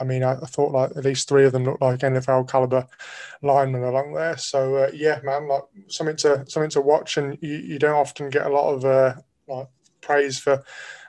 I 0.00 0.04
mean, 0.04 0.24
I, 0.24 0.32
I, 0.32 0.46
thought 0.46 0.72
like 0.72 0.96
at 0.96 1.04
least 1.04 1.28
three 1.28 1.44
of 1.44 1.52
them 1.52 1.64
looked 1.64 1.82
like 1.82 2.00
NFL 2.00 2.48
caliber 2.48 2.86
linemen 3.42 3.84
along 3.84 4.14
there. 4.14 4.38
So 4.38 4.76
uh, 4.76 4.90
yeah, 4.94 5.20
man, 5.22 5.46
like 5.46 5.62
something 5.88 6.16
to 6.16 6.44
something 6.48 6.70
to 6.70 6.80
watch, 6.80 7.18
and 7.18 7.38
you, 7.42 7.56
you 7.56 7.78
don't 7.78 7.94
often 7.94 8.30
get 8.30 8.46
a 8.46 8.48
lot 8.48 8.72
of 8.72 8.84
uh, 8.84 9.14
like 9.46 9.68
praise 10.00 10.38
for. 10.38 10.64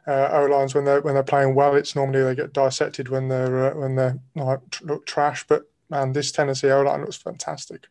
Uh, 0.07 0.29
O 0.31 0.45
lines 0.45 0.73
when 0.73 0.83
they're 0.83 0.99
when 1.01 1.13
they're 1.13 1.21
playing 1.21 1.53
well, 1.53 1.75
it's 1.75 1.95
normally 1.95 2.23
they 2.23 2.33
get 2.33 2.53
dissected 2.53 3.07
when 3.07 3.27
they're 3.27 3.71
uh, 3.71 3.79
when 3.79 3.95
they're 3.95 4.17
like 4.33 4.59
look 4.81 5.05
trash. 5.05 5.45
But 5.47 5.61
man, 5.91 6.11
this 6.11 6.31
Tennessee 6.31 6.71
O 6.71 6.81
line 6.81 7.01
looks 7.01 7.17
fantastic. 7.17 7.85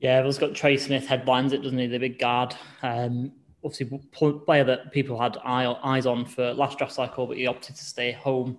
Yeah, 0.00 0.14
everyone's 0.14 0.38
got 0.38 0.54
Trey 0.54 0.78
Smith 0.78 1.06
headlines 1.06 1.52
it, 1.52 1.62
doesn't 1.62 1.78
he? 1.78 1.86
The 1.86 1.98
big 1.98 2.18
guard. 2.18 2.54
Um, 2.82 3.32
obviously, 3.62 4.00
player 4.46 4.64
that 4.64 4.92
people 4.92 5.20
had 5.20 5.36
eye, 5.44 5.66
eyes 5.82 6.06
on 6.06 6.24
for 6.24 6.54
last 6.54 6.78
draft 6.78 6.94
cycle, 6.94 7.26
but 7.26 7.36
he 7.36 7.46
opted 7.46 7.76
to 7.76 7.84
stay 7.84 8.12
home 8.12 8.58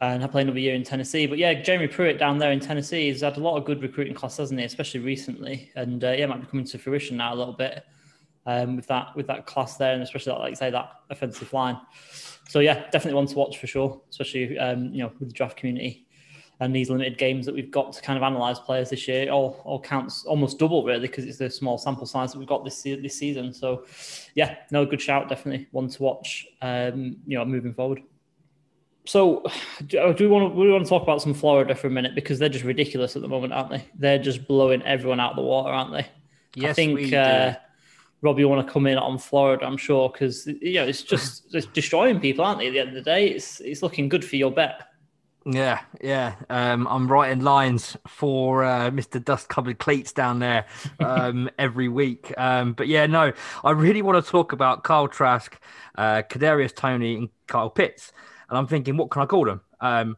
and 0.00 0.22
have 0.22 0.30
played 0.30 0.42
another 0.42 0.58
year 0.58 0.74
in 0.74 0.82
Tennessee. 0.82 1.26
But 1.26 1.36
yeah, 1.36 1.52
Jeremy 1.52 1.86
Pruitt 1.86 2.18
down 2.18 2.38
there 2.38 2.52
in 2.52 2.60
Tennessee 2.60 3.08
has 3.08 3.20
had 3.20 3.36
a 3.36 3.40
lot 3.40 3.58
of 3.58 3.66
good 3.66 3.82
recruiting 3.82 4.14
class, 4.14 4.38
hasn't 4.38 4.58
he? 4.58 4.64
Especially 4.64 5.00
recently, 5.00 5.70
and 5.76 6.02
uh, 6.02 6.12
yeah, 6.12 6.24
might 6.26 6.40
be 6.40 6.46
coming 6.46 6.64
to 6.64 6.78
fruition 6.78 7.18
now 7.18 7.34
a 7.34 7.36
little 7.36 7.52
bit 7.52 7.84
um, 8.46 8.76
with 8.76 8.86
that 8.86 9.14
with 9.14 9.26
that 9.26 9.44
class 9.44 9.76
there, 9.76 9.92
and 9.92 10.02
especially 10.02 10.32
that, 10.32 10.38
like 10.38 10.56
say 10.56 10.70
that 10.70 10.92
offensive 11.10 11.52
line. 11.52 11.78
So 12.48 12.60
yeah, 12.60 12.88
definitely 12.90 13.14
one 13.14 13.26
to 13.26 13.36
watch 13.36 13.58
for 13.58 13.66
sure, 13.66 14.00
especially 14.08 14.58
um, 14.58 14.94
you 14.94 15.02
know 15.02 15.12
with 15.18 15.28
the 15.28 15.34
draft 15.34 15.58
community 15.58 16.06
and 16.60 16.76
these 16.76 16.90
limited 16.90 17.16
games 17.16 17.46
that 17.46 17.54
we've 17.54 17.70
got 17.70 17.92
to 17.94 18.02
kind 18.02 18.16
of 18.16 18.22
analyze 18.22 18.58
players 18.58 18.90
this 18.90 19.08
year 19.08 19.30
all, 19.30 19.60
all 19.64 19.80
counts 19.80 20.24
almost 20.26 20.58
double 20.58 20.84
really 20.84 21.00
because 21.00 21.24
it's 21.24 21.38
the 21.38 21.50
small 21.50 21.78
sample 21.78 22.06
size 22.06 22.32
that 22.32 22.38
we've 22.38 22.48
got 22.48 22.64
this 22.64 22.82
this 22.82 23.16
season. 23.16 23.52
So, 23.52 23.84
yeah, 24.34 24.56
no 24.70 24.84
good 24.84 25.00
shout, 25.00 25.28
definitely 25.28 25.68
one 25.72 25.88
to 25.88 26.02
watch. 26.02 26.46
Um, 26.62 27.16
you 27.26 27.38
know, 27.38 27.44
moving 27.44 27.72
forward. 27.74 28.02
So, 29.06 29.44
do, 29.86 30.14
we 30.18 30.26
want 30.26 30.52
to 30.52 30.58
we 30.60 30.70
want 30.70 30.84
to 30.84 30.88
talk 30.88 31.02
about 31.02 31.22
some 31.22 31.34
Florida 31.34 31.74
for 31.74 31.86
a 31.86 31.90
minute 31.90 32.14
because 32.14 32.38
they're 32.38 32.50
just 32.50 32.64
ridiculous 32.64 33.16
at 33.16 33.22
the 33.22 33.28
moment, 33.28 33.52
aren't 33.52 33.70
they? 33.70 33.84
They're 33.98 34.18
just 34.18 34.46
blowing 34.46 34.82
everyone 34.82 35.18
out 35.18 35.30
of 35.30 35.36
the 35.36 35.42
water, 35.42 35.70
aren't 35.70 35.92
they? 35.92 36.06
Yes, 36.54 36.70
I 36.70 36.72
think. 36.74 36.98
We 36.98 37.16
uh, 37.16 37.54
Rob, 38.22 38.38
you 38.38 38.50
want 38.50 38.66
to 38.66 38.70
come 38.70 38.86
in 38.86 38.98
on 38.98 39.16
Florida, 39.16 39.64
I'm 39.64 39.78
sure, 39.78 40.10
because 40.10 40.46
you 40.46 40.74
know 40.74 40.86
it's 40.86 41.02
just 41.02 41.54
it's 41.54 41.66
destroying 41.66 42.20
people, 42.20 42.44
aren't 42.44 42.58
they? 42.58 42.66
At 42.66 42.72
the 42.72 42.80
end 42.80 42.88
of 42.90 42.94
the 42.94 43.00
day, 43.00 43.28
it's 43.28 43.60
it's 43.60 43.82
looking 43.82 44.10
good 44.10 44.24
for 44.24 44.36
your 44.36 44.52
bet. 44.52 44.89
Yeah, 45.46 45.80
yeah. 46.02 46.34
Um, 46.50 46.86
I'm 46.86 47.10
writing 47.10 47.40
lines 47.40 47.96
for 48.06 48.62
uh, 48.62 48.90
Mr. 48.90 49.18
Dust 49.18 49.48
Covered 49.48 49.78
Cleats 49.78 50.12
down 50.12 50.38
there 50.38 50.66
um, 51.00 51.48
every 51.58 51.88
week. 51.88 52.32
Um, 52.36 52.74
but 52.74 52.88
yeah, 52.88 53.06
no, 53.06 53.32
I 53.64 53.70
really 53.70 54.02
want 54.02 54.22
to 54.22 54.30
talk 54.30 54.52
about 54.52 54.84
Kyle 54.84 55.08
Trask, 55.08 55.58
uh, 55.96 56.22
Kadarius 56.28 56.74
Toney, 56.74 57.16
and 57.16 57.28
Kyle 57.46 57.70
Pitts. 57.70 58.12
And 58.50 58.58
I'm 58.58 58.66
thinking, 58.66 58.98
what 58.98 59.10
can 59.10 59.22
I 59.22 59.26
call 59.26 59.46
them? 59.46 59.62
Um, 59.80 60.16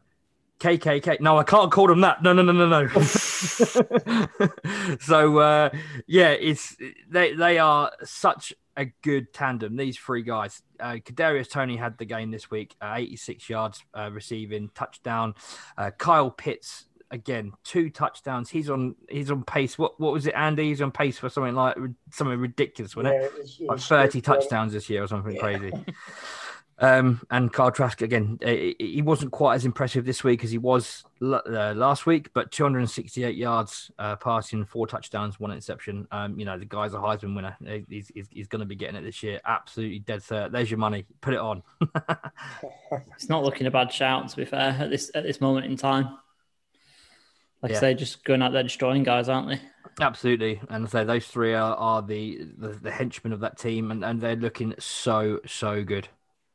KKK. 0.63 1.19
No, 1.19 1.37
I 1.37 1.43
can't 1.43 1.69
call 1.69 1.87
them 1.87 1.99
that. 2.01 2.23
No, 2.23 2.31
no, 2.31 2.41
no, 2.41 2.53
no, 2.53 2.65
no. 2.65 2.87
so 4.99 5.37
uh, 5.39 5.69
yeah, 6.07 6.29
it's 6.29 6.77
they 7.09 7.33
they 7.33 7.59
are 7.59 7.91
such 8.03 8.53
a 8.77 8.85
good 9.01 9.33
tandem. 9.33 9.75
These 9.75 9.97
three 9.97 10.21
guys. 10.23 10.61
Uh, 10.79 10.93
Kadarius 10.93 11.49
Toney 11.49 11.75
had 11.75 11.97
the 11.97 12.05
game 12.05 12.31
this 12.31 12.49
week, 12.49 12.75
uh, 12.81 12.93
86 12.95 13.49
yards 13.49 13.83
uh, 13.93 14.09
receiving, 14.11 14.69
touchdown. 14.73 15.35
Uh, 15.77 15.91
Kyle 15.91 16.31
Pitts 16.31 16.85
again, 17.11 17.51
two 17.65 17.89
touchdowns. 17.89 18.49
He's 18.49 18.69
on 18.69 18.95
he's 19.09 19.31
on 19.31 19.43
pace. 19.43 19.77
What 19.77 19.99
what 19.99 20.13
was 20.13 20.27
it, 20.27 20.33
Andy? 20.33 20.69
He's 20.69 20.81
on 20.81 20.91
pace 20.91 21.17
for 21.17 21.27
something 21.27 21.55
like 21.55 21.75
something 22.11 22.39
ridiculous, 22.39 22.95
wasn't 22.95 23.15
yeah, 23.15 23.21
it? 23.21 23.25
it, 23.25 23.41
was, 23.41 23.57
it 23.59 23.69
was 23.69 23.91
like 23.91 24.11
30 24.11 24.21
touchdowns 24.21 24.71
this 24.71 24.89
year 24.89 25.03
or 25.03 25.07
something 25.07 25.35
yeah. 25.35 25.41
crazy. 25.41 25.71
Um, 26.83 27.25
and 27.31 27.51
Kyle 27.53 27.71
Trask 27.71 28.01
again, 28.01 28.37
he 28.43 29.01
wasn't 29.01 29.31
quite 29.31 29.55
as 29.55 29.63
impressive 29.63 30.03
this 30.03 30.21
week 30.21 30.43
as 30.43 30.51
he 30.51 30.57
was 30.57 31.05
uh, 31.21 31.73
last 31.73 32.05
week, 32.05 32.29
but 32.33 32.51
268 32.51 33.37
yards 33.37 33.89
uh, 33.97 34.17
passing, 34.17 34.65
four 34.65 34.85
touchdowns, 34.85 35.39
one 35.39 35.51
interception. 35.51 36.05
Um, 36.11 36.37
you 36.37 36.43
know, 36.43 36.59
the 36.59 36.65
guy's 36.65 36.93
a 36.93 36.97
Heisman 36.97 37.37
winner. 37.37 37.55
He's, 37.87 38.11
he's, 38.13 38.27
he's 38.29 38.47
going 38.49 38.59
to 38.59 38.65
be 38.65 38.75
getting 38.75 38.97
it 38.97 39.03
this 39.03 39.23
year. 39.23 39.39
Absolutely 39.45 39.99
dead 39.99 40.19
cert. 40.19 40.51
There's 40.51 40.69
your 40.69 40.77
money. 40.77 41.05
Put 41.21 41.33
it 41.33 41.39
on. 41.39 41.63
it's 43.15 43.29
not 43.29 43.45
looking 43.45 43.65
a 43.65 43.71
bad 43.71 43.89
shout, 43.89 44.27
to 44.27 44.35
be 44.35 44.43
fair, 44.43 44.75
at 44.77 44.89
this 44.89 45.09
at 45.15 45.23
this 45.23 45.39
moment 45.39 45.67
in 45.67 45.77
time. 45.77 46.17
Like 47.61 47.71
yeah. 47.71 47.77
I 47.77 47.79
say, 47.79 47.93
just 47.93 48.25
going 48.25 48.41
out 48.41 48.51
there 48.51 48.61
destroying 48.61 49.03
guys, 49.03 49.29
aren't 49.29 49.47
they? 49.47 49.61
Absolutely, 50.01 50.59
and 50.67 50.89
so 50.89 51.05
those 51.05 51.27
three 51.27 51.53
are, 51.53 51.75
are 51.75 52.01
the, 52.01 52.45
the, 52.57 52.69
the 52.69 52.91
henchmen 52.91 53.31
of 53.31 53.39
that 53.39 53.57
team, 53.57 53.89
and, 53.89 54.03
and 54.03 54.19
they're 54.19 54.35
looking 54.35 54.73
so 54.79 55.39
so 55.45 55.81
good. 55.85 56.09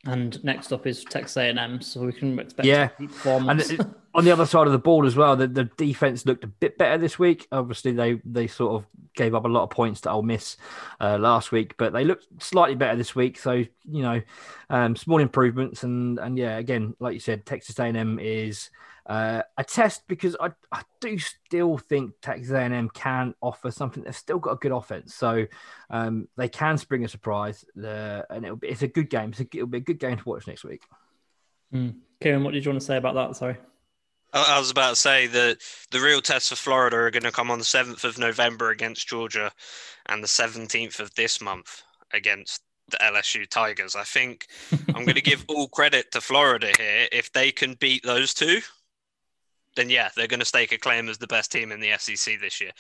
And 0.07 0.43
next 0.45 0.73
up 0.73 0.87
is 0.87 1.05
Texas 1.05 1.37
A&M, 1.37 1.81
so 1.81 2.03
we 2.03 2.13
can 2.13 2.39
expect 2.39 2.67
yeah. 2.67 2.91
And 3.25 3.61
on 4.15 4.25
the 4.25 4.31
other 4.31 4.47
side 4.47 4.67
of 4.67 4.73
the 4.73 4.79
ball 4.79 5.07
as 5.07 5.17
well, 5.17 5.35
the, 5.35 5.49
the 5.49 5.65
defense 5.65 6.25
looked 6.25 6.45
a 6.45 6.49
bit 6.49 6.79
better 6.79 6.99
this 6.99 7.19
week. 7.19 7.49
Obviously, 7.51 7.93
they 7.93 8.21
they 8.25 8.47
sort 8.47 8.75
of 8.75 8.87
gave 9.15 9.35
up 9.35 9.45
a 9.45 9.49
lot 9.49 9.65
of 9.65 9.71
points 9.71 10.01
to 10.03 10.11
Ole 10.11 10.23
Miss 10.23 10.57
uh, 11.01 11.19
last 11.19 11.51
week, 11.51 11.75
but 11.79 11.93
they 11.93 12.05
looked 12.05 12.27
slightly 12.41 12.77
better 12.77 12.97
this 12.97 13.17
week. 13.17 13.39
So 13.39 13.53
you 13.53 14.03
know, 14.03 14.23
um, 14.71 14.95
small 14.95 15.19
improvements, 15.19 15.83
and 15.83 16.19
and 16.21 16.39
yeah, 16.39 16.59
again, 16.59 16.95
like 17.01 17.15
you 17.15 17.21
said, 17.21 17.45
Texas 17.45 17.79
A&M 17.81 18.21
is 18.21 18.71
uh, 19.09 19.43
a 19.57 19.65
test 19.65 20.03
because 20.07 20.37
I, 20.39 20.51
I 20.71 20.83
do 21.01 21.19
still 21.19 21.79
think 21.79 22.13
Texas 22.21 22.53
A&M 22.53 22.91
can 22.91 23.35
offer 23.41 23.71
something. 23.71 24.03
They've 24.03 24.15
still 24.15 24.39
got 24.39 24.53
a 24.53 24.57
good 24.57 24.73
offense, 24.73 25.15
so 25.15 25.47
um, 25.89 26.29
they 26.37 26.49
can 26.49 26.77
spring 26.77 27.05
a 27.05 27.09
surprise. 27.09 27.65
Uh, 27.77 28.23
and 28.29 28.45
it'll 28.45 28.57
be, 28.57 28.69
it's 28.69 28.83
a 28.83 28.89
good 28.89 29.09
game. 29.09 29.31
It's 29.31 29.41
a, 29.41 29.47
it'll 29.55 29.67
be 29.67 29.79
a 29.79 29.83
good 29.83 29.99
game 29.99 30.19
to 30.19 30.29
watch 30.29 30.47
next 30.47 30.63
week. 30.63 30.83
Mm. 31.73 31.97
Kieran, 32.21 32.45
what 32.45 32.53
did 32.53 32.65
you 32.65 32.71
want 32.71 32.81
to 32.81 32.87
say 32.87 32.99
about 32.99 33.15
that? 33.15 33.37
Sorry. 33.37 33.57
I 34.35 34.57
I 34.57 34.59
was 34.59 34.71
about 34.71 34.91
to 34.91 34.97
say 34.97 35.27
that 35.27 35.59
the 35.91 36.01
real 36.01 36.21
tests 36.21 36.51
for 36.51 36.57
Florida 36.57 36.97
are 36.97 37.11
going 37.11 37.23
to 37.23 37.33
come 37.33 37.51
on 37.51 37.59
the 37.59 37.65
7th 37.65 38.05
of 38.05 38.19
November 38.19 38.71
against 38.71 39.09
Georgia 39.09 39.51
and 40.07 40.23
the 40.23 40.29
17th 40.29 41.01
of 41.01 41.15
this 41.15 41.41
month 41.41 41.83
against 42.13 42.63
the 42.91 42.99
LSU 42.99 43.49
Tigers. 43.49 43.97
I 43.97 44.05
think 44.05 44.47
I'm 44.89 45.05
going 45.05 45.15
to 45.15 45.23
give 45.23 45.45
all 45.49 45.69
credit 45.69 46.11
to 46.13 46.21
Florida 46.21 46.73
here. 46.77 47.09
If 47.13 47.33
they 47.33 47.51
can 47.53 47.75
beat 47.75 48.03
those 48.03 48.35
two, 48.35 48.61
then 49.79 49.89
yeah, 49.89 50.11
they're 50.17 50.27
going 50.27 50.41
to 50.41 50.47
stake 50.47 50.73
a 50.73 50.79
claim 50.79 51.09
as 51.09 51.19
the 51.19 51.27
best 51.29 51.53
team 51.53 51.71
in 51.71 51.81
the 51.81 51.93
SEC 51.99 52.41
this 52.41 52.61
year. 52.61 52.73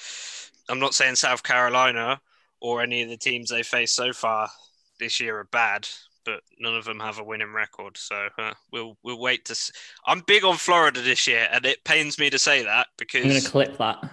I'm 0.68 0.80
not 0.80 0.94
saying 0.94 1.14
South 1.14 1.44
Carolina 1.44 2.20
or 2.61 2.82
any 2.82 3.02
of 3.02 3.08
the 3.08 3.16
teams 3.16 3.48
they 3.48 3.62
faced 3.62 3.94
so 3.94 4.12
far 4.12 4.50
this 4.98 5.20
year 5.20 5.38
are 5.38 5.44
bad, 5.44 5.88
but 6.24 6.40
none 6.58 6.74
of 6.74 6.84
them 6.84 6.98
have 6.98 7.20
a 7.20 7.24
winning 7.24 7.52
record. 7.52 7.96
So 7.96 8.28
uh, 8.37 8.52
we'll 8.72 8.98
we'll 9.04 9.20
wait 9.20 9.44
to. 9.46 9.54
See. 9.54 9.72
I'm 10.06 10.24
big 10.26 10.44
on 10.44 10.56
Florida 10.56 11.00
this 11.00 11.28
year, 11.28 11.48
and 11.52 11.64
it 11.64 11.84
pains 11.84 12.18
me 12.18 12.30
to 12.30 12.38
say 12.38 12.64
that 12.64 12.88
because 12.98 13.22
I'm 13.22 13.30
going 13.30 13.42
to 13.42 13.48
clip 13.48 13.78
that. 13.78 14.11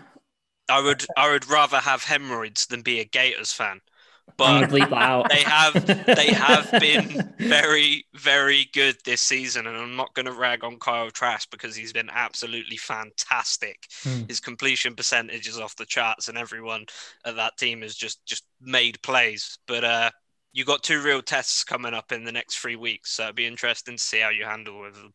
I 0.69 0.79
would 0.79 1.05
I 1.17 1.31
would 1.31 1.49
rather 1.49 1.77
have 1.77 2.03
hemorrhoids 2.03 2.67
than 2.67 2.83
be 2.83 2.99
a 2.99 3.05
Gators 3.05 3.51
fan. 3.51 3.81
But 4.37 4.69
they 4.69 5.43
have 5.43 6.05
they 6.05 6.33
have 6.33 6.69
been 6.79 7.33
very 7.39 8.05
very 8.15 8.67
good 8.73 8.97
this 9.05 9.21
season, 9.21 9.65
and 9.65 9.77
I'm 9.77 9.95
not 9.95 10.13
going 10.13 10.25
to 10.25 10.33
rag 10.33 10.63
on 10.63 10.77
Kyle 10.77 11.09
Trask 11.09 11.49
because 11.51 11.75
he's 11.75 11.93
been 11.93 12.09
absolutely 12.11 12.75
fantastic. 12.75 13.87
Hmm. 14.03 14.23
His 14.27 14.41
completion 14.41 14.93
percentage 14.93 15.47
is 15.47 15.59
off 15.59 15.77
the 15.77 15.85
charts, 15.85 16.27
and 16.27 16.37
everyone 16.37 16.85
at 17.23 17.37
that 17.37 17.57
team 17.57 17.81
has 17.81 17.95
just 17.95 18.25
just 18.25 18.43
made 18.59 19.01
plays. 19.01 19.57
But 19.67 19.83
uh, 19.85 20.11
you 20.51 20.65
got 20.65 20.83
two 20.83 21.01
real 21.01 21.21
tests 21.21 21.63
coming 21.63 21.93
up 21.93 22.11
in 22.11 22.25
the 22.25 22.31
next 22.31 22.57
three 22.57 22.75
weeks, 22.75 23.11
so 23.11 23.23
it'd 23.23 23.35
be 23.35 23.45
interesting 23.45 23.95
to 23.95 24.03
see 24.03 24.19
how 24.19 24.29
you 24.29 24.43
handle 24.43 24.81
with 24.81 24.95
them. 24.95 25.13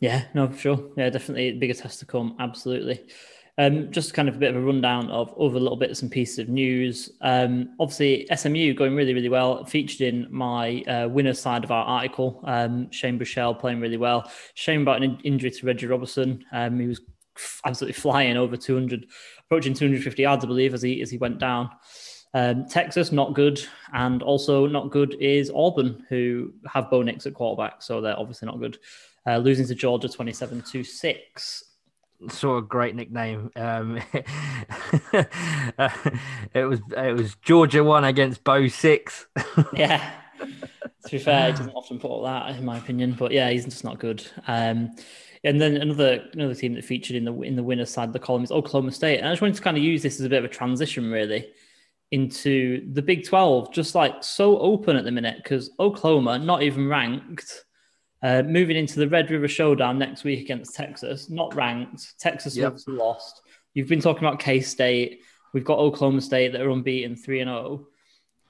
Yeah, 0.00 0.24
no, 0.34 0.48
for 0.48 0.58
sure. 0.58 0.90
Yeah, 0.96 1.08
definitely 1.10 1.52
bigger 1.52 1.74
test 1.74 2.00
to 2.00 2.06
come. 2.06 2.36
Absolutely. 2.38 3.00
Um, 3.58 3.90
just 3.90 4.12
kind 4.12 4.28
of 4.28 4.36
a 4.36 4.38
bit 4.38 4.50
of 4.50 4.56
a 4.56 4.60
rundown 4.60 5.10
of 5.10 5.32
other 5.40 5.58
little 5.58 5.78
bits 5.78 6.02
and 6.02 6.10
pieces 6.10 6.38
of 6.38 6.50
news. 6.50 7.10
Um, 7.22 7.70
obviously, 7.80 8.28
SMU 8.34 8.74
going 8.74 8.94
really, 8.94 9.14
really 9.14 9.30
well. 9.30 9.64
Featured 9.64 10.02
in 10.02 10.26
my 10.30 10.82
uh, 10.82 11.08
winner 11.08 11.32
side 11.32 11.64
of 11.64 11.70
our 11.70 11.84
article. 11.84 12.42
Um, 12.44 12.90
Shane 12.90 13.18
Buechele 13.18 13.58
playing 13.58 13.80
really 13.80 13.96
well. 13.96 14.30
Shame 14.54 14.82
about 14.82 14.98
an 14.98 15.04
in- 15.04 15.20
injury 15.20 15.50
to 15.50 15.66
Reggie 15.66 15.86
Roberson. 15.86 16.44
Um, 16.52 16.78
he 16.78 16.86
was 16.86 17.00
absolutely 17.64 17.94
flying 17.94 18.36
over 18.36 18.56
200, 18.56 19.06
approaching 19.46 19.72
250 19.72 20.22
yards, 20.22 20.44
I 20.44 20.48
believe, 20.48 20.74
as 20.74 20.82
he 20.82 21.00
as 21.00 21.10
he 21.10 21.16
went 21.16 21.38
down. 21.38 21.70
Um, 22.34 22.66
Texas 22.66 23.12
not 23.12 23.34
good, 23.34 23.66
and 23.94 24.22
also 24.22 24.66
not 24.66 24.90
good 24.90 25.16
is 25.18 25.50
Auburn, 25.54 26.04
who 26.10 26.52
have 26.66 26.90
Bo 26.90 27.00
Nix 27.00 27.24
at 27.24 27.32
quarterback, 27.32 27.80
so 27.80 28.02
they're 28.02 28.18
obviously 28.18 28.46
not 28.46 28.58
good. 28.58 28.78
Uh, 29.26 29.38
losing 29.38 29.66
to 29.66 29.74
Georgia 29.74 30.08
27 30.08 30.60
to 30.60 30.84
6. 30.84 31.64
Sort 32.28 32.64
a 32.64 32.66
great 32.66 32.94
nickname. 32.94 33.50
Um, 33.56 34.00
uh, 35.12 35.88
it 36.54 36.64
was 36.64 36.80
it 36.96 37.16
was 37.16 37.34
Georgia 37.36 37.84
one 37.84 38.04
against 38.04 38.44
Bo 38.44 38.68
six. 38.68 39.26
Yeah. 39.72 40.12
to 40.38 41.10
be 41.10 41.18
fair, 41.18 41.46
he 41.46 41.52
doesn't 41.52 41.70
often 41.70 41.98
put 41.98 42.10
all 42.10 42.22
that, 42.24 42.56
in 42.56 42.64
my 42.64 42.78
opinion, 42.78 43.12
but 43.18 43.32
yeah, 43.32 43.48
he's 43.50 43.64
just 43.64 43.84
not 43.84 43.98
good. 43.98 44.26
Um, 44.46 44.94
and 45.44 45.60
then 45.60 45.76
another 45.76 46.24
another 46.32 46.54
team 46.54 46.74
that 46.74 46.84
featured 46.84 47.16
in 47.16 47.24
the 47.24 47.32
in 47.42 47.56
the 47.56 47.62
winner's 47.62 47.90
side 47.90 48.08
of 48.08 48.12
the 48.12 48.18
column 48.18 48.42
is 48.44 48.50
Oklahoma 48.50 48.92
State. 48.92 49.18
And 49.18 49.28
I 49.28 49.32
just 49.32 49.42
wanted 49.42 49.56
to 49.56 49.62
kind 49.62 49.76
of 49.76 49.82
use 49.82 50.02
this 50.02 50.18
as 50.18 50.26
a 50.26 50.28
bit 50.28 50.38
of 50.38 50.44
a 50.44 50.48
transition, 50.48 51.10
really, 51.10 51.48
into 52.10 52.92
the 52.92 53.02
Big 53.02 53.26
Twelve, 53.26 53.72
just 53.72 53.94
like 53.94 54.24
so 54.24 54.58
open 54.58 54.96
at 54.96 55.04
the 55.04 55.12
minute 55.12 55.36
because 55.42 55.70
Oklahoma 55.78 56.38
not 56.38 56.62
even 56.62 56.88
ranked. 56.88 57.65
Uh, 58.22 58.42
moving 58.42 58.76
into 58.76 58.98
the 58.98 59.08
Red 59.08 59.30
River 59.30 59.46
Showdown 59.46 59.98
next 59.98 60.24
week 60.24 60.40
against 60.40 60.74
Texas, 60.74 61.28
not 61.30 61.54
ranked. 61.54 62.18
Texas 62.18 62.56
Yep. 62.56 62.66
obviously 62.66 62.94
lost. 62.94 63.42
You've 63.74 63.88
been 63.88 64.00
talking 64.00 64.26
about 64.26 64.40
K 64.40 64.60
State. 64.60 65.20
We've 65.52 65.64
got 65.64 65.78
Oklahoma 65.78 66.20
State 66.22 66.52
that 66.52 66.60
are 66.62 66.70
unbeaten, 66.70 67.14
three 67.16 67.40
and 67.40 67.48
zero. 67.48 67.86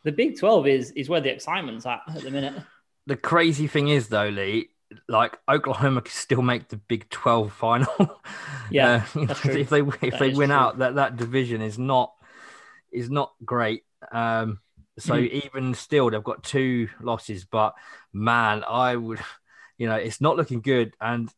The 0.04 0.12
Big 0.12 0.38
Twelve 0.38 0.66
is 0.68 0.92
is 0.92 1.08
where 1.08 1.20
the 1.20 1.32
excitement's 1.32 1.84
at 1.84 2.00
at 2.08 2.22
the 2.22 2.30
minute. 2.30 2.54
The 3.06 3.16
crazy 3.16 3.66
thing 3.66 3.88
is 3.88 4.08
though, 4.08 4.28
Lee, 4.28 4.68
like 5.08 5.36
Oklahoma 5.48 6.00
can 6.02 6.12
still 6.12 6.42
make 6.42 6.68
the 6.68 6.76
Big 6.76 7.08
Twelve 7.10 7.52
final. 7.52 7.92
Yeah, 8.70 9.04
Uh, 9.14 9.20
you 9.20 9.26
that's 9.28 9.44
know, 9.44 9.52
true. 9.52 9.60
if 9.60 9.68
they 9.70 9.80
if 9.80 10.00
That 10.00 10.18
they 10.18 10.30
win 10.30 10.48
true. 10.48 10.56
out, 10.56 10.78
that 10.78 10.94
that 10.96 11.16
division 11.16 11.60
is 11.60 11.78
not 11.78 12.12
is 12.92 13.10
not 13.10 13.32
great. 13.44 13.84
Um, 14.10 14.58
so 14.98 15.14
Mhm. 15.14 15.44
even 15.44 15.74
still, 15.74 16.10
they've 16.10 16.22
got 16.24 16.42
two 16.42 16.88
losses. 17.00 17.44
But 17.44 17.74
man, 18.12 18.64
I 18.68 18.96
would, 18.96 19.20
you 19.78 19.86
know, 19.88 19.96
it's 19.96 20.20
not 20.20 20.36
looking 20.36 20.60
good, 20.60 20.94
and 21.00 21.30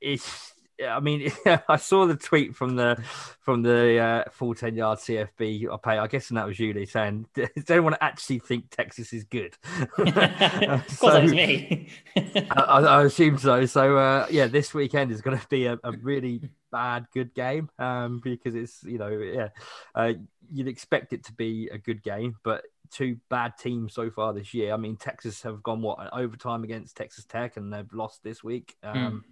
it's. 0.00 0.52
I 0.80 1.00
mean, 1.00 1.32
I 1.68 1.76
saw 1.76 2.06
the 2.06 2.14
tweet 2.14 2.54
from 2.54 2.76
the 2.76 3.02
from 3.40 3.62
the 3.62 3.98
uh, 3.98 4.30
full 4.30 4.54
ten 4.54 4.76
yard 4.76 5.00
CFB 5.00 5.66
I 5.72 5.76
pay. 5.76 5.98
I 5.98 6.06
guess 6.06 6.28
and 6.30 6.38
that 6.38 6.46
was 6.46 6.58
you, 6.60 6.72
Lee, 6.72 6.86
saying, 6.86 7.26
"Does 7.34 7.68
anyone 7.68 7.96
actually 8.00 8.38
think 8.38 8.70
Texas 8.70 9.12
is 9.12 9.24
good?" 9.24 9.56
of 9.80 9.90
course, 9.96 10.12
that 10.14 10.84
So- 10.88 11.20
was 11.22 11.32
me. 11.32 11.88
I, 12.16 12.42
I 12.56 12.80
I 12.82 13.04
assume 13.04 13.38
so. 13.38 13.66
So 13.66 13.96
uh, 13.96 14.26
yeah, 14.30 14.46
this 14.46 14.72
weekend 14.72 15.10
is 15.10 15.20
going 15.20 15.36
to 15.36 15.46
be 15.48 15.66
a, 15.66 15.80
a 15.82 15.90
really 16.00 16.48
bad 16.70 17.06
good 17.12 17.34
game 17.34 17.70
um, 17.80 18.20
because 18.22 18.54
it's 18.54 18.84
you 18.84 18.98
know 18.98 19.08
yeah 19.08 19.48
uh, 19.96 20.12
you'd 20.52 20.68
expect 20.68 21.12
it 21.12 21.24
to 21.24 21.32
be 21.32 21.68
a 21.72 21.78
good 21.78 22.04
game, 22.04 22.36
but 22.44 22.62
two 22.90 23.16
bad 23.28 23.54
teams 23.58 23.94
so 23.94 24.10
far 24.10 24.32
this 24.32 24.54
year. 24.54 24.72
I 24.72 24.76
mean, 24.76 24.96
Texas 24.96 25.42
have 25.42 25.62
gone 25.62 25.82
what 25.82 26.00
an 26.00 26.08
overtime 26.12 26.64
against 26.64 26.96
Texas 26.96 27.24
Tech 27.24 27.56
and 27.56 27.72
they've 27.72 27.92
lost 27.92 28.22
this 28.22 28.42
week. 28.42 28.76
Um, 28.82 29.24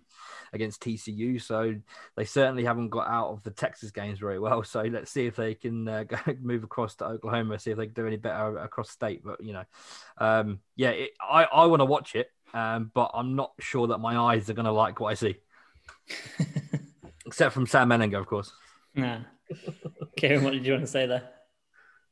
Against 0.52 0.80
TCU, 0.80 1.40
so 1.40 1.74
they 2.16 2.24
certainly 2.24 2.64
haven't 2.64 2.88
got 2.88 3.06
out 3.06 3.28
of 3.28 3.42
the 3.42 3.50
Texas 3.50 3.90
games 3.90 4.18
very 4.18 4.38
well. 4.38 4.64
So 4.64 4.80
let's 4.82 5.10
see 5.10 5.26
if 5.26 5.36
they 5.36 5.54
can 5.54 5.86
uh, 5.86 6.04
go, 6.08 6.16
move 6.40 6.64
across 6.64 6.94
to 6.96 7.04
Oklahoma, 7.04 7.58
see 7.58 7.72
if 7.72 7.76
they 7.76 7.86
can 7.86 7.94
do 7.94 8.06
any 8.06 8.16
better 8.16 8.56
across 8.58 8.90
state. 8.90 9.22
But 9.22 9.42
you 9.42 9.52
know, 9.52 9.64
um, 10.18 10.60
yeah, 10.74 10.90
it, 10.90 11.10
I 11.20 11.44
I 11.44 11.66
want 11.66 11.80
to 11.80 11.84
watch 11.84 12.14
it, 12.14 12.30
um, 12.54 12.90
but 12.94 13.10
I'm 13.12 13.36
not 13.36 13.52
sure 13.60 13.88
that 13.88 13.98
my 13.98 14.16
eyes 14.16 14.48
are 14.48 14.54
going 14.54 14.66
to 14.66 14.72
like 14.72 15.00
what 15.00 15.08
I 15.08 15.14
see. 15.14 15.36
Except 17.26 17.52
from 17.52 17.66
Sam 17.66 17.90
Ehlinger, 17.90 18.18
of 18.18 18.26
course. 18.26 18.52
nah. 18.94 19.18
Kieran, 20.16 20.44
what 20.44 20.52
did 20.52 20.64
you 20.64 20.72
want 20.72 20.84
to 20.84 20.90
say 20.90 21.06
there? 21.06 21.28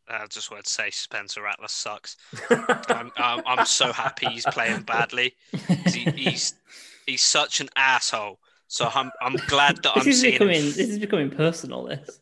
I 0.09 0.27
just 0.27 0.51
want 0.51 0.65
to 0.65 0.71
say 0.71 0.91
Spencer 0.91 1.43
Rattler 1.43 1.69
sucks. 1.69 2.17
I'm, 2.89 3.11
I'm, 3.17 3.43
I'm 3.47 3.67
so 3.67 3.93
happy 3.93 4.27
he's 4.27 4.45
playing 4.47 4.83
badly. 4.83 5.35
He, 5.87 6.05
he's 6.17 6.55
he's 7.07 7.23
such 7.23 7.61
an 7.61 7.69
asshole. 7.77 8.39
So 8.69 8.89
I'm 8.95 9.11
I'm 9.21 9.37
glad 9.49 9.83
that 9.83 9.93
I'm 9.97 10.05
This 10.05 10.17
is 10.17 10.21
seeing. 10.21 10.33
becoming 10.33 10.57
Him. 10.57 10.65
this 10.67 10.79
is 10.79 10.99
becoming 10.99 11.31
personal. 11.31 11.85
This. 11.85 12.19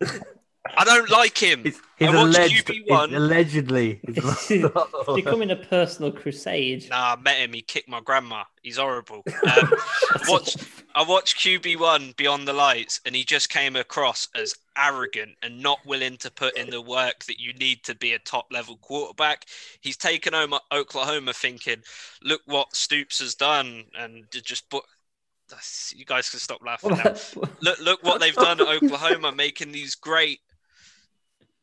I 0.77 0.85
don't 0.85 1.11
like 1.11 1.37
him. 1.37 1.65
He's, 1.65 1.81
he's 1.97 2.09
I 2.09 2.15
watched 2.15 2.37
alleged, 2.39 2.67
QB1. 2.69 3.09
he's 3.09 3.17
allegedly. 3.17 4.01
This 4.05 4.51
is 4.51 4.67
becoming 5.15 5.51
a 5.51 5.57
personal 5.57 6.13
crusade. 6.13 6.89
Nah, 6.89 7.17
I 7.19 7.21
met 7.21 7.39
him. 7.39 7.53
He 7.53 7.63
kicked 7.63 7.89
my 7.89 8.01
grandma. 8.01 8.45
He's 8.63 8.77
horrible. 8.77 9.25
Um, 9.43 9.71
watch, 10.29 10.57
I 10.95 11.03
watched 11.03 11.37
QB1 11.39 12.17
Beyond 12.17 12.47
the 12.47 12.53
Lights, 12.53 13.01
and 13.05 13.15
he 13.15 13.25
just 13.25 13.51
came 13.51 13.77
across 13.77 14.29
as 14.35 14.55
arrogant 14.79 15.33
and 15.43 15.61
not 15.61 15.79
willing 15.85 16.17
to 16.19 16.31
put 16.31 16.57
in 16.57 16.71
the 16.71 16.81
work 16.81 17.25
that 17.25 17.41
you 17.41 17.53
need 17.55 17.83
to 17.85 17.95
be 17.97 18.13
a 18.13 18.19
top 18.21 18.47
level 18.51 18.77
quarterback. 18.77 19.47
He's 19.81 19.97
taken 19.97 20.33
home 20.33 20.55
Oklahoma 20.73 21.33
thinking, 21.33 21.83
look 22.23 22.41
what 22.47 22.75
Stoops 22.75 23.19
has 23.19 23.35
done, 23.35 23.85
and 23.99 24.25
just 24.31 24.71
put. 24.71 24.85
You 25.95 26.05
guys 26.07 26.31
can 26.31 26.41
stop 26.41 26.61
laughing 26.65 26.97
now. 26.97 27.15
Look, 27.61 27.79
look 27.81 28.03
what 28.03 28.21
they've 28.23 28.35
done 28.35 28.59
at 28.63 28.69
Oklahoma, 28.69 29.33
making 29.33 29.71
these 29.71 29.95
great 29.95 30.41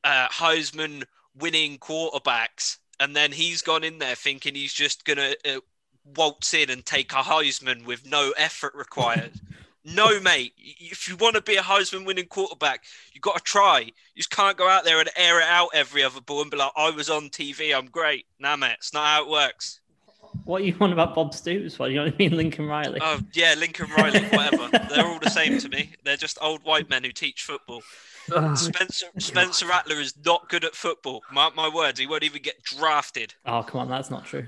uh, 0.04 0.28
Heisman 0.30 1.04
winning 1.38 1.78
quarterbacks, 1.78 2.78
and 3.00 3.16
then 3.16 3.32
he's 3.32 3.62
gone 3.62 3.84
in 3.84 4.00
there 4.00 4.16
thinking 4.16 4.56
he's 4.56 4.74
just 4.74 5.06
gonna 5.06 5.34
uh, 5.46 5.60
waltz 6.16 6.54
in 6.54 6.70
and 6.70 6.86
take 6.86 7.12
a 7.14 7.18
Heisman 7.18 7.86
with 7.86 8.06
no 8.06 8.34
effort 8.38 8.74
required. 8.76 9.34
no, 9.86 10.20
mate. 10.20 10.54
If 10.58 11.08
you 11.08 11.16
want 11.16 11.36
to 11.36 11.42
be 11.42 11.56
a 11.56 11.62
Heisman 11.62 12.06
winning 12.06 12.26
quarterback, 12.26 12.84
you 13.14 13.22
got 13.22 13.38
to 13.38 13.44
try. 13.44 13.80
You 13.80 13.92
just 14.18 14.30
can't 14.30 14.58
go 14.58 14.68
out 14.68 14.84
there 14.84 15.00
and 15.00 15.10
air 15.16 15.40
it 15.40 15.48
out 15.48 15.70
every 15.74 16.04
other 16.04 16.22
ball 16.22 16.42
and 16.42 16.52
be 16.52 16.58
like, 16.58 16.72
"I 16.76 16.90
was 16.90 17.10
on 17.10 17.30
TV, 17.30 17.76
I'm 17.76 17.88
great." 17.88 18.26
Nah, 18.40 18.56
mate, 18.56 18.76
it's 18.78 18.94
not 18.94 19.06
how 19.06 19.24
it 19.24 19.30
works. 19.30 19.80
What 20.46 20.62
are 20.62 20.66
you 20.66 20.76
on 20.80 20.94
about 20.94 21.16
Bob 21.16 21.34
Stoops 21.34 21.76
for? 21.76 21.90
You 21.90 21.98
know 21.98 22.06
what 22.06 22.14
I 22.14 22.18
mean? 22.18 22.36
Lincoln 22.36 22.68
Riley. 22.68 23.00
Oh 23.02 23.20
yeah, 23.34 23.56
Lincoln 23.58 23.90
Riley, 23.98 24.24
whatever. 24.26 24.70
They're 24.90 25.06
all 25.06 25.20
the 25.20 25.30
same 25.30 25.58
to 25.60 25.70
me. 25.70 25.92
They're 26.04 26.18
just 26.18 26.38
old 26.42 26.64
white 26.64 26.90
men 26.90 27.04
who 27.04 27.12
teach 27.12 27.44
football. 27.44 27.82
Oh, 28.32 28.56
Spencer 28.56 29.08
Spencer 29.18 29.68
Rattler 29.68 30.00
is 30.00 30.14
not 30.26 30.50
good 30.50 30.64
at 30.64 30.76
football. 30.76 31.22
Mark 31.32 31.56
my 31.56 31.70
words, 31.70 32.00
he 32.00 32.08
won't 32.08 32.24
even 32.24 32.42
get 32.42 32.62
drafted. 32.64 33.34
Oh, 33.46 33.64
come 33.64 33.82
on, 33.82 33.90
that's 33.90 34.10
not 34.10 34.26
true. 34.26 34.46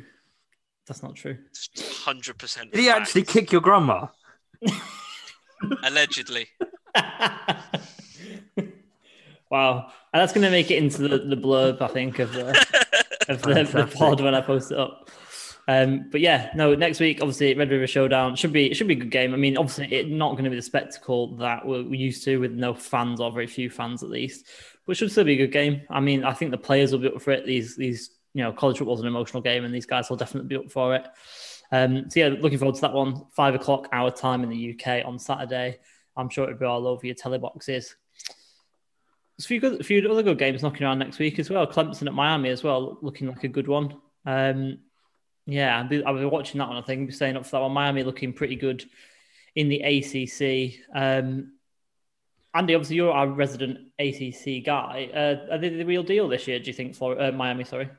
That's 0.87 1.03
not 1.03 1.15
true. 1.15 1.37
Hundred 2.03 2.37
percent. 2.37 2.71
Did 2.71 2.81
he 2.81 2.89
actually 2.89 3.23
kick 3.23 3.51
your 3.51 3.61
grandma? 3.61 4.07
Allegedly. 5.83 6.47
wow, 9.49 9.91
and 10.13 10.21
that's 10.21 10.33
going 10.33 10.43
to 10.43 10.51
make 10.51 10.71
it 10.71 10.77
into 10.83 11.07
the, 11.07 11.19
the 11.19 11.37
blurb, 11.37 11.81
I 11.81 11.87
think, 11.87 12.19
of 12.19 12.33
the 12.33 12.49
of 13.29 13.41
the, 13.41 13.63
the 13.63 13.87
pod 13.95 14.21
when 14.21 14.35
I 14.35 14.41
post 14.41 14.71
it 14.71 14.77
up. 14.77 15.09
Um, 15.71 16.09
but 16.11 16.19
yeah, 16.19 16.51
no. 16.53 16.75
Next 16.75 16.99
week, 16.99 17.19
obviously, 17.21 17.53
Red 17.53 17.71
River 17.71 17.87
Showdown 17.87 18.35
should 18.35 18.51
be 18.51 18.69
it 18.69 18.75
should 18.75 18.87
be 18.87 18.95
a 18.95 18.97
good 18.97 19.11
game. 19.11 19.33
I 19.33 19.37
mean, 19.37 19.57
obviously, 19.57 19.87
it's 19.93 20.09
not 20.09 20.31
going 20.31 20.43
to 20.43 20.49
be 20.49 20.57
the 20.57 20.61
spectacle 20.61 21.37
that 21.37 21.65
we're, 21.65 21.83
used 21.93 22.25
to 22.25 22.37
with 22.39 22.51
no 22.51 22.73
fans 22.73 23.21
or 23.21 23.31
very 23.31 23.47
few 23.47 23.69
fans 23.69 24.03
at 24.03 24.09
least, 24.09 24.47
but 24.85 24.97
should 24.97 25.11
still 25.11 25.23
be 25.23 25.33
a 25.33 25.37
good 25.37 25.53
game. 25.53 25.81
I 25.89 26.01
mean, 26.01 26.25
I 26.25 26.33
think 26.33 26.51
the 26.51 26.57
players 26.57 26.91
will 26.91 26.99
be 26.99 27.07
up 27.07 27.21
for 27.21 27.31
it. 27.31 27.45
These 27.45 27.77
these 27.77 28.09
you 28.33 28.43
know, 28.43 28.51
college 28.51 28.79
football's 28.79 29.01
an 29.01 29.07
emotional 29.07 29.41
game, 29.41 29.63
and 29.63 29.73
these 29.73 29.85
guys 29.85 30.09
will 30.09 30.17
definitely 30.17 30.49
be 30.49 30.57
up 30.57 30.71
for 30.71 30.95
it. 30.95 31.07
Um, 31.71 32.09
so 32.09 32.19
yeah, 32.19 32.27
looking 32.27 32.57
forward 32.57 32.75
to 32.75 32.81
that 32.81 32.93
one. 32.93 33.25
Five 33.31 33.55
o'clock 33.55 33.87
our 33.93 34.11
time 34.11 34.43
in 34.43 34.49
the 34.49 34.75
UK 34.77 35.05
on 35.05 35.19
Saturday. 35.19 35.79
I'm 36.17 36.29
sure 36.29 36.45
it'll 36.45 36.59
be 36.59 36.65
all 36.65 36.87
over 36.87 37.05
your 37.05 37.15
teleboxes. 37.15 37.93
A 39.39 39.43
few 39.43 39.59
good, 39.59 39.79
a 39.79 39.83
few 39.83 40.09
other 40.11 40.23
good 40.23 40.37
games 40.37 40.63
knocking 40.63 40.85
around 40.85 40.99
next 40.99 41.17
week 41.19 41.39
as 41.39 41.49
well. 41.49 41.65
Clemson 41.65 42.07
at 42.07 42.13
Miami 42.13 42.49
as 42.49 42.63
well, 42.63 42.97
looking 43.01 43.27
like 43.27 43.43
a 43.43 43.47
good 43.47 43.67
one. 43.67 43.97
Um, 44.25 44.79
yeah, 45.45 45.77
I'll 45.77 45.87
be, 45.87 46.03
I'll 46.03 46.17
be 46.17 46.25
watching 46.25 46.59
that 46.59 46.67
one. 46.67 46.77
I 46.77 46.81
think 46.81 47.01
I'll 47.01 47.07
be 47.07 47.13
staying 47.13 47.37
up 47.37 47.45
for 47.45 47.51
that 47.51 47.61
one. 47.61 47.71
Miami 47.71 48.03
looking 48.03 48.33
pretty 48.33 48.55
good 48.55 48.83
in 49.55 49.69
the 49.69 49.81
ACC. 49.81 50.79
Um, 50.93 51.53
Andy, 52.53 52.75
obviously 52.75 52.97
you're 52.97 53.11
our 53.11 53.27
resident 53.27 53.79
ACC 53.97 54.65
guy. 54.65 55.09
Uh, 55.13 55.53
are 55.53 55.57
they 55.57 55.69
the 55.69 55.85
real 55.85 56.03
deal 56.03 56.27
this 56.27 56.47
year? 56.47 56.59
Do 56.59 56.67
you 56.67 56.73
think 56.73 56.95
for 56.95 57.19
uh, 57.19 57.31
Miami? 57.31 57.63
Sorry. 57.63 57.89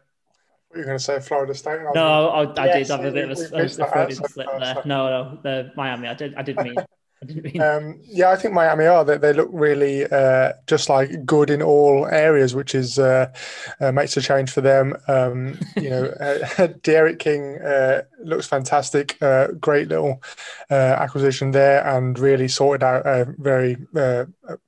You're 0.75 0.85
going 0.85 0.97
to 0.99 1.03
say 1.03 1.21
Florida 1.21 1.55
State? 1.55 1.81
No, 1.95 2.29
I, 2.29 2.45
I 2.45 2.67
yes, 2.67 2.89
did 2.89 2.97
have 2.97 3.05
a 3.05 3.13
bit 3.13 3.31
of 3.31 3.39
a, 3.39 3.57
a, 3.57 3.65
a 3.65 4.29
slip 4.29 4.49
there. 4.59 4.83
No, 4.85 5.09
no, 5.09 5.39
the 5.43 5.73
Miami. 5.77 6.09
I 6.09 6.15
did. 6.15 6.35
I 6.35 6.43
did 6.43 6.57
mean. 6.57 6.77
Um, 7.61 8.01
yeah, 8.03 8.31
I 8.31 8.37
think 8.37 8.55
Miami 8.55 8.87
are. 8.87 9.05
They, 9.05 9.17
they 9.17 9.33
look 9.33 9.49
really 9.53 10.05
uh, 10.07 10.53
just 10.67 10.89
like 10.89 11.25
good 11.25 11.51
in 11.51 11.63
all 11.63 12.07
areas, 12.07 12.55
which 12.55 12.75
is 12.75 12.99
uh, 12.99 13.33
uh, 13.81 13.93
makes 13.93 14.17
a 14.17 14.21
change 14.21 14.51
for 14.51 14.61
them. 14.61 14.97
Um, 15.07 15.59
you 15.77 15.91
know, 15.91 16.05
uh, 16.21 16.39
D'Eriq 16.83 17.19
King 17.19 17.59
uh, 17.61 18.03
looks 18.25 18.47
fantastic. 18.47 19.23
Uh, 19.23 19.49
great 19.61 19.89
little 19.89 20.23
acquisition 20.71 21.51
there, 21.53 21.87
and 21.87 22.19
really 22.19 22.49
sorted 22.49 22.83
out 22.83 23.07
a 23.07 23.33
very 23.39 23.77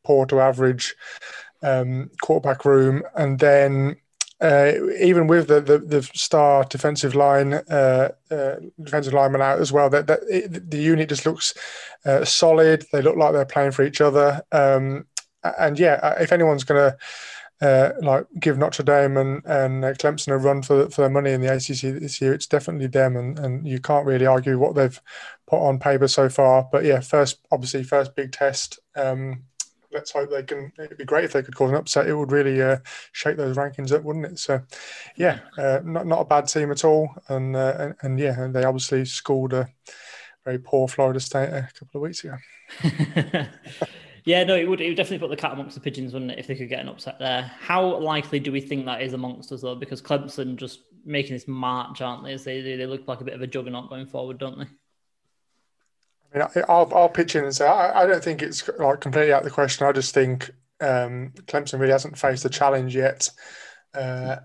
poor 0.05 0.27
to 0.27 0.41
average 0.41 0.95
um, 1.63 2.11
quarterback 2.23 2.65
room. 2.65 3.03
And 3.17 3.39
then 3.39 3.97
uh, 4.41 4.73
even 5.01 5.27
with 5.27 5.49
the, 5.49 5.61
the, 5.61 5.79
the 5.79 6.03
star 6.03 6.65
defensive 6.65 7.15
line 7.15 7.55
uh, 7.55 8.11
uh, 8.31 8.57
defensive 8.83 9.13
lineman 9.13 9.41
out 9.41 9.61
as 9.61 9.73
well, 9.73 9.89
that, 9.89 10.07
that 10.07 10.21
it, 10.29 10.71
the 10.71 10.79
unit 10.79 11.09
just 11.09 11.25
looks 11.25 11.55
uh, 12.05 12.25
solid. 12.25 12.85
They 12.93 13.01
look 13.01 13.17
like 13.17 13.33
they're 13.33 13.45
playing 13.45 13.73
for 13.73 13.85
each 13.85 14.01
other. 14.01 14.43
Um, 14.53 15.07
and 15.59 15.79
yeah, 15.79 16.01
uh, 16.03 16.15
if 16.21 16.33
anyone's 16.33 16.65
going 16.65 16.91
to 16.91 16.97
uh, 17.61 17.93
like 18.03 18.27
give 18.41 18.59
Notre 18.59 18.83
Dame 18.83 19.17
and, 19.17 19.43
and 19.47 19.85
Clemson 19.99 20.33
a 20.33 20.39
run 20.39 20.63
for 20.63 20.91
for 20.91 21.03
their 21.03 21.11
money 21.11 21.31
in 21.31 21.41
the 21.41 21.53
ACC 21.53 22.01
this 22.01 22.21
year, 22.21 22.35
it's 22.35 22.47
definitely 22.47 22.89
them, 22.89 23.17
and, 23.17 23.39
and 23.39 23.67
you 23.67 23.81
can't 23.81 24.07
really 24.07 24.27
argue 24.27 24.59
what 24.59 24.75
they've 24.75 25.01
put 25.47 25.61
on 25.61 25.79
paper 25.79 26.09
so 26.09 26.29
far. 26.29 26.69
But 26.71 26.85
yeah, 26.85 27.01
first 27.01 27.39
obviously 27.53 27.85
first 27.85 28.15
big 28.17 28.33
test. 28.33 28.81
Um, 28.97 29.45
let's 29.95 30.11
hope 30.11 30.31
they 30.31 30.43
can. 30.43 30.73
It'd 30.79 30.99
be 30.99 31.05
great 31.05 31.25
if 31.25 31.33
they 31.33 31.43
could 31.43 31.55
cause 31.55 31.71
an 31.71 31.77
upset. 31.77 32.09
It 32.09 32.15
would 32.15 32.33
really 32.33 32.61
uh, 32.61 32.79
shake 33.13 33.37
those 33.37 33.57
rankings 33.57 33.93
up, 33.93 34.03
wouldn't 34.03 34.27
it? 34.27 34.39
So, 34.39 34.61
yeah, 35.17 35.39
uh, 35.57 35.81
not 35.85 36.07
not 36.07 36.21
a 36.21 36.25
bad 36.25 36.49
team 36.49 36.71
at 36.71 36.85
all, 36.85 37.15
and 37.29 37.57
uh, 37.57 37.77
and, 37.79 37.95
and, 38.03 38.19
yeah, 38.19 38.39
and 38.39 38.55
they 38.55 38.65
obviously 38.65 39.05
scored 39.05 39.55
a 39.55 39.69
very 40.45 40.59
poor 40.59 40.89
Florida 40.89 41.21
State 41.21 41.49
a 41.49 41.69
couple 41.79 41.99
of 41.99 42.03
weeks 42.03 42.25
ago. 42.25 42.37
yeah, 44.25 44.45
no, 44.45 44.57
it 44.57 44.69
would 44.69 44.81
it 44.81 44.89
would 44.89 44.97
definitely 44.97 45.27
put 45.27 45.31
the 45.31 45.41
cat 45.41 45.53
amongst 45.53 45.77
the 45.77 45.81
pigeons, 45.81 46.13
wouldn't 46.13 46.33
it, 46.33 46.39
if 46.39 46.47
they 46.47 46.57
could 46.57 46.69
get 46.69 46.81
an 46.81 46.89
upset 46.89 47.19
there? 47.19 47.51
How 47.61 47.99
likely 47.99 48.41
do 48.41 48.53
we 48.53 48.61
think 48.61 48.85
that 48.87 49.01
is 49.01 49.13
amongst 49.13 49.53
us 49.53 49.63
though? 49.63 49.77
Because 49.77 50.03
Clemson 50.03 50.57
just 50.57 50.81
making 51.05 51.35
this 51.35 51.49
march, 51.49 52.01
aren't 52.01 52.25
they? 52.25 52.37
They 52.37 52.77
they 52.77 52.87
look 52.87 53.07
like 53.07 53.21
a 53.21 53.25
bit 53.25 53.35
of 53.35 53.43
a 53.43 53.47
juggernaut 53.47 53.89
going 53.89 54.07
forward, 54.07 54.39
don't 54.39 54.59
they? 54.59 54.67
I 56.35 56.39
mean, 56.39 56.65
I'll, 56.69 56.91
I'll 56.95 57.09
pitch 57.09 57.37
in 57.37 57.45
and 57.45 57.55
say 57.55 57.67
I, 57.67 58.03
I 58.03 58.07
don't 58.07 58.23
think 58.23 58.43
it's 58.43 58.69
like 58.79 59.01
completely 59.01 59.33
out 59.33 59.43
of 59.43 59.45
the 59.45 59.51
question. 59.51 59.87
I 59.87 59.93
just 59.93 60.15
think 60.15 60.51
um, 60.81 61.33
Clemson 61.47 61.79
really 61.79 61.93
hasn't 61.93 62.19
faced 62.19 62.45
a 62.45 62.51
challenge 62.51 62.95
yet. 62.95 63.31
Uh, 63.95 64.37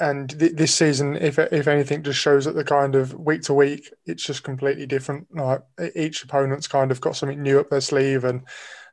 and 0.00 0.38
th- 0.38 0.52
this 0.52 0.74
season, 0.74 1.16
if 1.16 1.38
if 1.38 1.66
anything, 1.66 2.02
just 2.02 2.18
shows 2.18 2.44
that 2.44 2.54
the 2.54 2.64
kind 2.64 2.94
of 2.94 3.14
week 3.14 3.42
to 3.42 3.54
week, 3.54 3.88
it's 4.06 4.24
just 4.24 4.42
completely 4.42 4.86
different. 4.86 5.34
Like 5.34 5.62
each 5.94 6.22
opponent's 6.24 6.68
kind 6.68 6.90
of 6.90 7.00
got 7.00 7.16
something 7.16 7.42
new 7.42 7.58
up 7.58 7.70
their 7.70 7.80
sleeve, 7.80 8.24
and 8.24 8.42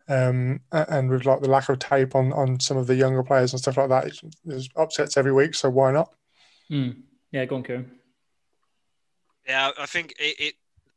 um, 0.08 0.62
and 0.72 1.10
with 1.10 1.26
like 1.26 1.42
the 1.42 1.50
lack 1.50 1.70
of 1.70 1.80
tape 1.80 2.16
on 2.16 2.32
on 2.34 2.60
some 2.60 2.78
of 2.78 2.88
the 2.88 2.96
younger 2.96 3.24
players 3.24 3.52
and 3.52 3.60
stuff 3.60 3.78
like 3.78 3.90
that, 3.90 4.12
there's 4.46 4.70
upsets 4.76 5.18
every 5.18 5.34
week. 5.34 5.54
So 5.54 5.70
why 5.70 5.92
not? 5.92 6.14
Mm. 6.72 7.02
Yeah, 7.32 7.46
go 7.46 7.58
on, 7.58 7.64
Kieran. 7.64 7.92
Yeah, 9.48 9.72
I 9.78 9.86
think 9.86 10.14
it, 10.20 10.40
it. 10.40 10.54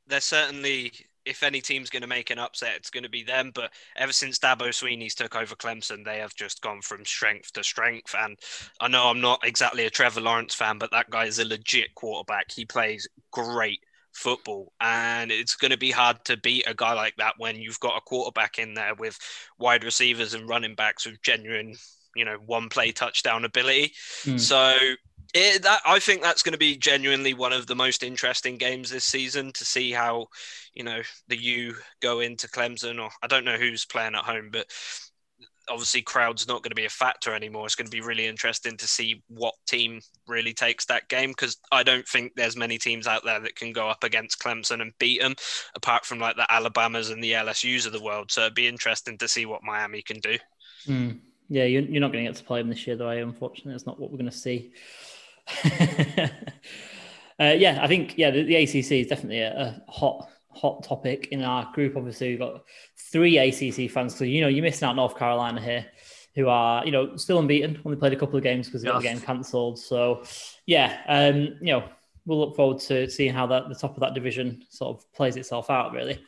There's 0.07 0.25
certainly 0.25 0.93
if 1.25 1.43
any 1.43 1.61
team's 1.61 1.91
going 1.91 2.03
to 2.03 2.09
make 2.09 2.31
an 2.31 2.39
upset, 2.39 2.77
it's 2.77 2.91
going 2.91 3.05
to 3.05 3.11
be 3.11 3.23
them. 3.23 3.53
But 3.55 3.73
ever 3.97 4.13
since 4.13 4.39
Dabo 4.39 4.69
Swinney's 4.69 5.15
took 5.15 5.37
over 5.37 5.55
Clemson, 5.55 6.05
they 6.05 6.19
have 6.19 6.35
just 6.35 6.63
gone 6.63 6.83
from 6.83 7.05
strength 7.05 7.53
to 7.55 7.65
strength. 7.65 8.15
And 8.19 8.39
I 8.81 8.89
know 8.89 9.05
I'm 9.05 9.21
not 9.21 9.47
exactly 9.47 9.87
a 9.87 9.91
Trevor 9.91 10.21
Lawrence 10.21 10.55
fan, 10.55 10.79
but 10.79 10.91
that 10.93 11.11
guy 11.11 11.27
is 11.27 11.39
a 11.39 11.45
legit 11.45 11.95
quarterback. 11.95 12.51
He 12.51 12.65
plays 12.65 13.09
great 13.31 13.81
football, 14.13 14.73
and 14.81 15.31
it's 15.31 15.57
going 15.57 15.71
to 15.71 15.79
be 15.79 15.91
hard 15.91 16.25
to 16.27 16.37
beat 16.37 16.65
a 16.67 16.75
guy 16.75 16.93
like 16.93 17.17
that 17.17 17.35
when 17.39 17.57
you've 17.57 17.81
got 17.81 17.97
a 17.97 18.03
quarterback 18.03 18.59
in 18.59 18.75
there 18.75 18.95
with 18.95 19.19
wide 19.59 19.85
receivers 19.85 20.35
and 20.35 20.49
running 20.49 20.75
backs 20.75 21.07
with 21.07 21.23
genuine, 21.23 21.75
you 22.15 22.25
know, 22.25 22.37
one 22.45 22.69
play 22.69 22.93
touchdown 22.93 23.45
ability. 23.45 23.93
Mm. 24.25 24.39
So 24.39 24.77
it, 25.35 25.63
that, 25.63 25.81
I 25.87 25.99
think 25.99 26.23
that's 26.23 26.43
going 26.43 26.53
to 26.53 26.59
be 26.59 26.77
genuinely 26.77 27.35
one 27.35 27.53
of 27.53 27.67
the 27.67 27.75
most 27.75 28.03
interesting 28.03 28.59
games 28.59 28.91
this 28.91 29.05
season 29.05 29.53
to 29.53 29.65
see 29.65 29.91
how, 29.93 30.27
you 30.75 30.85
know, 30.85 31.01
the 31.29 31.37
U 31.37 31.75
go 32.01 32.21
into 32.21 32.49
Clemson, 32.49 33.03
or 33.03 33.11
I 33.23 33.27
don't 33.27 33.45
know 33.45 33.57
who's 33.57 33.85
playing 33.85 34.15
at 34.15 34.25
home, 34.25 34.51
but 34.53 34.67
obviously 35.69 36.03
crowd's 36.03 36.47
not 36.47 36.63
going 36.63 36.71
to 36.71 36.77
be 36.77 36.85
a 36.85 36.91
factor 36.91 37.35
anymore. 37.35 37.65
It's 37.65 37.75
going 37.75 37.87
to 37.87 37.97
be 37.97 38.01
really 38.01 38.27
interesting 38.27 38.77
to 38.77 38.87
see 38.87 39.23
what 39.29 39.55
team 39.67 40.01
really 40.27 40.53
takes 40.53 40.85
that 40.87 41.09
game 41.09 41.31
because 41.31 41.57
I 41.71 41.83
don't 41.83 42.07
think 42.07 42.33
there's 42.35 42.57
many 42.57 42.79
teams 42.79 43.07
out 43.07 43.25
there 43.25 43.41
that 43.41 43.57
can 43.57 43.73
go 43.73 43.89
up 43.89 44.05
against 44.05 44.41
Clemson 44.41 44.83
and 44.83 44.93
beat 44.99 45.21
them, 45.21 45.35
apart 45.75 46.05
from 46.05 46.19
like 46.19 46.37
the 46.37 46.51
Alabamas 46.53 47.11
and 47.11 47.23
the 47.23 47.33
LSU's 47.33 47.87
of 47.87 47.93
the 47.93 48.03
world. 48.03 48.31
So 48.31 48.43
it'd 48.43 48.55
be 48.55 48.69
interesting 48.69 49.19
to 49.19 49.29
see 49.29 49.47
what 49.47 49.63
Miami 49.63 50.03
can 50.03 50.19
do. 50.21 50.37
Mm. 50.87 51.21
Yeah, 51.49 51.65
you're, 51.65 51.83
you're 51.83 52.01
not 52.01 52.13
going 52.13 52.25
to 52.25 52.31
get 52.31 52.39
to 52.39 52.45
play 52.45 52.61
them 52.61 52.71
this 52.71 52.87
year, 52.87 52.97
though. 52.97 53.11
Unfortunately, 53.11 53.75
it's 53.75 53.87
not 53.87 54.01
what 54.01 54.11
we're 54.11 54.19
going 54.19 54.31
to 54.31 54.37
see. 54.37 54.73
uh, 55.65 57.55
yeah, 57.57 57.79
I 57.83 57.87
think 57.89 58.17
yeah, 58.17 58.31
the, 58.31 58.43
the 58.45 58.57
ACC 58.57 58.93
is 58.93 59.07
definitely 59.07 59.41
a, 59.41 59.83
a, 59.89 59.91
hot 59.91 60.29
hot 60.49 60.85
topic 60.85 61.29
in 61.33 61.43
our 61.43 61.71
group. 61.73 61.97
Obviously, 61.97 62.31
we've 62.31 62.39
got 62.39 62.65
three 63.11 63.39
ACC 63.39 63.91
fans. 63.91 64.17
So 64.17 64.25
you 64.25 64.41
know, 64.41 64.49
you're 64.49 64.63
missing 64.63 64.87
out 64.87 64.97
North 64.97 65.17
Carolina 65.17 65.61
here, 65.61 65.87
who 66.35 66.49
are 66.49 66.85
you 66.85 66.93
know 66.93 67.17
still 67.17 67.39
unbeaten. 67.39 67.81
Only 67.85 67.99
played 67.99 68.13
a 68.13 68.17
couple 68.17 68.37
of 68.37 68.43
games 68.43 68.67
because 68.69 68.83
they 68.83 68.89
got 68.89 69.03
the 69.03 69.09
game 69.09 69.21
cancelled. 69.21 69.79
So 69.79 70.25
yeah, 70.67 71.01
um, 71.09 71.57
you 71.61 71.73
know, 71.73 71.85
we'll 72.27 72.39
look 72.39 72.57
forward 72.57 72.81
to 72.81 73.09
seeing 73.11 73.35
how 73.35 73.47
that 73.49 73.69
the 73.69 73.75
top 73.75 73.95
of 73.95 74.01
that 74.01 74.15
division 74.15 74.63
sort 74.69 74.97
of 74.97 75.13
plays 75.13 75.37
itself 75.37 75.71
out. 75.71 75.93
Really. 75.93 76.23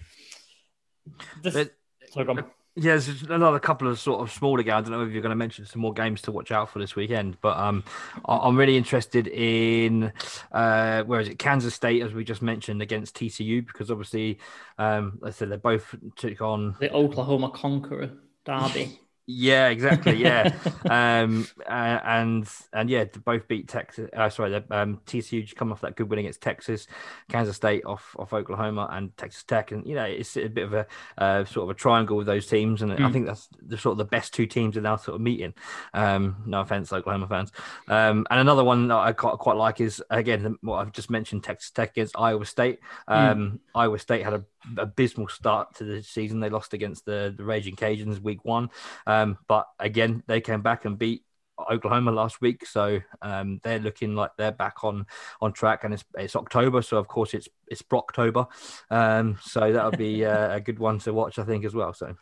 This, 1.42 1.68
sorry, 2.12 2.26
yeah, 2.76 2.92
there's 2.92 3.22
another 3.22 3.60
couple 3.60 3.86
of 3.86 4.00
sort 4.00 4.20
of 4.20 4.32
smaller 4.32 4.62
games. 4.64 4.88
I 4.88 4.90
don't 4.90 4.98
know 4.98 5.06
if 5.06 5.12
you're 5.12 5.22
going 5.22 5.30
to 5.30 5.36
mention 5.36 5.64
some 5.64 5.80
more 5.80 5.92
games 5.92 6.20
to 6.22 6.32
watch 6.32 6.50
out 6.50 6.70
for 6.70 6.80
this 6.80 6.96
weekend, 6.96 7.40
but 7.40 7.56
um, 7.56 7.84
I'm 8.24 8.56
really 8.56 8.76
interested 8.76 9.28
in 9.28 10.12
uh, 10.50 11.04
where 11.04 11.20
is 11.20 11.28
it? 11.28 11.38
Kansas 11.38 11.74
State, 11.74 12.02
as 12.02 12.12
we 12.12 12.24
just 12.24 12.42
mentioned, 12.42 12.82
against 12.82 13.14
TCU, 13.14 13.64
because 13.64 13.92
obviously, 13.92 14.38
um, 14.78 15.20
I 15.22 15.30
said 15.30 15.50
they 15.50 15.56
both 15.56 15.94
took 16.16 16.40
on 16.40 16.74
the 16.80 16.92
Oklahoma 16.92 17.50
Conqueror 17.50 18.10
Derby. 18.44 18.98
Yeah, 19.26 19.68
exactly. 19.68 20.16
Yeah, 20.16 20.54
um, 20.90 21.46
uh, 21.66 22.00
and 22.04 22.46
and 22.74 22.90
yeah, 22.90 23.04
both 23.24 23.48
beat 23.48 23.68
Texas. 23.68 24.10
Uh, 24.14 24.28
sorry, 24.28 24.50
the, 24.50 24.64
um, 24.70 25.00
TCU 25.06 25.54
come 25.56 25.72
off 25.72 25.80
that 25.80 25.96
good 25.96 26.10
win 26.10 26.18
against 26.18 26.42
Texas, 26.42 26.86
Kansas 27.30 27.56
State 27.56 27.86
off 27.86 28.14
off 28.18 28.34
Oklahoma, 28.34 28.88
and 28.92 29.16
Texas 29.16 29.42
Tech, 29.44 29.72
and 29.72 29.86
you 29.86 29.94
know 29.94 30.04
it's 30.04 30.36
a 30.36 30.48
bit 30.48 30.64
of 30.64 30.74
a 30.74 30.86
uh, 31.16 31.44
sort 31.46 31.64
of 31.64 31.70
a 31.70 31.78
triangle 31.78 32.18
with 32.18 32.26
those 32.26 32.46
teams, 32.46 32.82
and 32.82 32.92
mm. 32.92 33.02
I 33.02 33.10
think 33.10 33.26
that's 33.26 33.48
the 33.62 33.78
sort 33.78 33.92
of 33.92 33.98
the 33.98 34.04
best 34.04 34.34
two 34.34 34.46
teams 34.46 34.76
are 34.76 34.82
now 34.82 34.96
sort 34.96 35.14
of 35.14 35.22
meeting. 35.22 35.54
Um, 35.94 36.42
no 36.44 36.60
offense, 36.60 36.92
Oklahoma 36.92 37.26
fans. 37.26 37.50
Um, 37.88 38.26
and 38.30 38.40
another 38.40 38.62
one 38.62 38.88
that 38.88 38.96
I 38.96 39.12
quite, 39.12 39.38
quite 39.38 39.56
like 39.56 39.80
is 39.80 40.02
again 40.10 40.58
what 40.60 40.76
I've 40.76 40.92
just 40.92 41.08
mentioned, 41.08 41.44
Texas 41.44 41.70
Tech 41.70 41.92
against 41.92 42.18
Iowa 42.18 42.44
State. 42.44 42.80
Mm. 43.08 43.30
Um, 43.30 43.60
Iowa 43.74 43.98
State 43.98 44.22
had 44.22 44.34
a 44.34 44.44
abysmal 44.76 45.28
start 45.28 45.74
to 45.76 45.84
the 45.84 46.02
season. 46.02 46.40
They 46.40 46.50
lost 46.50 46.74
against 46.74 47.04
the, 47.04 47.34
the 47.36 47.44
Raging 47.44 47.76
Cajuns 47.76 48.20
week 48.20 48.44
one. 48.44 48.70
Um, 49.06 49.38
but 49.48 49.66
again, 49.78 50.22
they 50.26 50.40
came 50.40 50.62
back 50.62 50.84
and 50.84 50.98
beat 50.98 51.24
Oklahoma 51.70 52.10
last 52.10 52.40
week, 52.40 52.66
so 52.66 53.00
um, 53.22 53.60
they're 53.62 53.78
looking 53.78 54.14
like 54.14 54.32
they're 54.36 54.52
back 54.52 54.82
on 54.82 55.06
on 55.40 55.52
track. 55.52 55.84
And 55.84 55.94
it's, 55.94 56.04
it's 56.16 56.36
October, 56.36 56.82
so 56.82 56.96
of 56.96 57.08
course 57.08 57.34
it's 57.34 57.48
it's 57.68 57.82
Brocktober, 57.82 58.46
um, 58.90 59.38
so 59.42 59.72
that'll 59.72 59.92
be 59.92 60.24
uh, 60.26 60.56
a 60.56 60.60
good 60.60 60.78
one 60.78 60.98
to 61.00 61.12
watch, 61.12 61.38
I 61.38 61.44
think, 61.44 61.64
as 61.64 61.74
well. 61.74 61.92
So. 61.92 62.14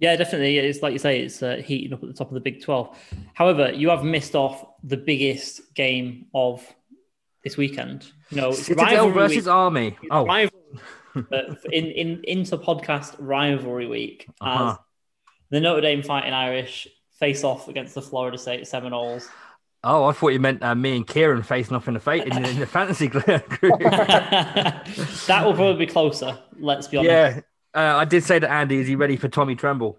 Yeah, 0.00 0.14
definitely. 0.14 0.58
It's 0.58 0.80
like 0.80 0.92
you 0.92 1.00
say, 1.00 1.22
it's 1.22 1.42
uh, 1.42 1.56
heating 1.56 1.92
up 1.92 2.02
at 2.02 2.08
the 2.08 2.14
top 2.14 2.28
of 2.28 2.34
the 2.34 2.40
Big 2.40 2.62
12. 2.62 2.96
However, 3.34 3.72
you 3.72 3.88
have 3.88 4.04
missed 4.04 4.36
off 4.36 4.64
the 4.84 4.96
biggest 4.96 5.74
game 5.74 6.26
of 6.32 6.64
this 7.42 7.56
weekend. 7.56 8.12
No, 8.30 8.50
it's 8.50 8.66
Citadel 8.66 9.10
versus 9.10 9.46
week. 9.46 9.46
Army. 9.48 9.86
It's 9.88 10.08
Oh, 10.12 10.24
uh, 11.32 11.54
in 11.72 11.84
in 11.86 12.20
into 12.24 12.56
podcast 12.58 13.16
rivalry 13.18 13.86
week 13.86 14.26
as 14.28 14.34
Uh-huh. 14.40 14.76
the 15.50 15.60
Notre 15.60 15.80
Dame 15.82 16.02
Fighting 16.02 16.32
Irish 16.32 16.88
face 17.18 17.42
off 17.44 17.68
against 17.68 17.94
the 17.94 18.02
Florida 18.02 18.38
State 18.38 18.66
Seminoles. 18.66 19.28
oh, 19.84 20.04
I 20.04 20.12
thought 20.12 20.28
you 20.28 20.40
meant 20.40 20.62
uh, 20.62 20.74
me 20.74 20.96
and 20.96 21.06
Kieran 21.06 21.42
facing 21.42 21.74
off 21.76 21.88
in 21.88 21.94
the 21.94 22.00
fate 22.00 22.26
in, 22.26 22.44
in 22.44 22.58
the 22.58 22.66
fantasy 22.66 23.06
group. 23.08 23.24
that 25.26 25.42
will 25.44 25.54
probably 25.54 25.86
be 25.86 25.90
closer. 25.90 26.38
Let's 26.58 26.86
be 26.88 26.96
honest. 26.98 27.10
yeah, 27.10 27.40
uh, 27.74 27.96
I 27.98 28.04
did 28.04 28.24
say 28.24 28.38
to 28.38 28.50
Andy, 28.50 28.76
"Is 28.78 28.86
he 28.88 28.96
ready 28.96 29.16
for 29.16 29.28
Tommy 29.28 29.54
Tremble?" 29.54 29.98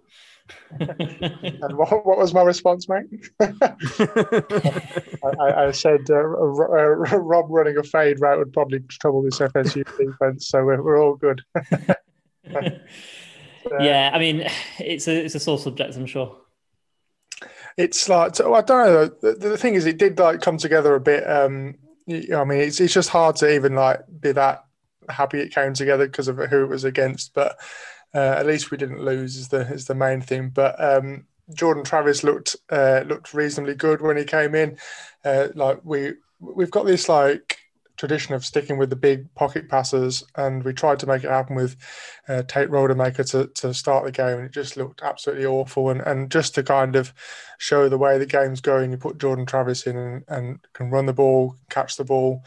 And 1.61 1.77
what, 1.77 2.05
what 2.05 2.17
was 2.17 2.33
my 2.33 2.41
response, 2.41 2.87
mate? 2.87 3.05
I, 3.41 3.49
I- 5.39 5.71
said 5.71 6.09
uh, 6.09 6.15
uh, 6.15 6.19
Rob 7.17 7.47
running 7.49 7.77
a 7.77 7.83
fade 7.83 8.19
route 8.19 8.39
would 8.39 8.53
probably 8.53 8.79
trouble 8.87 9.21
this 9.21 9.39
FSU 9.39 9.83
defense, 9.97 10.47
so 10.47 10.63
we're, 10.63 10.81
we're 10.81 11.01
all 11.01 11.15
good. 11.15 11.43
yeah, 13.79 14.11
I 14.13 14.19
mean, 14.19 14.47
it's 14.79 15.07
a 15.07 15.25
it's 15.25 15.35
a 15.35 15.39
sore 15.39 15.59
subject, 15.59 15.95
I'm 15.95 16.05
sure. 16.05 16.37
It's 17.77 18.09
like 18.09 18.35
so 18.35 18.53
I 18.53 18.61
don't 18.61 18.85
know. 18.85 19.05
The, 19.21 19.49
the 19.49 19.57
thing 19.57 19.75
is, 19.75 19.85
it 19.85 19.97
did 19.97 20.19
like 20.19 20.41
come 20.41 20.57
together 20.57 20.95
a 20.95 20.99
bit. 20.99 21.29
Um, 21.29 21.75
you 22.07 22.27
know, 22.29 22.41
I 22.41 22.43
mean, 22.45 22.59
it's 22.59 22.79
it's 22.79 22.93
just 22.93 23.09
hard 23.09 23.35
to 23.37 23.53
even 23.53 23.75
like 23.75 24.01
be 24.19 24.31
that 24.31 24.65
happy 25.09 25.39
it 25.39 25.53
came 25.53 25.73
together 25.73 26.05
because 26.05 26.27
of 26.27 26.37
who 26.37 26.63
it 26.63 26.69
was 26.69 26.83
against. 26.83 27.33
But 27.33 27.57
at 28.17 28.45
least 28.45 28.71
we 28.71 28.77
didn't 28.77 29.03
lose 29.03 29.35
is 29.35 29.49
the 29.49 29.61
is 29.73 29.85
the 29.85 29.95
main 29.95 30.21
thing. 30.21 30.49
But 30.49 30.81
um, 30.81 31.25
Jordan 31.53 31.83
Travis 31.83 32.23
looked 32.23 32.55
uh, 32.69 33.03
looked 33.07 33.33
reasonably 33.33 33.75
good 33.75 34.01
when 34.01 34.17
he 34.17 34.23
came 34.23 34.55
in. 34.55 34.77
Uh, 35.23 35.49
like 35.55 35.79
we 35.83 36.13
we've 36.39 36.71
got 36.71 36.85
this 36.85 37.09
like 37.09 37.57
tradition 37.99 38.33
of 38.33 38.45
sticking 38.45 38.77
with 38.77 38.89
the 38.89 38.95
big 38.95 39.33
pocket 39.35 39.67
passers, 39.67 40.23
and 40.35 40.63
we 40.63 40.71
tried 40.71 40.99
to 40.99 41.05
make 41.05 41.23
it 41.25 41.29
happen 41.29 41.55
with 41.55 41.75
uh, 42.29 42.41
Tate 42.43 42.69
Rodemaker 42.69 43.29
to, 43.31 43.47
to 43.47 43.73
start 43.73 44.05
the 44.05 44.11
game, 44.11 44.37
and 44.37 44.45
it 44.45 44.53
just 44.53 44.77
looked 44.77 45.01
absolutely 45.01 45.45
awful. 45.45 45.89
And, 45.89 45.99
and 46.01 46.31
just 46.31 46.55
to 46.55 46.63
kind 46.63 46.95
of 46.95 47.13
show 47.57 47.89
the 47.89 47.97
way 47.97 48.17
the 48.17 48.25
game's 48.25 48.61
going, 48.61 48.91
you 48.91 48.97
put 48.97 49.17
Jordan 49.17 49.45
Travis 49.45 49.85
in 49.85 49.97
and, 49.97 50.23
and 50.29 50.59
can 50.71 50.89
run 50.89 51.07
the 51.07 51.13
ball, 51.13 51.57
catch 51.69 51.97
the 51.97 52.05
ball, 52.05 52.45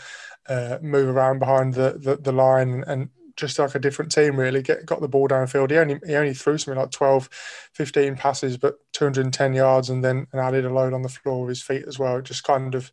uh, 0.49 0.79
move 0.81 1.15
around 1.15 1.39
behind 1.39 1.75
the, 1.75 1.99
the, 1.99 2.17
the 2.17 2.33
line, 2.33 2.83
and 2.87 3.11
just 3.37 3.59
like 3.59 3.75
a 3.75 3.79
different 3.79 4.13
team 4.13 4.39
really. 4.39 4.63
Get 4.63 4.87
got 4.87 5.01
the 5.01 5.09
ball 5.09 5.29
downfield. 5.29 5.71
He 5.71 5.77
only 5.77 6.01
he 6.07 6.15
only 6.15 6.35
threw 6.35 6.59
something 6.59 6.81
like 6.81 6.91
12 6.91 7.29
15 7.73 8.17
passes 8.17 8.57
but 8.57 8.79
210 8.93 9.55
yards 9.55 9.91
and 9.91 10.05
then 10.05 10.27
and 10.33 10.41
added 10.41 10.65
a 10.65 10.73
load 10.73 10.93
on 10.93 11.03
the 11.03 11.09
floor 11.09 11.43
with 11.43 11.51
his 11.51 11.63
feet 11.63 11.85
as 11.87 11.99
well. 11.99 12.19
It 12.19 12.25
just 12.25 12.45
kind 12.45 12.75
of 12.75 12.91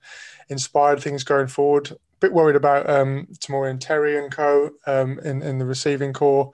inspired 0.50 1.02
things 1.02 1.24
going 1.24 1.48
forward. 1.48 1.92
A 1.92 1.98
bit 2.20 2.34
worried 2.34 2.56
about 2.56 2.90
um, 2.90 3.28
Tamorrion 3.40 3.80
Terry 3.80 4.18
and 4.18 4.32
co 4.32 4.72
um, 4.86 5.20
in 5.20 5.42
in 5.42 5.58
the 5.60 5.66
receiving 5.66 6.14
core. 6.14 6.52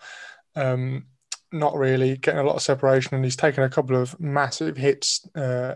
Um, 0.55 1.05
not 1.51 1.75
really 1.75 2.17
getting 2.17 2.39
a 2.39 2.43
lot 2.43 2.55
of 2.55 2.61
separation, 2.61 3.15
and 3.15 3.23
he's 3.23 3.35
taken 3.35 3.63
a 3.63 3.69
couple 3.69 3.95
of 3.95 4.19
massive 4.19 4.77
hits 4.77 5.27
uh, 5.35 5.75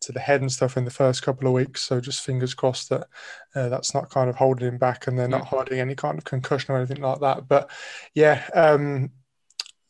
to 0.00 0.12
the 0.12 0.20
head 0.20 0.40
and 0.40 0.50
stuff 0.50 0.76
in 0.76 0.84
the 0.84 0.90
first 0.90 1.22
couple 1.22 1.46
of 1.46 1.54
weeks. 1.54 1.82
So 1.82 2.00
just 2.00 2.24
fingers 2.24 2.54
crossed 2.54 2.88
that 2.90 3.06
uh, 3.54 3.68
that's 3.68 3.94
not 3.94 4.10
kind 4.10 4.28
of 4.30 4.36
holding 4.36 4.68
him 4.68 4.78
back, 4.78 5.06
and 5.06 5.18
they're 5.18 5.28
not 5.28 5.46
hiding 5.46 5.80
any 5.80 5.94
kind 5.94 6.18
of 6.18 6.24
concussion 6.24 6.74
or 6.74 6.78
anything 6.78 7.02
like 7.02 7.20
that. 7.20 7.48
But 7.48 7.70
yeah, 8.14 8.48
um, 8.54 9.10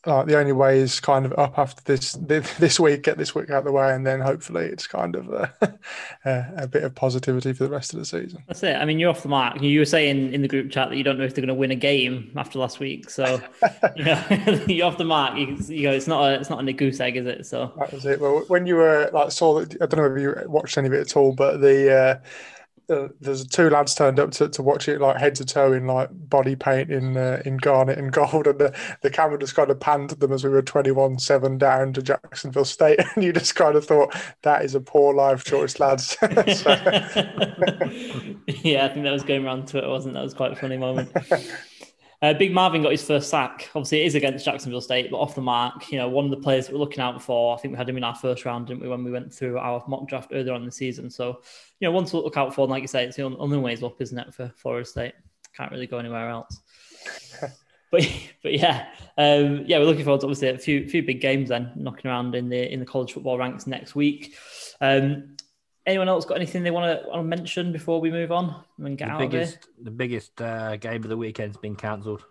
like 0.06 0.26
the 0.26 0.38
only 0.38 0.52
way 0.52 0.78
is 0.78 0.98
kind 0.98 1.26
of 1.26 1.38
up 1.38 1.58
after 1.58 1.82
this 1.84 2.12
this 2.58 2.80
week, 2.80 3.02
get 3.02 3.18
this 3.18 3.34
week 3.34 3.50
out 3.50 3.58
of 3.58 3.64
the 3.64 3.72
way, 3.72 3.94
and 3.94 4.06
then 4.06 4.20
hopefully 4.20 4.66
it's 4.66 4.86
kind 4.86 5.14
of 5.14 5.28
a, 5.64 5.78
a 6.24 6.66
bit 6.66 6.84
of 6.84 6.94
positivity 6.94 7.52
for 7.52 7.64
the 7.64 7.70
rest 7.70 7.92
of 7.92 7.98
the 7.98 8.06
season. 8.06 8.42
That's 8.46 8.62
it. 8.62 8.76
I 8.76 8.84
mean, 8.84 8.98
you're 8.98 9.10
off 9.10 9.22
the 9.22 9.28
mark. 9.28 9.60
You 9.60 9.78
were 9.78 9.84
saying 9.84 10.32
in 10.32 10.42
the 10.42 10.48
group 10.48 10.70
chat 10.70 10.88
that 10.88 10.96
you 10.96 11.04
don't 11.04 11.18
know 11.18 11.24
if 11.24 11.34
they're 11.34 11.44
going 11.44 11.48
to 11.48 11.54
win 11.54 11.70
a 11.70 11.76
game 11.76 12.32
after 12.36 12.58
last 12.58 12.80
week. 12.80 13.10
So, 13.10 13.40
you 13.96 14.04
know, 14.04 14.24
you're 14.66 14.86
off 14.86 14.96
the 14.96 15.04
mark. 15.04 15.36
You, 15.36 15.56
you 15.68 15.88
know, 15.88 15.94
it's 15.94 16.06
not 16.06 16.30
a 16.30 16.40
it's 16.40 16.50
not 16.50 16.66
a 16.66 16.72
goose 16.72 17.00
egg, 17.00 17.16
is 17.16 17.26
it? 17.26 17.46
So 17.46 17.72
that 17.78 17.92
was 17.92 18.06
it. 18.06 18.20
Well, 18.20 18.44
when 18.48 18.66
you 18.66 18.76
were 18.76 19.10
like 19.12 19.32
saw 19.32 19.60
that, 19.60 19.74
I 19.82 19.86
don't 19.86 19.98
know 19.98 20.14
if 20.14 20.20
you 20.20 20.48
watched 20.50 20.78
any 20.78 20.86
of 20.88 20.94
it 20.94 21.00
at 21.00 21.16
all, 21.16 21.32
but 21.32 21.60
the. 21.60 21.92
Uh, 21.94 22.18
uh, 22.90 23.08
there's 23.20 23.46
two 23.46 23.70
lads 23.70 23.94
turned 23.94 24.18
up 24.18 24.32
to, 24.32 24.48
to 24.48 24.62
watch 24.62 24.88
it 24.88 25.00
like 25.00 25.16
head 25.16 25.34
to 25.36 25.44
toe 25.44 25.72
in 25.72 25.86
like 25.86 26.08
body 26.12 26.56
paint 26.56 26.90
in 26.90 27.16
uh, 27.16 27.40
in 27.44 27.56
garnet 27.56 27.98
and 27.98 28.12
gold 28.12 28.46
and 28.46 28.58
the, 28.58 28.76
the 29.02 29.10
camera 29.10 29.38
just 29.38 29.54
kind 29.54 29.70
of 29.70 29.78
panned 29.78 30.10
them 30.10 30.32
as 30.32 30.42
we 30.44 30.50
were 30.50 30.62
21-7 30.62 31.58
down 31.58 31.92
to 31.92 32.02
Jacksonville 32.02 32.64
State 32.64 33.00
and 33.14 33.24
you 33.24 33.32
just 33.32 33.54
kind 33.54 33.76
of 33.76 33.84
thought 33.84 34.14
that 34.42 34.64
is 34.64 34.74
a 34.74 34.80
poor 34.80 35.14
life 35.14 35.44
choice 35.44 35.78
lads. 35.78 36.16
Yeah 38.62 38.84
I 38.84 38.88
think 38.88 39.04
that 39.04 39.12
was 39.12 39.22
going 39.22 39.44
around 39.44 39.68
Twitter 39.68 39.88
wasn't 39.88 40.14
that 40.14 40.22
was 40.22 40.34
quite 40.34 40.52
a 40.52 40.56
funny 40.56 40.76
moment 40.76 41.10
uh, 42.22 42.34
Big 42.34 42.52
Marvin 42.52 42.82
got 42.82 42.92
his 42.92 43.04
first 43.04 43.30
sack 43.30 43.70
obviously 43.74 44.02
it 44.02 44.06
is 44.06 44.14
against 44.14 44.44
Jacksonville 44.44 44.80
State 44.80 45.10
but 45.10 45.18
off 45.18 45.34
the 45.34 45.40
mark 45.40 45.90
you 45.90 45.98
know 45.98 46.08
one 46.08 46.24
of 46.24 46.30
the 46.30 46.36
players 46.36 46.66
that 46.66 46.72
we're 46.72 46.80
looking 46.80 47.00
out 47.00 47.22
for 47.22 47.56
I 47.56 47.60
think 47.60 47.72
we 47.72 47.78
had 47.78 47.88
him 47.88 47.96
in 47.96 48.04
our 48.04 48.14
first 48.14 48.44
round 48.44 48.66
didn't 48.66 48.82
we 48.82 48.88
when 48.88 49.04
we 49.04 49.10
went 49.10 49.32
through 49.32 49.58
our 49.58 49.82
mock 49.88 50.08
draft 50.08 50.30
earlier 50.32 50.52
on 50.52 50.60
in 50.60 50.66
the 50.66 50.72
season 50.72 51.10
so 51.10 51.40
you 51.80 51.88
know, 51.88 51.92
one 51.92 52.04
to 52.04 52.18
look 52.18 52.36
out 52.36 52.54
for. 52.54 52.62
And 52.62 52.70
like 52.70 52.82
you 52.82 52.88
say, 52.88 53.04
it's 53.04 53.16
the 53.16 53.22
only 53.22 53.58
ways 53.58 53.82
up, 53.82 54.00
isn't 54.00 54.18
it, 54.18 54.32
for 54.34 54.52
Florida 54.56 54.84
State? 54.84 55.14
Can't 55.56 55.72
really 55.72 55.86
go 55.86 55.98
anywhere 55.98 56.28
else. 56.28 56.60
but 57.90 58.06
but 58.42 58.52
yeah, 58.52 58.88
um, 59.18 59.64
yeah, 59.66 59.78
we're 59.78 59.86
looking 59.86 60.04
forward 60.04 60.20
to 60.20 60.26
obviously 60.26 60.48
a 60.48 60.58
few 60.58 60.86
few 60.88 61.02
big 61.02 61.20
games 61.20 61.48
then 61.48 61.72
knocking 61.74 62.10
around 62.10 62.34
in 62.34 62.48
the 62.48 62.72
in 62.72 62.78
the 62.78 62.86
college 62.86 63.12
football 63.12 63.38
ranks 63.38 63.66
next 63.66 63.94
week. 63.94 64.34
Um, 64.80 65.36
anyone 65.90 66.08
else 66.08 66.24
got 66.24 66.36
anything 66.36 66.62
they 66.62 66.70
want 66.70 67.02
to, 67.04 67.22
mention 67.22 67.72
before 67.72 68.00
we 68.00 68.10
move 68.10 68.32
on 68.32 68.64
and 68.78 68.96
get 68.96 69.06
the 69.06 69.12
out 69.12 69.18
biggest, 69.18 69.56
of 69.56 69.62
here? 69.62 69.84
The 69.84 69.90
biggest 69.90 70.40
uh, 70.40 70.76
game 70.76 71.02
of 71.02 71.08
the 71.08 71.16
weekend's 71.16 71.56
been 71.56 71.76
cancelled. 71.76 72.24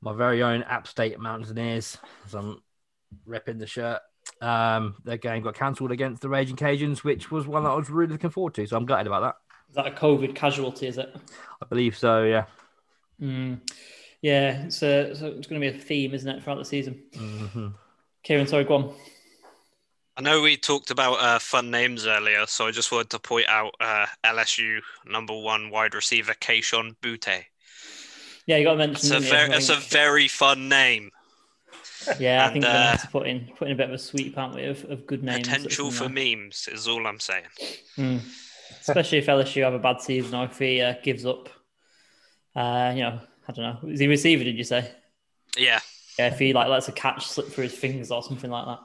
My 0.00 0.12
very 0.12 0.42
own 0.42 0.62
App 0.62 0.86
State 0.86 1.18
Mountaineers, 1.18 1.98
as 2.26 2.34
I'm 2.34 2.62
repping 3.26 3.58
the 3.58 3.66
shirt. 3.66 4.00
Um, 4.40 4.94
their 5.04 5.16
game 5.16 5.42
got 5.42 5.54
cancelled 5.54 5.90
against 5.90 6.22
the 6.22 6.28
Raging 6.28 6.56
Cajuns, 6.56 6.98
which 6.98 7.30
was 7.30 7.46
one 7.46 7.64
that 7.64 7.70
I 7.70 7.74
was 7.74 7.90
really 7.90 8.12
looking 8.12 8.30
forward 8.30 8.54
to. 8.54 8.66
So 8.66 8.76
I'm 8.76 8.86
gutted 8.86 9.06
about 9.06 9.22
that. 9.22 9.34
Is 9.70 9.74
that 9.74 9.86
a 9.86 9.90
COVID 9.90 10.34
casualty? 10.34 10.86
Is 10.86 10.98
it? 10.98 11.14
I 11.60 11.66
believe 11.66 11.96
so. 11.96 12.24
Yeah. 12.24 12.44
Mm. 13.20 13.60
Yeah, 14.20 14.64
it's, 14.64 14.82
uh, 14.82 15.14
so 15.14 15.26
it's 15.26 15.46
going 15.46 15.60
to 15.60 15.70
be 15.70 15.76
a 15.76 15.80
theme, 15.80 16.12
isn't 16.12 16.28
it, 16.28 16.42
throughout 16.42 16.58
the 16.58 16.64
season? 16.64 17.02
Mm-hmm. 17.12 17.68
Kieran, 18.22 18.46
sorry, 18.46 18.64
go 18.64 18.74
on. 18.74 18.94
I 20.18 20.20
know 20.20 20.42
we 20.42 20.56
talked 20.56 20.90
about 20.90 21.20
uh, 21.20 21.38
fun 21.38 21.70
names 21.70 22.04
earlier, 22.04 22.44
so 22.46 22.66
I 22.66 22.72
just 22.72 22.90
wanted 22.90 23.10
to 23.10 23.20
point 23.20 23.46
out 23.48 23.72
uh, 23.80 24.06
LSU 24.24 24.80
number 25.06 25.32
one 25.32 25.70
wide 25.70 25.94
receiver 25.94 26.34
Kayshon 26.34 26.96
Boutte. 27.00 27.44
Yeah, 28.44 28.56
you 28.56 28.64
got 28.64 28.72
to 28.72 28.78
mention. 28.78 28.94
It's 28.94 29.10
a 29.10 29.20
very, 29.20 29.52
it's 29.52 29.68
a 29.68 29.76
very 29.76 30.26
fun 30.26 30.68
name. 30.68 31.10
Yeah, 32.18 32.42
I 32.42 32.46
And, 32.46 32.52
think 32.54 32.64
we're 32.64 32.70
uh, 32.70 32.96
to 32.96 33.08
put 33.08 33.26
in 33.26 33.50
put 33.58 33.68
in 33.68 33.74
a 33.74 33.76
bit 33.76 33.88
of 33.88 33.94
a 33.94 33.98
sweep, 33.98 34.38
aren't 34.38 34.54
we, 34.54 34.64
of, 34.64 34.82
of 34.84 35.06
good 35.06 35.22
names. 35.22 35.46
Potential 35.46 35.90
for 35.90 36.08
there. 36.08 36.36
memes 36.36 36.66
is 36.72 36.88
all 36.88 37.06
I'm 37.06 37.20
saying. 37.20 37.44
Mm. 37.98 38.20
Especially 38.80 39.18
if 39.18 39.26
LSU 39.26 39.62
have 39.64 39.74
a 39.74 39.78
bad 39.78 40.00
season 40.00 40.34
or 40.34 40.44
if 40.44 40.58
he 40.58 40.80
uh, 40.80 40.94
gives 41.02 41.26
up. 41.26 41.50
Uh, 42.56 42.92
you 42.94 43.02
know, 43.02 43.20
I 43.46 43.52
don't 43.52 43.82
know. 43.84 43.90
Is 43.90 44.00
he 44.00 44.06
receiver? 44.06 44.42
Did 44.44 44.56
you 44.56 44.64
say? 44.64 44.90
Yeah, 45.56 45.80
Yeah, 46.18 46.28
if 46.28 46.38
he 46.38 46.54
like 46.54 46.68
lets 46.68 46.88
a 46.88 46.92
catch 46.92 47.26
slip 47.26 47.48
through 47.48 47.64
his 47.64 47.74
fingers 47.74 48.10
or 48.10 48.22
something 48.22 48.50
like 48.50 48.64
that. 48.64 48.78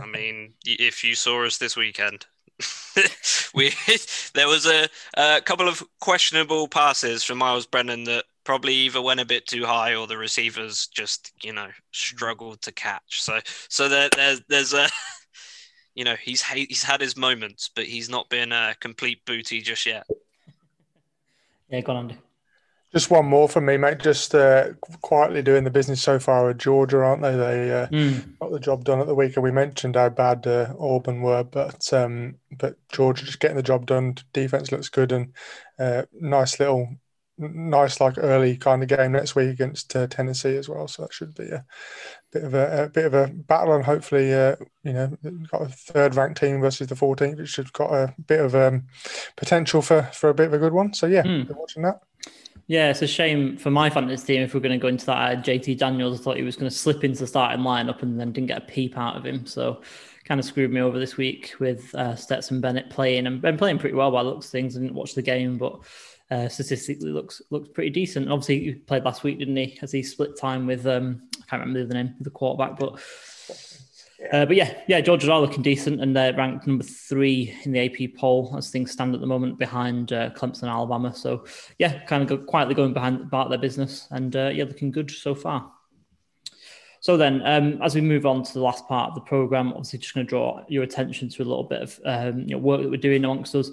I 0.00 0.06
mean, 0.06 0.54
if 0.64 1.04
you 1.04 1.14
saw 1.14 1.44
us 1.44 1.58
this 1.58 1.76
weekend, 1.76 2.26
we 3.54 3.72
there 4.34 4.48
was 4.48 4.66
a, 4.66 4.88
a 5.16 5.40
couple 5.40 5.68
of 5.68 5.82
questionable 6.00 6.68
passes 6.68 7.22
from 7.24 7.38
Myles 7.38 7.66
Brennan 7.66 8.04
that 8.04 8.24
probably 8.44 8.74
either 8.74 9.00
went 9.00 9.20
a 9.20 9.26
bit 9.26 9.46
too 9.46 9.64
high 9.64 9.94
or 9.94 10.06
the 10.06 10.16
receivers 10.16 10.88
just 10.88 11.32
you 11.42 11.52
know 11.52 11.68
struggled 11.92 12.62
to 12.62 12.72
catch. 12.72 13.22
So 13.22 13.40
so 13.68 13.88
there, 13.88 14.08
there's 14.14 14.40
there's 14.48 14.74
a 14.74 14.88
you 15.94 16.04
know 16.04 16.16
he's 16.16 16.42
he's 16.42 16.82
had 16.82 17.00
his 17.00 17.16
moments, 17.16 17.70
but 17.74 17.84
he's 17.84 18.08
not 18.08 18.28
been 18.28 18.52
a 18.52 18.74
complete 18.80 19.24
booty 19.26 19.60
just 19.60 19.86
yet. 19.86 20.06
Yeah, 21.68 21.80
go 21.80 21.92
on, 21.92 21.98
Andy. 21.98 22.18
Just 22.92 23.10
one 23.10 23.24
more 23.24 23.48
for 23.48 23.60
me, 23.62 23.78
mate. 23.78 24.00
Just 24.00 24.34
uh, 24.34 24.68
quietly 25.00 25.40
doing 25.40 25.64
the 25.64 25.70
business 25.70 26.02
so 26.02 26.18
far 26.18 26.46
with 26.46 26.58
Georgia, 26.58 26.98
aren't 26.98 27.22
they? 27.22 27.34
They 27.36 27.72
uh, 27.72 27.86
Mm. 27.86 28.38
got 28.38 28.52
the 28.52 28.60
job 28.60 28.84
done 28.84 29.00
at 29.00 29.06
the 29.06 29.14
weekend. 29.14 29.44
We 29.44 29.50
mentioned 29.50 29.96
how 29.96 30.10
bad 30.10 30.46
uh, 30.46 30.74
Auburn 30.78 31.22
were, 31.22 31.42
but 31.42 31.90
um, 31.94 32.36
but 32.58 32.76
Georgia 32.92 33.24
just 33.24 33.40
getting 33.40 33.56
the 33.56 33.62
job 33.62 33.86
done. 33.86 34.16
Defense 34.34 34.70
looks 34.72 34.90
good 34.90 35.10
and 35.12 35.32
uh, 35.78 36.02
nice 36.12 36.60
little, 36.60 36.86
nice 37.38 37.98
like 37.98 38.18
early 38.18 38.58
kind 38.58 38.82
of 38.82 38.90
game 38.90 39.12
next 39.12 39.34
week 39.34 39.48
against 39.48 39.96
uh, 39.96 40.06
Tennessee 40.06 40.56
as 40.56 40.68
well. 40.68 40.86
So 40.86 41.02
that 41.02 41.14
should 41.14 41.34
be 41.34 41.48
a 41.48 41.64
bit 42.30 42.44
of 42.44 42.52
a, 42.52 42.84
a 42.84 42.88
bit 42.90 43.06
of 43.06 43.14
a 43.14 43.28
battle, 43.28 43.72
and 43.74 43.84
hopefully, 43.86 44.34
uh, 44.34 44.56
you 44.84 44.92
know, 44.92 45.16
got 45.50 45.62
a 45.62 45.68
third 45.68 46.14
ranked 46.14 46.38
team 46.40 46.60
versus 46.60 46.88
the 46.88 46.94
14th, 46.94 47.38
which 47.38 47.48
should 47.48 47.72
got 47.72 47.90
a 47.94 48.14
bit 48.26 48.40
of 48.40 48.54
um, 48.54 48.84
potential 49.38 49.80
for 49.80 50.02
for 50.12 50.28
a 50.28 50.34
bit 50.34 50.48
of 50.48 50.52
a 50.52 50.58
good 50.58 50.74
one. 50.74 50.92
So 50.92 51.06
yeah, 51.06 51.22
Mm. 51.22 51.48
watching 51.56 51.84
that. 51.84 52.00
Yeah, 52.66 52.90
it's 52.90 53.02
a 53.02 53.06
shame 53.06 53.56
for 53.56 53.70
my 53.70 53.90
fantasy 53.90 54.34
team 54.34 54.42
if 54.42 54.54
we're 54.54 54.60
going 54.60 54.78
to 54.78 54.82
go 54.82 54.88
into 54.88 55.06
that. 55.06 55.38
Uh, 55.38 55.42
JT 55.42 55.78
Daniels, 55.78 56.20
I 56.20 56.22
thought 56.22 56.36
he 56.36 56.42
was 56.42 56.56
going 56.56 56.70
to 56.70 56.76
slip 56.76 57.04
into 57.04 57.20
the 57.20 57.26
starting 57.26 57.64
lineup 57.64 58.02
and 58.02 58.18
then 58.18 58.32
didn't 58.32 58.48
get 58.48 58.58
a 58.58 58.66
peep 58.66 58.96
out 58.96 59.16
of 59.16 59.26
him. 59.26 59.46
So 59.46 59.82
kind 60.24 60.38
of 60.38 60.46
screwed 60.46 60.72
me 60.72 60.80
over 60.80 60.98
this 60.98 61.16
week 61.16 61.54
with 61.58 61.94
uh, 61.94 62.14
Stetson 62.14 62.60
Bennett 62.60 62.90
playing 62.90 63.26
and 63.26 63.42
been 63.42 63.58
playing 63.58 63.78
pretty 63.78 63.96
well 63.96 64.10
by 64.10 64.22
looks 64.22 64.50
things. 64.50 64.76
I 64.76 64.80
didn't 64.80 64.94
watch 64.94 65.14
the 65.14 65.22
game, 65.22 65.58
but 65.58 65.80
uh, 66.30 66.48
statistically 66.48 67.10
looks 67.10 67.42
looks 67.50 67.68
pretty 67.68 67.90
decent. 67.90 68.30
Obviously, 68.30 68.60
he 68.60 68.72
played 68.72 69.04
last 69.04 69.24
week, 69.24 69.38
didn't 69.38 69.56
he? 69.56 69.78
As 69.82 69.92
he 69.92 70.02
split 70.02 70.38
time 70.38 70.66
with 70.66 70.86
um, 70.86 71.20
I 71.34 71.44
can't 71.50 71.60
remember 71.60 71.84
the 71.84 71.94
name 71.94 72.14
of 72.18 72.24
the 72.24 72.30
quarterback, 72.30 72.78
but 72.78 73.00
uh, 74.32 74.46
but 74.46 74.56
yeah, 74.56 74.74
yeah, 74.86 75.00
Georgia 75.00 75.32
are 75.32 75.40
looking 75.40 75.62
decent, 75.62 76.00
and 76.00 76.14
they're 76.14 76.34
ranked 76.34 76.66
number 76.66 76.84
three 76.84 77.54
in 77.64 77.72
the 77.72 77.80
AP 77.80 78.14
poll 78.16 78.54
as 78.56 78.70
things 78.70 78.92
stand 78.92 79.14
at 79.14 79.20
the 79.20 79.26
moment, 79.26 79.58
behind 79.58 80.12
uh, 80.12 80.30
Clemson 80.30 80.68
Alabama. 80.68 81.14
So 81.14 81.44
yeah, 81.78 82.04
kind 82.04 82.22
of 82.22 82.28
go, 82.28 82.38
quietly 82.38 82.74
going 82.74 82.92
behind 82.92 83.20
about 83.20 83.48
their 83.48 83.58
business, 83.58 84.06
and 84.10 84.34
uh, 84.36 84.50
yeah, 84.52 84.64
looking 84.64 84.90
good 84.90 85.10
so 85.10 85.34
far. 85.34 85.72
So 87.00 87.16
then, 87.16 87.44
um, 87.44 87.82
as 87.82 87.96
we 87.96 88.00
move 88.00 88.26
on 88.26 88.44
to 88.44 88.52
the 88.52 88.60
last 88.60 88.86
part 88.86 89.08
of 89.08 89.16
the 89.16 89.22
program, 89.22 89.70
obviously 89.70 89.98
just 89.98 90.14
going 90.14 90.24
to 90.24 90.30
draw 90.30 90.64
your 90.68 90.84
attention 90.84 91.28
to 91.30 91.42
a 91.42 91.44
little 91.44 91.64
bit 91.64 91.82
of 91.82 92.00
um, 92.04 92.40
you 92.42 92.54
know, 92.54 92.58
work 92.58 92.80
that 92.80 92.90
we're 92.90 92.96
doing 92.96 93.24
amongst 93.24 93.56
us 93.56 93.70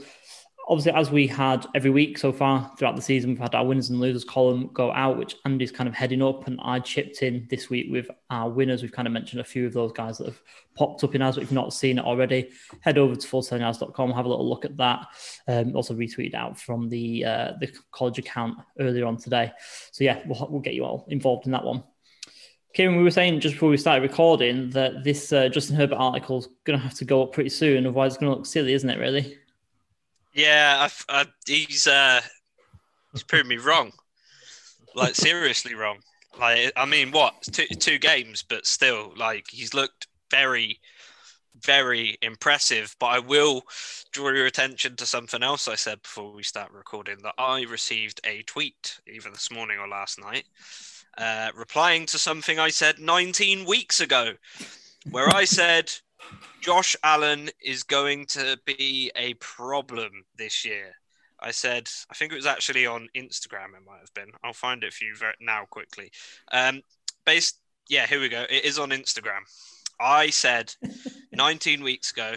obviously, 0.69 0.91
as 0.91 1.09
we 1.09 1.25
had 1.25 1.65
every 1.73 1.89
week 1.89 2.17
so 2.17 2.31
far 2.31 2.71
throughout 2.77 2.95
the 2.95 3.01
season, 3.01 3.31
we've 3.31 3.39
had 3.39 3.55
our 3.55 3.65
winners 3.65 3.89
and 3.89 3.99
losers 3.99 4.23
column 4.23 4.69
go 4.71 4.91
out, 4.91 5.17
which 5.17 5.35
Andy's 5.43 5.71
kind 5.71 5.89
of 5.89 5.95
heading 5.95 6.21
up, 6.21 6.45
and 6.45 6.59
I 6.63 6.79
chipped 6.79 7.23
in 7.23 7.47
this 7.49 7.69
week 7.69 7.87
with 7.89 8.07
our 8.29 8.49
winners. 8.49 8.83
We've 8.83 8.91
kind 8.91 9.07
of 9.07 9.11
mentioned 9.11 9.41
a 9.41 9.45
few 9.45 9.65
of 9.65 9.73
those 9.73 9.91
guys 9.91 10.19
that 10.19 10.27
have 10.27 10.41
popped 10.75 11.03
up 11.03 11.15
in 11.15 11.23
ours, 11.23 11.35
but 11.35 11.43
if 11.43 11.49
you've 11.49 11.55
not 11.55 11.73
seen 11.73 11.97
it 11.97 12.05
already, 12.05 12.51
head 12.81 12.99
over 12.99 13.15
to 13.15 13.27
full10yards.com, 13.27 14.11
have 14.11 14.25
a 14.25 14.29
little 14.29 14.47
look 14.47 14.63
at 14.63 14.77
that. 14.77 15.07
Um, 15.47 15.75
also 15.75 15.95
retweeted 15.95 16.35
out 16.35 16.59
from 16.59 16.87
the 16.87 17.25
uh, 17.25 17.51
the 17.59 17.71
college 17.91 18.19
account 18.19 18.59
earlier 18.79 19.05
on 19.05 19.17
today. 19.17 19.51
So 19.91 20.03
yeah, 20.03 20.21
we'll, 20.27 20.47
we'll 20.51 20.61
get 20.61 20.75
you 20.75 20.85
all 20.85 21.05
involved 21.09 21.47
in 21.47 21.51
that 21.53 21.65
one. 21.65 21.83
Kieran, 22.75 22.95
we 22.95 23.03
were 23.03 23.09
saying 23.09 23.39
just 23.39 23.55
before 23.55 23.69
we 23.69 23.77
started 23.77 24.03
recording 24.03 24.69
that 24.69 25.03
this 25.03 25.33
uh, 25.33 25.49
Justin 25.49 25.75
Herbert 25.75 25.95
article 25.95 26.37
is 26.37 26.47
going 26.65 26.77
to 26.77 26.83
have 26.83 26.93
to 26.99 27.05
go 27.05 27.23
up 27.23 27.33
pretty 27.33 27.49
soon, 27.49 27.87
otherwise 27.87 28.13
it's 28.13 28.21
going 28.21 28.31
to 28.31 28.37
look 28.37 28.45
silly, 28.45 28.73
isn't 28.73 28.89
it? 28.89 28.99
Really? 28.99 29.35
Yeah, 30.39 30.87
I, 31.09 31.21
I, 31.21 31.25
he's 31.45 31.85
uh, 31.85 32.21
he's 33.11 33.23
proved 33.23 33.49
me 33.49 33.57
wrong. 33.57 33.91
Like 34.95 35.13
seriously 35.15 35.75
wrong. 35.75 35.97
Like 36.39 36.71
I 36.77 36.85
mean, 36.85 37.11
what 37.11 37.41
two 37.51 37.65
two 37.65 37.97
games, 37.97 38.41
but 38.41 38.65
still, 38.65 39.11
like 39.17 39.47
he's 39.49 39.73
looked 39.73 40.07
very, 40.31 40.79
very 41.61 42.17
impressive. 42.21 42.95
But 43.01 43.07
I 43.07 43.19
will 43.19 43.63
draw 44.13 44.29
your 44.29 44.45
attention 44.45 44.95
to 44.95 45.05
something 45.05 45.43
else 45.43 45.67
I 45.67 45.75
said 45.75 46.01
before 46.03 46.31
we 46.31 46.43
start 46.43 46.71
recording. 46.71 47.17
That 47.23 47.35
I 47.37 47.63
received 47.63 48.21
a 48.23 48.41
tweet 48.43 49.01
either 49.13 49.31
this 49.31 49.51
morning 49.51 49.77
or 49.77 49.89
last 49.89 50.21
night, 50.21 50.45
uh, 51.17 51.49
replying 51.53 52.05
to 52.05 52.17
something 52.17 52.57
I 52.59 52.69
said 52.69 52.97
19 52.97 53.65
weeks 53.65 53.99
ago, 53.99 54.35
where 55.11 55.27
I 55.27 55.43
said. 55.43 55.91
Josh 56.61 56.95
Allen 57.03 57.49
is 57.63 57.83
going 57.83 58.25
to 58.27 58.57
be 58.65 59.11
a 59.15 59.33
problem 59.35 60.11
this 60.37 60.65
year. 60.65 60.93
I 61.41 61.51
said, 61.51 61.89
I 62.09 62.15
think 62.15 62.31
it 62.31 62.35
was 62.35 62.45
actually 62.45 62.85
on 62.85 63.07
Instagram, 63.15 63.75
it 63.75 63.85
might 63.85 64.01
have 64.01 64.13
been. 64.13 64.31
I'll 64.43 64.53
find 64.53 64.83
it 64.83 64.93
for 64.93 65.05
you 65.05 65.13
now 65.39 65.65
quickly. 65.69 66.11
Um, 66.51 66.81
based, 67.25 67.59
yeah, 67.87 68.05
here 68.07 68.19
we 68.19 68.29
go. 68.29 68.45
It 68.49 68.65
is 68.65 68.77
on 68.77 68.89
Instagram. 68.89 69.41
I 70.01 70.29
said 70.29 70.73
19 71.33 71.83
weeks 71.83 72.11
ago, 72.11 72.33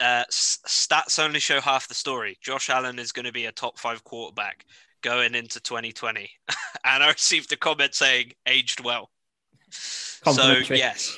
uh, 0.00 0.24
stats 0.30 1.22
only 1.22 1.40
show 1.40 1.60
half 1.60 1.88
the 1.88 1.94
story. 1.94 2.38
Josh 2.40 2.70
Allen 2.70 2.98
is 2.98 3.12
going 3.12 3.26
to 3.26 3.32
be 3.32 3.46
a 3.46 3.52
top 3.52 3.78
five 3.78 4.02
quarterback 4.04 4.64
going 5.02 5.34
into 5.34 5.60
2020. 5.60 6.30
and 6.84 7.02
I 7.02 7.08
received 7.08 7.52
a 7.52 7.56
comment 7.56 7.94
saying, 7.94 8.32
aged 8.46 8.82
well. 8.82 9.10
So, 9.70 10.58
yes. 10.70 11.16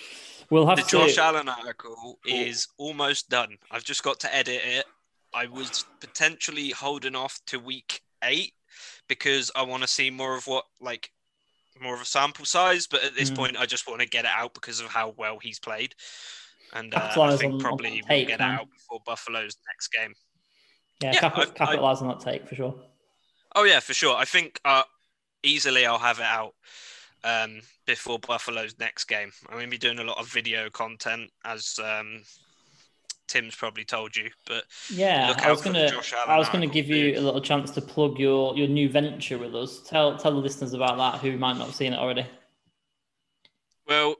We'll 0.52 0.66
have 0.66 0.76
the 0.76 0.82
to... 0.82 0.88
Josh 0.90 1.16
Allen 1.16 1.48
article 1.48 2.18
is 2.26 2.68
almost 2.76 3.30
done. 3.30 3.56
I've 3.70 3.84
just 3.84 4.02
got 4.02 4.20
to 4.20 4.34
edit 4.34 4.60
it. 4.62 4.84
I 5.32 5.46
was 5.46 5.86
potentially 5.98 6.68
holding 6.68 7.16
off 7.16 7.40
to 7.46 7.58
week 7.58 8.02
eight 8.22 8.52
because 9.08 9.50
I 9.56 9.62
want 9.62 9.82
to 9.82 9.88
see 9.88 10.10
more 10.10 10.36
of 10.36 10.46
what 10.46 10.66
like 10.78 11.10
more 11.80 11.94
of 11.94 12.02
a 12.02 12.04
sample 12.04 12.44
size. 12.44 12.86
But 12.86 13.02
at 13.02 13.14
this 13.14 13.30
mm. 13.30 13.36
point, 13.36 13.56
I 13.56 13.64
just 13.64 13.88
want 13.88 14.02
to 14.02 14.06
get 14.06 14.26
it 14.26 14.30
out 14.30 14.52
because 14.52 14.78
of 14.78 14.88
how 14.88 15.14
well 15.16 15.38
he's 15.40 15.58
played, 15.58 15.94
and 16.74 16.94
uh, 16.94 17.12
I 17.16 17.34
think 17.38 17.54
on, 17.54 17.58
probably 17.60 17.88
on 17.88 18.02
we'll 18.06 18.26
get 18.26 18.40
man. 18.40 18.50
it 18.50 18.60
out 18.60 18.70
before 18.70 19.00
Buffalo's 19.06 19.56
next 19.66 19.88
game. 19.88 20.12
Yeah, 21.02 21.12
yeah 21.14 21.30
cap- 21.30 21.54
capitalize 21.54 22.02
on 22.02 22.08
that 22.08 22.20
take 22.20 22.46
for 22.46 22.54
sure. 22.56 22.74
Oh 23.56 23.64
yeah, 23.64 23.80
for 23.80 23.94
sure. 23.94 24.14
I 24.14 24.26
think 24.26 24.60
uh, 24.66 24.82
easily 25.42 25.86
I'll 25.86 25.98
have 25.98 26.18
it 26.18 26.26
out 26.26 26.52
um, 27.24 27.60
before 27.86 28.18
Buffalo's 28.18 28.78
next 28.78 29.04
game. 29.04 29.30
I'm 29.48 29.54
going 29.54 29.66
to 29.66 29.70
be 29.70 29.78
doing 29.78 29.98
a 29.98 30.04
lot 30.04 30.18
of 30.18 30.28
video 30.28 30.70
content, 30.70 31.30
as 31.44 31.78
um, 31.82 32.22
Tim's 33.28 33.54
probably 33.54 33.84
told 33.84 34.16
you. 34.16 34.30
But 34.46 34.64
yeah, 34.90 35.34
I 35.38 35.50
was 35.50 35.62
going 35.62 35.74
to 35.74 36.02
I 36.26 36.38
was 36.38 36.48
going 36.48 36.68
to 36.68 36.72
give 36.72 36.88
you 36.88 37.18
a 37.18 37.20
little 37.20 37.40
chance 37.40 37.70
to 37.72 37.80
plug 37.80 38.18
your 38.18 38.56
your 38.56 38.68
new 38.68 38.88
venture 38.88 39.38
with 39.38 39.54
us. 39.54 39.80
Tell 39.80 40.16
tell 40.16 40.32
the 40.32 40.38
listeners 40.38 40.74
about 40.74 40.98
that 40.98 41.20
who 41.20 41.36
might 41.38 41.56
not 41.56 41.66
have 41.66 41.74
seen 41.74 41.92
it 41.92 41.98
already. 41.98 42.26
Well, 43.86 44.16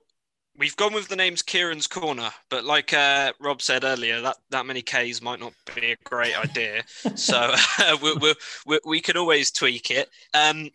we've 0.57 0.77
gone 0.77 0.93
with 0.93 1.09
the 1.09 1.17
names 1.17 1.43
Kieran's 1.43 1.87
Corner, 1.87 2.31
but 2.49 2.65
like 2.65 2.93
uh, 2.93 3.33
Rob 3.41 3.63
said 3.63 3.85
earlier, 3.85 4.21
that, 4.21 4.37
that 4.51 4.67
many 4.67 4.83
Ks 4.83 5.23
might 5.23 5.41
not 5.41 5.53
be 5.75 5.93
a 5.93 5.97
great 6.05 6.39
idea. 6.39 6.83
so 7.15 7.55
we, 8.03 8.15
we, 8.15 8.35
we, 8.67 8.79
we, 8.85 9.01
can 9.01 9.17
always 9.17 9.51
tweak 9.51 9.91
it. 9.91 10.11
Um, 10.35 10.71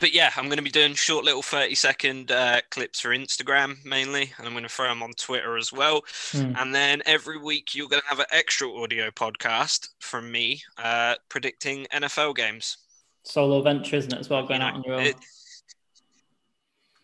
but 0.00 0.14
yeah, 0.14 0.32
I'm 0.36 0.46
going 0.46 0.56
to 0.56 0.62
be 0.62 0.70
doing 0.70 0.94
short 0.94 1.24
little 1.24 1.42
30 1.42 1.74
second 1.74 2.32
uh, 2.32 2.60
clips 2.70 3.00
for 3.00 3.10
Instagram 3.10 3.84
mainly, 3.84 4.32
and 4.38 4.46
I'm 4.46 4.54
going 4.54 4.64
to 4.64 4.68
throw 4.68 4.88
them 4.88 5.02
on 5.02 5.12
Twitter 5.12 5.56
as 5.56 5.72
well. 5.72 6.02
Mm. 6.32 6.60
And 6.60 6.74
then 6.74 7.02
every 7.06 7.38
week 7.38 7.74
you're 7.74 7.88
going 7.88 8.02
to 8.02 8.08
have 8.08 8.18
an 8.18 8.26
extra 8.32 8.72
audio 8.72 9.10
podcast 9.10 9.90
from 10.00 10.32
me 10.32 10.62
uh, 10.78 11.16
predicting 11.28 11.86
NFL 11.92 12.34
games. 12.34 12.78
Solo 13.22 13.62
venture, 13.62 13.96
isn't 13.96 14.12
it, 14.12 14.18
as 14.18 14.30
well, 14.30 14.42
going 14.46 14.54
you 14.54 14.58
know, 14.60 14.64
out 14.64 14.74
on 14.74 14.82
your 14.82 14.94
own? 14.94 15.02
It, 15.02 15.16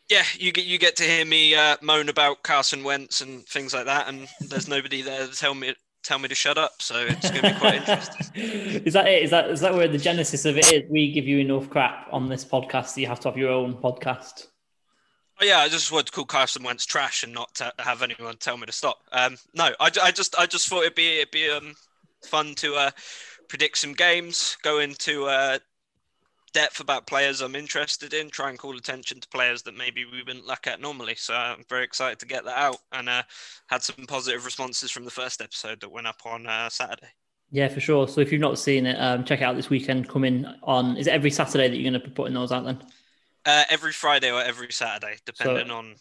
yeah, 0.08 0.24
you 0.38 0.52
get 0.52 0.64
you 0.64 0.78
get 0.78 0.96
to 0.96 1.02
hear 1.02 1.24
me 1.24 1.54
uh, 1.54 1.76
moan 1.82 2.08
about 2.08 2.42
Carson 2.44 2.84
Wentz 2.84 3.20
and 3.20 3.44
things 3.46 3.74
like 3.74 3.86
that, 3.86 4.08
and 4.08 4.28
there's 4.40 4.68
nobody 4.68 5.02
there 5.02 5.26
to 5.26 5.34
tell 5.34 5.54
me 5.54 5.74
tell 6.06 6.18
me 6.18 6.28
to 6.28 6.34
shut 6.34 6.56
up. 6.56 6.80
So 6.80 7.00
it's 7.00 7.30
going 7.30 7.42
to 7.42 7.52
be 7.52 7.58
quite 7.58 7.74
interesting. 7.88 8.82
is 8.84 8.92
that 8.94 9.06
it? 9.08 9.24
Is 9.24 9.30
that 9.30 9.50
is 9.50 9.60
that 9.60 9.74
where 9.74 9.88
the 9.88 9.98
genesis 9.98 10.44
of 10.44 10.56
it 10.56 10.72
is? 10.72 10.90
We 10.90 11.12
give 11.12 11.26
you 11.26 11.38
enough 11.38 11.68
crap 11.68 12.08
on 12.12 12.28
this 12.28 12.44
podcast, 12.44 12.88
so 12.88 13.00
you 13.00 13.06
have 13.08 13.20
to 13.20 13.28
have 13.28 13.36
your 13.36 13.50
own 13.50 13.74
podcast. 13.74 14.46
Oh, 15.38 15.44
yeah, 15.44 15.58
I 15.58 15.68
just 15.68 15.92
wanted 15.92 16.06
to 16.06 16.12
call 16.12 16.24
Carson 16.24 16.62
Wentz 16.62 16.86
trash 16.86 17.22
and 17.22 17.34
not 17.34 17.54
to 17.56 17.70
have 17.78 18.02
anyone 18.02 18.38
tell 18.38 18.56
me 18.56 18.64
to 18.64 18.72
stop. 18.72 19.00
Um, 19.12 19.36
no, 19.52 19.70
I, 19.78 19.90
I 20.02 20.10
just 20.10 20.38
I 20.38 20.46
just 20.46 20.68
thought 20.68 20.82
it'd 20.82 20.94
be 20.94 21.18
it'd 21.18 21.30
be 21.30 21.50
um, 21.50 21.74
fun 22.24 22.54
to 22.56 22.74
uh, 22.74 22.90
predict 23.48 23.78
some 23.78 23.92
games, 23.92 24.56
go 24.62 24.78
into 24.78 25.26
uh, 25.26 25.58
depth 26.56 26.80
about 26.80 27.06
players 27.06 27.42
I'm 27.42 27.54
interested 27.54 28.14
in, 28.14 28.30
try 28.30 28.48
and 28.48 28.58
call 28.58 28.78
attention 28.78 29.20
to 29.20 29.28
players 29.28 29.62
that 29.64 29.76
maybe 29.76 30.06
we 30.06 30.22
wouldn't 30.22 30.46
look 30.46 30.66
at 30.66 30.80
normally. 30.80 31.14
So 31.14 31.34
I'm 31.34 31.66
very 31.68 31.84
excited 31.84 32.18
to 32.20 32.26
get 32.26 32.46
that 32.46 32.56
out 32.56 32.78
and 32.92 33.10
uh, 33.10 33.24
had 33.66 33.82
some 33.82 34.06
positive 34.06 34.42
responses 34.46 34.90
from 34.90 35.04
the 35.04 35.10
first 35.10 35.42
episode 35.42 35.82
that 35.82 35.92
went 35.92 36.06
up 36.06 36.22
on 36.24 36.46
uh, 36.46 36.70
Saturday. 36.70 37.08
Yeah, 37.50 37.68
for 37.68 37.80
sure. 37.80 38.08
So 38.08 38.22
if 38.22 38.32
you've 38.32 38.40
not 38.40 38.58
seen 38.58 38.86
it, 38.86 38.96
um, 38.98 39.22
check 39.22 39.42
it 39.42 39.44
out 39.44 39.54
this 39.54 39.68
weekend. 39.68 40.08
Coming 40.08 40.46
on, 40.62 40.96
is 40.96 41.06
it 41.06 41.12
every 41.12 41.30
Saturday 41.30 41.68
that 41.68 41.76
you're 41.76 41.90
going 41.90 42.00
to 42.00 42.08
be 42.08 42.14
putting 42.14 42.32
those 42.32 42.52
out 42.52 42.64
then? 42.64 42.82
Uh, 43.44 43.64
every 43.68 43.92
Friday 43.92 44.32
or 44.32 44.42
every 44.42 44.72
Saturday, 44.72 45.16
depending 45.26 45.68
so, 45.68 45.74
on 45.74 45.96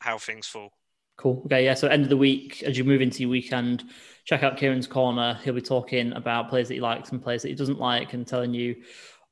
how 0.00 0.18
things 0.18 0.46
fall. 0.46 0.70
Cool. 1.16 1.40
Okay. 1.46 1.64
Yeah. 1.64 1.72
So 1.72 1.88
end 1.88 2.02
of 2.02 2.10
the 2.10 2.16
week, 2.18 2.62
as 2.62 2.76
you 2.76 2.84
move 2.84 3.00
into 3.00 3.22
your 3.22 3.30
weekend, 3.30 3.84
check 4.26 4.42
out 4.42 4.58
Kieran's 4.58 4.86
corner. 4.86 5.40
He'll 5.42 5.54
be 5.54 5.62
talking 5.62 6.12
about 6.12 6.50
players 6.50 6.68
that 6.68 6.74
he 6.74 6.80
likes 6.80 7.10
and 7.10 7.22
players 7.22 7.40
that 7.42 7.48
he 7.48 7.54
doesn't 7.54 7.80
like, 7.80 8.12
and 8.12 8.26
telling 8.26 8.52
you 8.52 8.76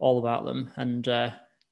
all 0.03 0.19
about 0.19 0.45
them. 0.45 0.71
And 0.77 1.07
uh, 1.09 1.31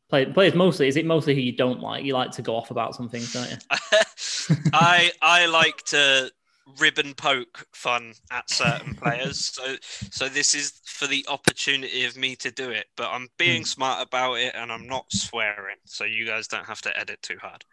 play, 0.08 0.26
players 0.26 0.54
mostly, 0.54 0.88
is 0.88 0.96
it 0.96 1.04
mostly 1.04 1.34
who 1.34 1.40
you 1.40 1.56
don't 1.56 1.80
like? 1.80 2.04
You 2.04 2.14
like 2.14 2.30
to 2.32 2.42
go 2.42 2.56
off 2.56 2.70
about 2.70 2.94
some 2.94 3.08
things, 3.08 3.32
don't 3.32 3.50
you? 3.50 3.56
I 4.72 5.10
I 5.20 5.46
like 5.46 5.82
to 5.86 6.30
ribbon 6.78 7.14
poke 7.14 7.66
fun 7.72 8.14
at 8.30 8.48
certain 8.48 8.94
players. 8.94 9.50
So 9.60 9.76
so 10.10 10.28
this 10.28 10.54
is 10.54 10.80
for 10.84 11.06
the 11.06 11.26
opportunity 11.28 12.04
of 12.04 12.16
me 12.16 12.36
to 12.36 12.50
do 12.50 12.70
it. 12.70 12.86
But 12.96 13.10
I'm 13.10 13.28
being 13.36 13.62
hmm. 13.62 13.66
smart 13.66 14.06
about 14.06 14.34
it 14.34 14.54
and 14.54 14.70
I'm 14.70 14.86
not 14.86 15.10
swearing. 15.10 15.76
So 15.84 16.04
you 16.04 16.24
guys 16.26 16.46
don't 16.46 16.66
have 16.66 16.80
to 16.82 16.98
edit 16.98 17.20
too 17.22 17.36
hard. 17.40 17.64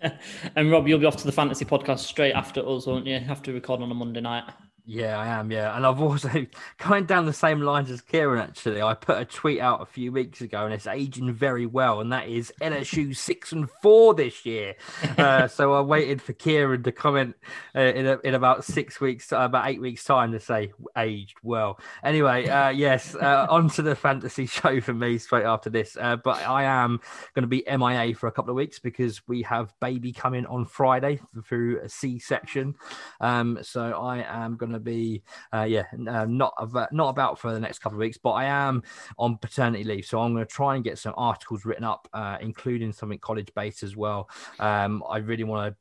and 0.56 0.70
Rob, 0.70 0.86
you'll 0.86 0.98
be 0.98 1.06
off 1.06 1.16
to 1.18 1.26
the 1.26 1.32
fantasy 1.32 1.64
podcast 1.64 2.00
straight 2.00 2.32
after 2.32 2.66
us, 2.68 2.86
won't 2.86 3.06
you? 3.06 3.18
Have 3.18 3.42
to 3.44 3.52
record 3.52 3.80
on 3.80 3.90
a 3.90 3.94
Monday 3.94 4.20
night. 4.20 4.44
Yeah, 4.84 5.16
I 5.16 5.28
am. 5.28 5.52
Yeah, 5.52 5.76
and 5.76 5.86
I've 5.86 6.00
also 6.00 6.28
going 6.78 7.04
down 7.04 7.26
the 7.26 7.32
same 7.32 7.60
lines 7.60 7.88
as 7.88 8.00
Kieran. 8.00 8.40
Actually, 8.40 8.82
I 8.82 8.94
put 8.94 9.16
a 9.16 9.24
tweet 9.24 9.60
out 9.60 9.80
a 9.80 9.86
few 9.86 10.10
weeks 10.10 10.40
ago, 10.40 10.64
and 10.64 10.74
it's 10.74 10.88
aging 10.88 11.32
very 11.32 11.66
well. 11.66 12.00
And 12.00 12.12
that 12.12 12.28
is 12.28 12.52
LSU 12.60 13.16
six 13.16 13.52
and 13.52 13.70
four 13.80 14.12
this 14.12 14.44
year. 14.44 14.74
Uh, 15.16 15.46
so 15.46 15.72
I 15.74 15.82
waited 15.82 16.20
for 16.20 16.32
Kieran 16.32 16.82
to 16.82 16.90
comment 16.90 17.36
uh, 17.76 17.80
in 17.80 18.06
a, 18.06 18.18
in 18.24 18.34
about 18.34 18.64
six 18.64 19.00
weeks, 19.00 19.32
uh, 19.32 19.38
about 19.38 19.68
eight 19.68 19.80
weeks 19.80 20.02
time, 20.02 20.32
to 20.32 20.40
say 20.40 20.72
aged 20.96 21.36
well. 21.44 21.78
Anyway, 22.02 22.48
uh, 22.48 22.70
yes, 22.70 23.14
uh, 23.14 23.46
on 23.50 23.70
to 23.70 23.82
the 23.82 23.94
fantasy 23.94 24.46
show 24.46 24.80
for 24.80 24.94
me 24.94 25.16
straight 25.18 25.44
after 25.44 25.70
this. 25.70 25.96
Uh, 26.00 26.16
but 26.16 26.38
I 26.44 26.64
am 26.64 27.00
going 27.34 27.42
to 27.42 27.46
be 27.46 27.62
MIA 27.70 28.16
for 28.16 28.26
a 28.26 28.32
couple 28.32 28.50
of 28.50 28.56
weeks 28.56 28.80
because 28.80 29.22
we 29.28 29.42
have 29.42 29.72
baby 29.80 30.12
coming 30.12 30.44
on 30.46 30.64
Friday 30.64 31.20
through 31.44 31.80
a 31.82 31.88
C 31.88 32.18
section. 32.18 32.74
Um, 33.20 33.60
so 33.62 33.92
I 33.92 34.24
am 34.28 34.56
going 34.56 34.71
going 34.72 34.80
to 34.80 34.80
be, 34.80 35.22
uh, 35.52 35.62
yeah, 35.62 35.84
uh, 36.08 36.24
not 36.24 36.54
about, 36.58 36.92
not 36.92 37.08
about 37.08 37.38
for 37.38 37.52
the 37.52 37.60
next 37.60 37.80
couple 37.80 37.96
of 37.96 38.00
weeks. 38.00 38.18
But 38.18 38.32
I 38.32 38.44
am 38.44 38.82
on 39.18 39.38
paternity 39.38 39.84
leave, 39.84 40.06
so 40.06 40.20
I'm 40.20 40.32
going 40.34 40.44
to 40.44 40.50
try 40.50 40.74
and 40.74 40.84
get 40.84 40.98
some 40.98 41.14
articles 41.16 41.64
written 41.64 41.84
up, 41.84 42.08
uh, 42.12 42.38
including 42.40 42.92
something 42.92 43.18
college 43.18 43.52
based 43.54 43.82
as 43.82 43.96
well. 43.96 44.28
Um, 44.58 45.02
I 45.08 45.18
really 45.18 45.44
want 45.44 45.72
to 45.72 45.76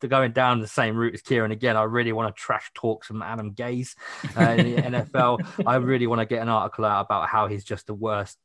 to 0.00 0.08
going 0.08 0.32
down 0.32 0.60
the 0.60 0.66
same 0.66 0.96
route 0.96 1.14
as 1.14 1.22
Kieran 1.22 1.52
again, 1.52 1.76
I 1.76 1.84
really 1.84 2.12
want 2.12 2.34
to 2.34 2.40
trash 2.40 2.70
talk 2.74 3.04
some 3.04 3.22
Adam 3.22 3.54
Gase 3.54 3.94
uh, 4.36 4.50
in 4.50 4.74
the 4.74 4.82
NFL. 4.82 5.64
I 5.66 5.76
really 5.76 6.06
want 6.06 6.20
to 6.20 6.26
get 6.26 6.42
an 6.42 6.48
article 6.48 6.84
out 6.84 7.04
about 7.04 7.28
how 7.28 7.46
he's 7.46 7.64
just 7.64 7.86
the 7.86 7.94
worst 7.94 8.38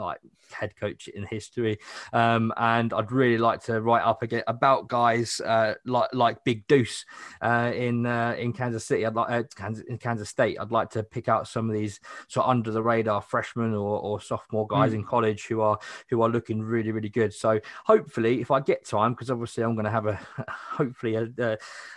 like 0.00 0.18
head 0.52 0.76
coach 0.76 1.08
in 1.08 1.24
history. 1.24 1.78
Um, 2.12 2.52
and 2.56 2.92
I'd 2.92 3.12
really 3.12 3.38
like 3.38 3.62
to 3.64 3.80
write 3.80 4.02
up 4.02 4.22
again 4.22 4.42
about 4.46 4.88
guys 4.88 5.40
uh, 5.40 5.74
like 5.84 6.10
like 6.12 6.44
Big 6.44 6.66
Deuce 6.66 7.04
uh, 7.40 7.72
in 7.74 8.06
uh, 8.06 8.34
in 8.38 8.52
Kansas 8.52 8.84
City. 8.84 9.06
I'd 9.06 9.14
like 9.14 9.30
uh, 9.30 9.42
Kansas, 9.54 9.84
in 9.86 9.98
Kansas 9.98 10.28
State. 10.28 10.58
I'd 10.60 10.72
like 10.72 10.90
to 10.90 11.02
pick 11.02 11.28
out 11.28 11.48
some 11.48 11.68
of 11.68 11.74
these 11.74 12.00
sort 12.28 12.46
of 12.46 12.50
under 12.50 12.70
the 12.70 12.82
radar 12.82 13.22
freshmen 13.22 13.74
or, 13.74 14.00
or 14.00 14.20
sophomore 14.20 14.66
guys 14.66 14.92
mm. 14.92 14.96
in 14.96 15.04
college 15.04 15.46
who 15.46 15.60
are 15.60 15.78
who 16.08 16.22
are 16.22 16.28
looking 16.28 16.62
really 16.62 16.92
really 16.92 17.08
good. 17.08 17.32
So 17.32 17.60
hopefully, 17.84 18.40
if 18.40 18.50
I 18.50 18.60
get 18.60 18.84
time, 18.84 19.12
because 19.12 19.30
obviously 19.30 19.64
I'm 19.64 19.74
going 19.74 19.84
to 19.84 19.90
have 19.90 20.06
a 20.06 20.18
hopefully 20.48 21.16
a, 21.16 21.28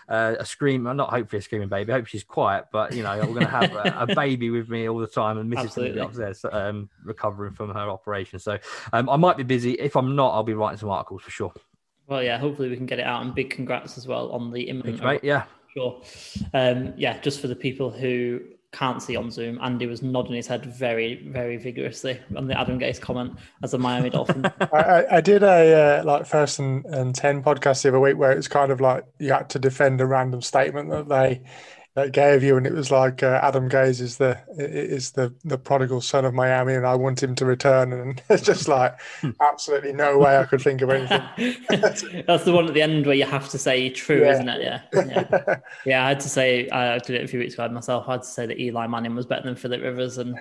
a, 0.08 0.36
a 0.40 0.46
scream, 0.46 0.84
not 0.84 1.10
hopefully 1.10 1.40
a 1.40 1.42
screaming 1.42 1.70
baby. 1.70 1.92
I 1.92 1.98
hope 1.98 2.08
she's 2.08 2.24
quiet, 2.24 2.66
but 2.72 2.94
you 2.94 3.04
know 3.04 3.12
I'm 3.12 3.34
going 3.34 3.46
to 3.46 3.52
have 3.52 3.74
a, 3.74 3.96
a, 4.00 4.16
baby 4.16 4.50
with 4.50 4.70
me 4.70 4.88
all 4.90 5.00
the 5.00 5.08
time, 5.08 5.38
and 5.38 5.52
Mrs. 5.52 5.94
be 5.94 6.00
upstairs 6.00 6.46
um, 6.52 6.90
recovering 7.04 7.54
from 7.54 7.74
her 7.74 7.90
operation. 7.94 8.40
So 8.40 8.58
um, 8.92 9.10
I 9.10 9.16
might 9.16 9.38
be 9.38 9.44
busy. 9.44 9.74
If 9.74 9.96
I'm 9.96 10.16
not, 10.16 10.34
I'll 10.34 10.44
be 10.44 10.54
writing 10.54 10.78
some 10.78 10.90
articles 10.90 11.22
for 11.22 11.32
sure. 11.32 11.54
Well, 12.08 12.22
yeah, 12.22 12.38
hopefully 12.38 12.70
we 12.70 12.76
can 12.76 12.86
get 12.86 13.00
it 13.00 13.06
out. 13.06 13.24
And 13.24 13.34
big 13.34 13.50
congrats 13.50 13.98
as 13.98 14.08
well 14.08 14.32
on 14.32 14.52
the 14.52 14.64
image, 14.64 15.00
Thanks, 15.00 15.24
Yeah. 15.24 15.46
Sure. 15.74 16.02
Um, 16.54 16.94
yeah, 16.98 17.20
just 17.22 17.40
for 17.40 17.48
the 17.48 17.56
people 17.56 17.90
who 17.90 18.42
can't 18.74 19.02
see 19.02 19.16
on 19.16 19.32
Zoom, 19.32 19.60
Andy 19.62 19.86
was 19.86 20.02
nodding 20.02 20.34
his 20.34 20.48
head 20.48 20.66
very, 20.66 21.28
very 21.28 21.58
vigorously 21.58 22.20
on 22.36 22.48
the 22.48 22.60
Adam 22.60 22.80
Gase 22.80 23.00
comment 23.00 23.38
as 23.64 23.74
a 23.74 23.78
Miami 23.78 24.10
Dolphin. 24.10 24.46
I, 24.60 25.06
I, 25.12 25.22
did 25.22 25.44
a 25.44 26.00
uh, 26.00 26.04
like 26.04 26.26
first 26.26 26.60
and, 26.60 26.86
and 26.86 27.16
ten 27.16 27.42
podcast 27.42 27.84
the 27.84 27.90
other 27.90 28.00
week 28.00 28.18
where 28.18 28.32
it 28.32 28.36
was 28.36 28.48
kind 28.48 28.72
of 28.72 28.82
like 28.82 29.06
you 29.20 29.32
had 29.32 29.50
to 29.52 29.60
defend 29.60 30.02
a 30.02 30.06
random 30.06 30.42
statement 30.42 30.90
that 30.90 31.08
they 31.08 31.42
that 31.96 32.12
gave 32.12 32.42
you, 32.42 32.58
and 32.58 32.66
it 32.66 32.74
was 32.74 32.90
like 32.90 33.22
uh, 33.22 33.40
Adam 33.44 33.70
Gase 33.70 34.02
is 34.02 34.18
the 34.18 34.40
is 34.58 35.12
the 35.12 35.32
the 35.46 35.60
prodigal 35.60 36.02
son 36.02 36.26
of 36.26 36.34
Miami, 36.34 36.74
and 36.74 36.88
I 36.88 36.96
want 36.96 37.22
him 37.22 37.36
to 37.36 37.46
return, 37.46 37.94
and 37.94 38.22
it's 38.30 38.42
just 38.42 38.68
like 38.68 39.00
hmm. 39.22 39.30
absolutely 39.40 39.94
no 39.94 40.18
way 40.18 40.38
I 40.38 40.46
could 40.46 40.62
think 40.62 40.82
of 40.82 40.90
anything. 40.90 41.22
That's 42.26 42.46
the 42.46 42.52
one 42.52 42.68
at 42.68 42.74
the 42.74 42.82
end 42.82 43.06
where 43.06 43.16
you 43.16 43.26
have 43.26 43.48
to 43.50 43.60
say 43.60 43.90
true, 43.90 44.22
yeah. 44.22 44.32
isn't 44.32 44.50
it? 44.50 44.62
Yeah, 44.62 44.82
yeah. 44.94 45.56
yeah. 45.86 46.06
I 46.06 46.10
had 46.10 46.20
to 46.22 46.30
say 46.30 46.68
I 46.70 46.98
did 46.98 47.16
it 47.16 47.26
a 47.26 47.28
few 47.28 47.40
weeks 47.40 47.54
ago 47.54 47.70
myself. 47.70 48.10
I 48.10 48.14
had 48.14 48.24
to 48.24 48.28
say 48.28 48.48
that 48.48 48.60
Eli 48.60 48.88
Manning 48.88 49.14
was 49.14 49.28
better 49.28 49.44
than 49.44 49.56
Philip 49.56 49.84
Rivers, 49.84 50.18
and 50.18 50.40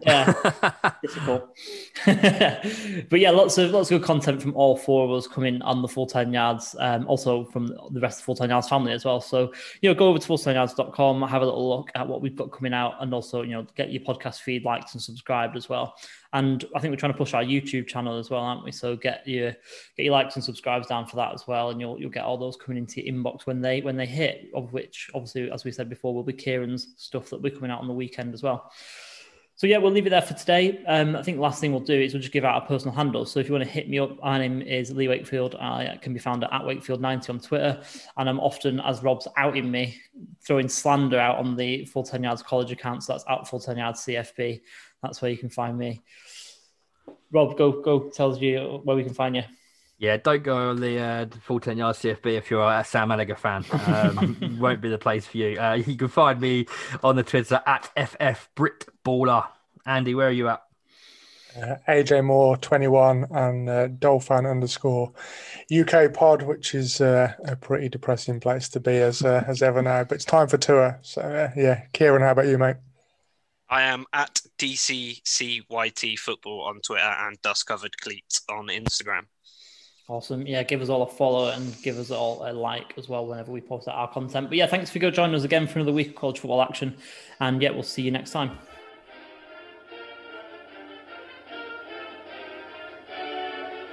yeah, 0.00 0.32
difficult. 1.02 1.54
but 2.06 3.20
yeah, 3.20 3.30
lots 3.30 3.58
of 3.58 3.72
lots 3.72 3.90
of 3.90 4.00
good 4.00 4.06
content 4.06 4.40
from 4.40 4.56
all 4.56 4.74
four 4.74 5.04
of 5.04 5.10
us 5.10 5.26
coming 5.26 5.60
on 5.60 5.82
the 5.82 5.88
full 5.88 6.06
ten 6.06 6.32
yards. 6.32 6.74
Um, 6.78 7.06
also 7.08 7.44
from 7.44 7.66
the 7.90 8.00
rest 8.00 8.20
of 8.20 8.22
the 8.22 8.24
full 8.24 8.36
ten 8.36 8.48
yards 8.48 8.70
family 8.70 8.92
as 8.92 9.04
well. 9.04 9.20
So 9.20 9.52
you 9.82 9.90
know, 9.90 9.94
go 9.94 10.08
over 10.08 10.18
to 10.18 10.26
full 10.26 10.38
ten 10.38 10.54
yards 10.54 10.61
yards.com, 10.62 11.22
have 11.22 11.42
a 11.42 11.44
little 11.44 11.68
look 11.68 11.90
at 11.94 12.06
what 12.06 12.22
we've 12.22 12.36
got 12.36 12.52
coming 12.52 12.72
out, 12.72 12.94
and 13.00 13.12
also, 13.12 13.42
you 13.42 13.50
know, 13.52 13.66
get 13.76 13.92
your 13.92 14.02
podcast 14.02 14.40
feed 14.40 14.64
liked 14.64 14.94
and 14.94 15.02
subscribed 15.02 15.56
as 15.56 15.68
well. 15.68 15.94
And 16.32 16.64
I 16.74 16.80
think 16.80 16.92
we're 16.92 16.96
trying 16.96 17.12
to 17.12 17.18
push 17.18 17.34
our 17.34 17.42
YouTube 17.44 17.86
channel 17.86 18.18
as 18.18 18.30
well, 18.30 18.40
aren't 18.40 18.64
we? 18.64 18.72
So 18.72 18.96
get 18.96 19.26
your 19.26 19.50
get 19.96 20.04
your 20.04 20.12
likes 20.12 20.36
and 20.36 20.44
subscribes 20.44 20.86
down 20.86 21.06
for 21.06 21.16
that 21.16 21.34
as 21.34 21.46
well, 21.46 21.70
and 21.70 21.80
you'll 21.80 22.00
you'll 22.00 22.10
get 22.10 22.24
all 22.24 22.38
those 22.38 22.56
coming 22.56 22.78
into 22.78 23.02
your 23.02 23.12
inbox 23.12 23.46
when 23.46 23.60
they 23.60 23.80
when 23.80 23.96
they 23.96 24.06
hit. 24.06 24.50
Of 24.54 24.72
which, 24.72 25.10
obviously, 25.14 25.50
as 25.50 25.64
we 25.64 25.72
said 25.72 25.88
before, 25.88 26.14
will 26.14 26.22
be 26.22 26.32
Kieran's 26.32 26.94
stuff 26.96 27.28
that 27.30 27.42
we're 27.42 27.54
coming 27.54 27.70
out 27.70 27.80
on 27.80 27.88
the 27.88 27.94
weekend 27.94 28.34
as 28.34 28.42
well. 28.42 28.70
So 29.62 29.68
yeah, 29.68 29.78
we'll 29.78 29.92
leave 29.92 30.08
it 30.08 30.10
there 30.10 30.20
for 30.20 30.34
today. 30.34 30.82
Um, 30.88 31.14
I 31.14 31.22
think 31.22 31.36
the 31.36 31.42
last 31.44 31.60
thing 31.60 31.70
we'll 31.70 31.82
do 31.82 31.94
is 31.94 32.12
we'll 32.12 32.20
just 32.20 32.32
give 32.32 32.44
out 32.44 32.60
our 32.60 32.66
personal 32.66 32.92
handles. 32.92 33.30
So 33.30 33.38
if 33.38 33.46
you 33.46 33.52
want 33.52 33.62
to 33.62 33.70
hit 33.70 33.88
me 33.88 34.00
up, 34.00 34.20
my 34.20 34.36
name 34.36 34.60
is 34.60 34.90
Lee 34.90 35.06
Wakefield. 35.06 35.54
I 35.54 36.00
can 36.02 36.12
be 36.12 36.18
found 36.18 36.42
at, 36.42 36.50
Wakefield90 36.50 37.30
on 37.30 37.38
Twitter. 37.38 37.80
And 38.16 38.28
I'm 38.28 38.40
often, 38.40 38.80
as 38.80 39.04
Rob's 39.04 39.28
outing 39.36 39.70
me, 39.70 40.00
throwing 40.44 40.68
slander 40.68 41.20
out 41.20 41.38
on 41.38 41.54
the 41.54 41.84
Full 41.84 42.02
10 42.02 42.24
Yards 42.24 42.42
College 42.42 42.72
account. 42.72 43.04
So 43.04 43.12
that's 43.12 43.24
at 43.28 43.46
Full 43.46 43.60
10 43.60 43.76
Yards 43.76 44.00
CFB. 44.00 44.62
That's 45.00 45.22
where 45.22 45.30
you 45.30 45.38
can 45.38 45.48
find 45.48 45.78
me. 45.78 46.02
Rob, 47.30 47.56
go 47.56 47.82
go 47.82 48.10
tells 48.10 48.40
you 48.40 48.80
where 48.82 48.96
we 48.96 49.04
can 49.04 49.14
find 49.14 49.36
you. 49.36 49.44
Yeah, 50.02 50.16
don't 50.16 50.42
go 50.42 50.70
on 50.70 50.80
the 50.80 50.98
uh, 50.98 51.26
full 51.42 51.60
10 51.60 51.78
yards 51.78 52.00
CFB 52.00 52.36
if 52.36 52.50
you're 52.50 52.68
a 52.68 52.82
Sam 52.82 53.10
Ehlinger 53.10 53.38
fan. 53.38 53.64
Um, 53.86 54.58
won't 54.60 54.80
be 54.80 54.88
the 54.88 54.98
place 54.98 55.28
for 55.28 55.36
you. 55.36 55.56
Uh, 55.60 55.74
you 55.74 55.94
can 55.94 56.08
find 56.08 56.40
me 56.40 56.66
on 57.04 57.14
the 57.14 57.22
Twitter 57.22 57.62
at 57.68 57.88
FF 57.96 58.48
Brit 58.56 58.84
Baller. 59.04 59.46
Andy, 59.86 60.16
where 60.16 60.26
are 60.26 60.32
you 60.32 60.48
at? 60.48 60.60
Uh, 61.56 61.76
AJ 61.86 62.24
Moore 62.24 62.56
21 62.56 63.28
and 63.30 63.68
uh, 63.68 63.86
Dolphin 63.86 64.44
underscore 64.44 65.12
UK 65.72 66.12
pod, 66.12 66.42
which 66.42 66.74
is 66.74 67.00
uh, 67.00 67.34
a 67.44 67.54
pretty 67.54 67.88
depressing 67.88 68.40
place 68.40 68.68
to 68.70 68.80
be 68.80 68.96
as 68.96 69.22
uh, 69.22 69.44
as 69.46 69.62
ever 69.62 69.82
now. 69.82 70.02
But 70.02 70.16
it's 70.16 70.24
time 70.24 70.48
for 70.48 70.58
Tua. 70.58 70.98
So 71.02 71.22
uh, 71.22 71.52
yeah, 71.56 71.82
Kieran, 71.92 72.22
how 72.22 72.32
about 72.32 72.48
you, 72.48 72.58
mate? 72.58 72.76
I 73.68 73.82
am 73.82 74.06
at 74.12 74.40
DCCYT 74.58 76.18
football 76.18 76.62
on 76.62 76.80
Twitter 76.80 77.04
and 77.04 77.40
Dust 77.40 77.66
Covered 77.66 77.96
Cleats 77.98 78.42
on 78.50 78.66
Instagram. 78.66 79.26
Awesome. 80.08 80.46
Yeah, 80.46 80.62
give 80.64 80.82
us 80.82 80.88
all 80.88 81.02
a 81.02 81.06
follow 81.06 81.50
and 81.50 81.80
give 81.82 81.96
us 81.98 82.10
all 82.10 82.48
a 82.48 82.52
like 82.52 82.94
as 82.98 83.08
well 83.08 83.26
whenever 83.26 83.52
we 83.52 83.60
post 83.60 83.86
out 83.88 83.94
our 83.94 84.12
content. 84.12 84.48
But 84.48 84.58
yeah, 84.58 84.66
thanks 84.66 84.90
for 84.90 84.98
joining 84.98 85.34
us 85.34 85.44
again 85.44 85.66
for 85.66 85.78
another 85.78 85.92
week 85.92 86.08
of 86.08 86.14
college 86.16 86.40
football 86.40 86.60
action. 86.60 86.96
And 87.40 87.62
yeah, 87.62 87.70
we'll 87.70 87.82
see 87.82 88.02
you 88.02 88.10
next 88.10 88.32
time. 88.32 88.58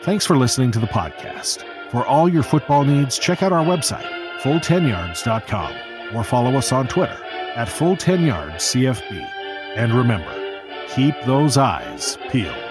Thanks 0.02 0.26
for 0.26 0.36
listening 0.38 0.72
to 0.72 0.80
the 0.80 0.88
podcast. 0.88 1.64
For 1.92 2.06
all 2.06 2.28
your 2.28 2.44
football 2.44 2.84
needs, 2.84 3.20
check 3.20 3.44
out 3.44 3.52
our 3.52 3.66
website, 3.66 4.08
full10yards.com, 4.42 6.16
or 6.16 6.24
follow 6.24 6.56
us 6.56 6.72
on 6.72 6.88
Twitter 6.88 7.22
at 7.56 7.68
full10yardscfb. 7.68 9.30
And 9.76 9.94
remember, 9.94 10.62
keep 10.88 11.16
those 11.26 11.58
eyes 11.58 12.18
peeled. 12.32 12.69